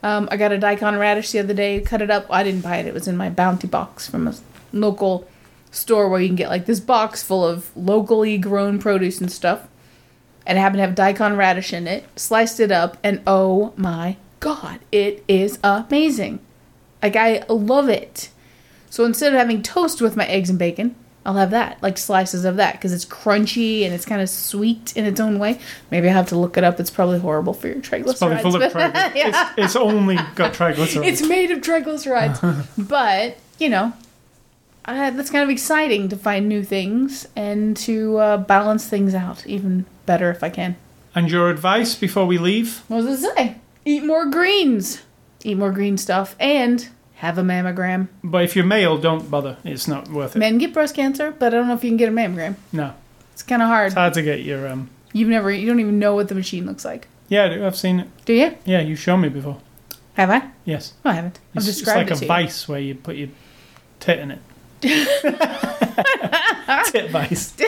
Um, 0.05 0.29
I 0.31 0.37
got 0.37 0.53
a 0.53 0.59
daikon 0.59 0.99
radish 0.99 1.33
the 1.33 1.41
other 1.41 1.55
day. 1.55 1.81
Cut 1.81 2.03
it 2.03 2.11
up. 2.11 2.27
I 2.31 2.43
didn't 2.45 2.63
buy 2.63 2.77
it. 2.77 2.87
It 2.87 2.95
was 2.95 3.09
in 3.09 3.17
my 3.17 3.31
bounty 3.31 3.67
box 3.67 4.09
from 4.09 4.29
a 4.29 4.35
local 4.73 5.29
store 5.73 6.09
where 6.09 6.21
you 6.21 6.29
can 6.29 6.37
get 6.37 6.51
like 6.51 6.67
this 6.67 6.79
box 6.79 7.23
full 7.23 7.45
of 7.45 7.77
locally 7.77 8.39
grown 8.39 8.79
produce 8.79 9.21
and 9.21 9.33
stuff. 9.33 9.67
And 10.47 10.59
I 10.59 10.63
happened 10.63 10.79
to 10.79 10.87
have 10.87 10.95
daikon 10.95 11.37
radish 11.37 11.73
in 11.73 11.89
it. 11.89 12.05
Sliced 12.17 12.61
it 12.61 12.71
up, 12.71 12.99
and 13.03 13.23
oh 13.27 13.73
my 13.77 14.17
god, 14.41 14.81
it 14.93 15.25
is 15.27 15.59
amazing. 15.65 16.41
Like 17.03 17.17
I 17.17 17.45
love 17.49 17.89
it. 17.89 18.31
So 18.91 19.05
instead 19.05 19.33
of 19.33 19.39
having 19.39 19.63
toast 19.63 20.01
with 20.01 20.17
my 20.17 20.27
eggs 20.27 20.51
and 20.51 20.59
bacon, 20.59 20.95
I'll 21.25 21.35
have 21.35 21.53
that, 21.53 21.81
like 21.83 21.99
slices 21.99 22.45
of 22.45 22.57
that, 22.57 22.73
because 22.73 22.93
it's 22.93 23.05
crunchy 23.05 23.85
and 23.85 23.95
it's 23.95 24.05
kind 24.05 24.21
of 24.21 24.29
sweet 24.29 24.97
in 24.97 25.05
its 25.05 25.21
own 25.21 25.39
way. 25.39 25.61
Maybe 25.91 26.09
I 26.09 26.13
have 26.13 26.29
to 26.29 26.37
look 26.37 26.57
it 26.57 26.65
up. 26.65 26.81
It's 26.81 26.91
probably 26.91 27.21
horrible 27.21 27.55
for 27.55 27.69
your 27.69 27.77
triglycerides. 27.77 28.11
It's 28.11 28.19
probably 28.19 28.43
full 28.43 28.57
of 28.57 28.73
triglycerides. 28.73 29.15
yeah. 29.15 29.53
it's, 29.57 29.59
it's 29.59 29.77
only 29.77 30.17
got 30.35 30.53
triglycerides. 30.53 31.07
It's 31.07 31.23
made 31.23 31.53
of 31.53 31.61
triglycerides. 31.61 32.67
but, 32.89 33.39
you 33.61 33.69
know, 33.69 33.93
uh, 34.85 35.11
that's 35.11 35.31
kind 35.31 35.45
of 35.45 35.51
exciting 35.51 36.09
to 36.09 36.17
find 36.17 36.49
new 36.49 36.63
things 36.65 37.27
and 37.37 37.77
to 37.79 38.17
uh, 38.19 38.37
balance 38.39 38.87
things 38.89 39.15
out 39.15 39.47
even 39.47 39.87
better 40.07 40.31
if 40.31 40.43
I 40.43 40.51
can. 40.51 40.77
and 41.15 41.31
your 41.31 41.51
advice 41.51 41.95
before 41.95 42.27
we 42.27 42.39
leave? 42.39 42.79
What 42.89 43.03
does 43.03 43.23
it 43.23 43.35
say? 43.37 43.57
Eat 43.85 44.05
more 44.05 44.27
greens. 44.27 45.03
Eat 45.45 45.57
more 45.59 45.73
green 45.73 45.97
stuff 45.99 46.35
and 46.41 46.89
have 47.17 47.39
a 47.39 47.43
mammogram. 47.43 48.09
But 48.25 48.45
if 48.45 48.57
you're 48.57 48.65
male, 48.65 48.97
don't 48.99 49.31
bother. 49.31 49.57
It's 49.65 49.87
not 49.89 50.09
worth 50.09 50.35
it. 50.37 50.39
Men 50.39 50.59
get 50.59 50.73
breast 50.73 50.95
cancer, 50.95 51.31
but 51.33 51.53
I 51.53 51.57
don't 51.59 51.69
know 51.69 51.75
if 51.75 51.85
you 51.85 51.91
can 51.91 51.97
get 51.97 52.09
a 52.09 52.13
mammogram. 52.13 52.55
No, 52.73 52.95
It's 53.33 53.43
kind 53.43 53.63
of 53.63 53.69
hard. 53.69 53.87
it's 53.89 53.95
hard 53.95 54.15
to 54.15 54.23
get 54.23 54.43
your. 54.43 54.67
um 54.69 54.89
You've 55.13 55.29
never, 55.29 55.51
you 55.51 55.67
don't 55.67 55.79
even 55.81 55.99
know 55.99 56.15
what 56.15 56.29
the 56.29 56.35
machine 56.35 56.65
looks 56.65 56.85
like. 56.87 57.07
Yeah, 57.29 57.45
I 57.45 57.49
do. 57.55 57.67
I've 57.67 57.77
seen 57.77 58.01
it. 58.01 58.09
Do 58.25 58.33
you? 58.33 58.57
Yeah, 58.65 58.81
you 58.81 58.97
shown 58.97 59.21
me 59.21 59.29
before. 59.29 59.61
Have 60.15 60.31
I? 60.31 60.51
Yes. 60.65 60.95
No, 61.05 61.11
I 61.11 61.15
haven't. 61.15 61.39
I've 61.55 61.67
It's, 61.69 61.81
it's 61.81 61.87
like 61.87 62.11
it 62.11 62.19
a 62.19 62.21
you. 62.23 62.27
vice 62.29 62.67
where 62.69 62.81
you 62.81 62.95
put 62.95 63.17
your 63.17 63.29
tit 64.01 64.19
in 64.21 64.31
it. 64.31 64.39
tit 66.87 67.11
vice. 67.11 67.55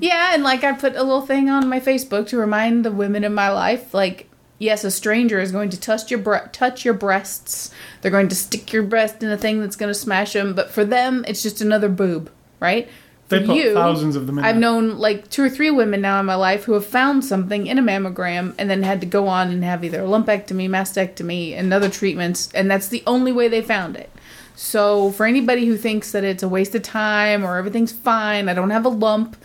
Yeah, 0.00 0.32
and 0.34 0.44
like 0.44 0.62
I 0.62 0.72
put 0.74 0.94
a 0.94 1.02
little 1.02 1.22
thing 1.26 1.50
on 1.50 1.68
my 1.68 1.80
Facebook 1.80 2.28
to 2.28 2.38
remind 2.38 2.84
the 2.84 2.92
women 2.92 3.24
in 3.24 3.34
my 3.34 3.50
life, 3.50 3.92
like, 3.92 4.28
yes, 4.58 4.84
a 4.84 4.90
stranger 4.92 5.40
is 5.40 5.50
going 5.50 5.70
to 5.70 5.80
touch 5.80 6.08
your 6.10 6.20
bre- 6.20 6.46
touch 6.52 6.84
your 6.84 6.94
breasts. 6.94 7.72
They're 8.00 8.12
going 8.12 8.28
to 8.28 8.36
stick 8.36 8.72
your 8.72 8.84
breast 8.84 9.22
in 9.24 9.30
a 9.30 9.36
thing 9.36 9.60
that's 9.60 9.74
going 9.76 9.92
to 9.92 9.98
smash 9.98 10.34
them. 10.34 10.54
But 10.54 10.70
for 10.70 10.84
them, 10.84 11.24
it's 11.26 11.42
just 11.42 11.60
another 11.60 11.88
boob, 11.88 12.30
right? 12.60 12.88
They 13.28 13.40
For 13.40 13.46
put 13.46 13.74
thousands 13.74 14.14
of 14.16 14.26
them 14.26 14.38
in 14.38 14.44
I've 14.44 14.54
there. 14.54 14.60
known 14.60 14.98
like 14.98 15.28
two 15.30 15.42
or 15.42 15.50
three 15.50 15.70
women 15.70 16.00
now 16.00 16.18
in 16.20 16.26
my 16.26 16.36
life 16.36 16.64
who 16.64 16.72
have 16.74 16.86
found 16.86 17.24
something 17.24 17.66
in 17.66 17.76
a 17.78 17.82
mammogram 17.82 18.54
and 18.56 18.70
then 18.70 18.82
had 18.84 19.00
to 19.00 19.06
go 19.06 19.26
on 19.28 19.50
and 19.50 19.62
have 19.64 19.84
either 19.84 20.00
a 20.02 20.06
lumpectomy, 20.06 20.68
mastectomy, 20.68 21.54
and 21.54 21.74
other 21.74 21.90
treatments, 21.90 22.50
and 22.54 22.70
that's 22.70 22.88
the 22.88 23.02
only 23.06 23.32
way 23.32 23.48
they 23.48 23.60
found 23.62 23.96
it. 23.96 24.10
So 24.58 25.12
for 25.12 25.24
anybody 25.24 25.66
who 25.66 25.76
thinks 25.76 26.10
that 26.10 26.24
it's 26.24 26.42
a 26.42 26.48
waste 26.48 26.74
of 26.74 26.82
time 26.82 27.44
or 27.44 27.58
everything's 27.58 27.92
fine, 27.92 28.48
I 28.48 28.54
don't 28.54 28.70
have 28.70 28.84
a 28.84 28.88
lump, 28.88 29.36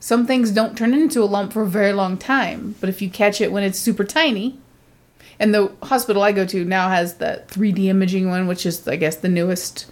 some 0.00 0.26
things 0.26 0.50
don't 0.50 0.76
turn 0.76 0.92
into 0.92 1.22
a 1.22 1.24
lump 1.24 1.52
for 1.52 1.62
a 1.62 1.68
very 1.68 1.92
long 1.92 2.18
time. 2.18 2.74
But 2.80 2.88
if 2.88 3.00
you 3.00 3.08
catch 3.08 3.40
it 3.40 3.52
when 3.52 3.62
it's 3.62 3.78
super 3.78 4.02
tiny, 4.02 4.58
and 5.38 5.54
the 5.54 5.70
hospital 5.84 6.20
I 6.20 6.32
go 6.32 6.44
to 6.46 6.64
now 6.64 6.88
has 6.88 7.14
the 7.14 7.44
3D 7.46 7.84
imaging 7.84 8.28
one, 8.28 8.48
which 8.48 8.66
is 8.66 8.88
I 8.88 8.96
guess 8.96 9.14
the 9.14 9.28
newest 9.28 9.86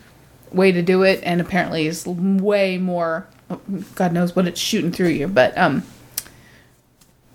way 0.50 0.72
to 0.72 0.82
do 0.82 1.04
it, 1.04 1.20
and 1.22 1.40
apparently 1.40 1.86
is 1.86 2.04
way 2.04 2.76
more. 2.76 3.28
God 3.94 4.12
knows 4.12 4.34
what 4.34 4.48
it's 4.48 4.60
shooting 4.60 4.90
through 4.90 5.10
you, 5.10 5.28
but 5.28 5.56
um. 5.56 5.84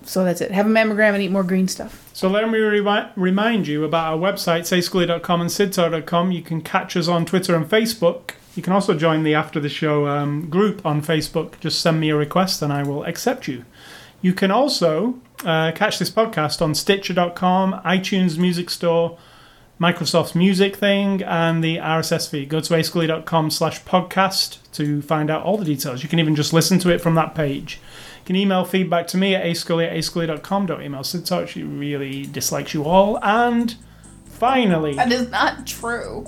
So 0.09 0.23
that's 0.23 0.41
it. 0.41 0.49
Have 0.49 0.65
a 0.65 0.69
mammogram 0.69 1.13
and 1.13 1.21
eat 1.21 1.29
more 1.29 1.43
green 1.43 1.67
stuff. 1.67 2.09
So 2.13 2.27
let 2.27 2.49
me 2.49 2.57
remi- 2.57 3.11
remind 3.15 3.67
you 3.67 3.83
about 3.83 4.11
our 4.11 4.17
website, 4.17 4.61
ascully.com 4.61 5.39
and 5.39 5.49
sidtor.com. 5.51 6.31
You 6.31 6.41
can 6.41 6.61
catch 6.61 6.97
us 6.97 7.07
on 7.07 7.27
Twitter 7.27 7.53
and 7.55 7.63
Facebook. 7.69 8.31
You 8.55 8.63
can 8.63 8.73
also 8.73 8.95
join 8.95 9.21
the 9.21 9.35
After 9.35 9.59
the 9.59 9.69
Show 9.69 10.07
um, 10.07 10.49
group 10.49 10.83
on 10.83 11.03
Facebook. 11.03 11.59
Just 11.59 11.79
send 11.79 11.99
me 11.99 12.09
a 12.09 12.15
request 12.15 12.63
and 12.63 12.73
I 12.73 12.81
will 12.81 13.03
accept 13.03 13.47
you. 13.47 13.65
You 14.19 14.33
can 14.33 14.49
also 14.49 15.19
uh, 15.45 15.73
catch 15.73 15.99
this 15.99 16.09
podcast 16.09 16.59
on 16.59 16.73
Stitcher.com, 16.73 17.79
iTunes 17.85 18.39
Music 18.39 18.71
Store, 18.71 19.15
Microsoft's 19.79 20.33
Music 20.33 20.75
thing, 20.75 21.21
and 21.21 21.63
the 21.63 21.77
RSS 21.77 22.27
feed. 22.27 22.49
Go 22.49 22.59
to 22.61 22.73
ascully.com 22.73 23.51
slash 23.51 23.83
podcast 23.83 24.57
to 24.71 25.03
find 25.03 25.29
out 25.29 25.43
all 25.43 25.57
the 25.57 25.65
details. 25.65 26.01
You 26.01 26.09
can 26.09 26.17
even 26.17 26.35
just 26.35 26.51
listen 26.51 26.79
to 26.79 26.89
it 26.89 26.99
from 26.99 27.13
that 27.13 27.35
page. 27.35 27.79
You 28.29 28.33
can 28.33 28.41
email 28.43 28.63
feedback 28.63 29.07
to 29.07 29.17
me 29.17 29.33
at 29.33 29.43
ascully 29.43 29.87
at 29.87 29.93
ascully.com. 29.93 30.67
Don't 30.67 30.83
email 30.83 31.03
Sid 31.03 31.25
Talk. 31.25 31.47
She 31.47 31.63
really 31.63 32.27
dislikes 32.27 32.75
you 32.75 32.83
all. 32.83 33.17
And 33.23 33.75
finally, 34.25 34.93
That 34.93 35.11
is 35.11 35.31
not 35.31 35.65
true. 35.65 36.27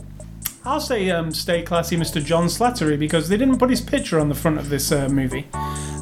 I'll 0.65 0.79
say 0.79 1.11
um, 1.11 1.31
stay 1.31 1.61
classy, 1.61 1.95
Mr. 1.95 2.25
John 2.25 2.45
Slattery, 2.45 2.97
because 2.97 3.29
they 3.29 3.37
didn't 3.37 3.59
put 3.59 3.69
his 3.69 3.81
picture 3.81 4.19
on 4.19 4.29
the 4.29 4.33
front 4.33 4.57
of 4.57 4.69
this 4.69 4.91
uh, 4.91 5.09
movie. 5.09 5.47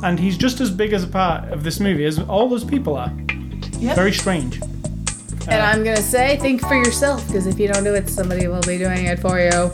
And 0.02 0.18
he's 0.18 0.38
just 0.38 0.62
as 0.62 0.72
big 0.72 0.94
as 0.94 1.04
a 1.04 1.08
part 1.08 1.52
of 1.52 1.66
this 1.66 1.82
movie 1.82 2.06
as 2.06 2.18
all 2.18 2.48
those 2.48 2.64
people 2.64 2.96
are. 2.96 3.12
Yep. 3.80 3.98
Very 3.98 4.14
strange. 4.14 4.62
And 5.50 5.62
I'm 5.62 5.84
gonna 5.84 5.98
say, 5.98 6.38
think 6.38 6.62
for 6.62 6.76
yourself, 6.76 7.28
because 7.28 7.46
if 7.46 7.60
you 7.60 7.68
don't 7.68 7.84
do 7.84 7.94
it, 7.94 8.08
somebody 8.08 8.48
will 8.48 8.62
be 8.62 8.78
doing 8.78 9.04
it 9.04 9.20
for 9.20 9.38
you. 9.38 9.70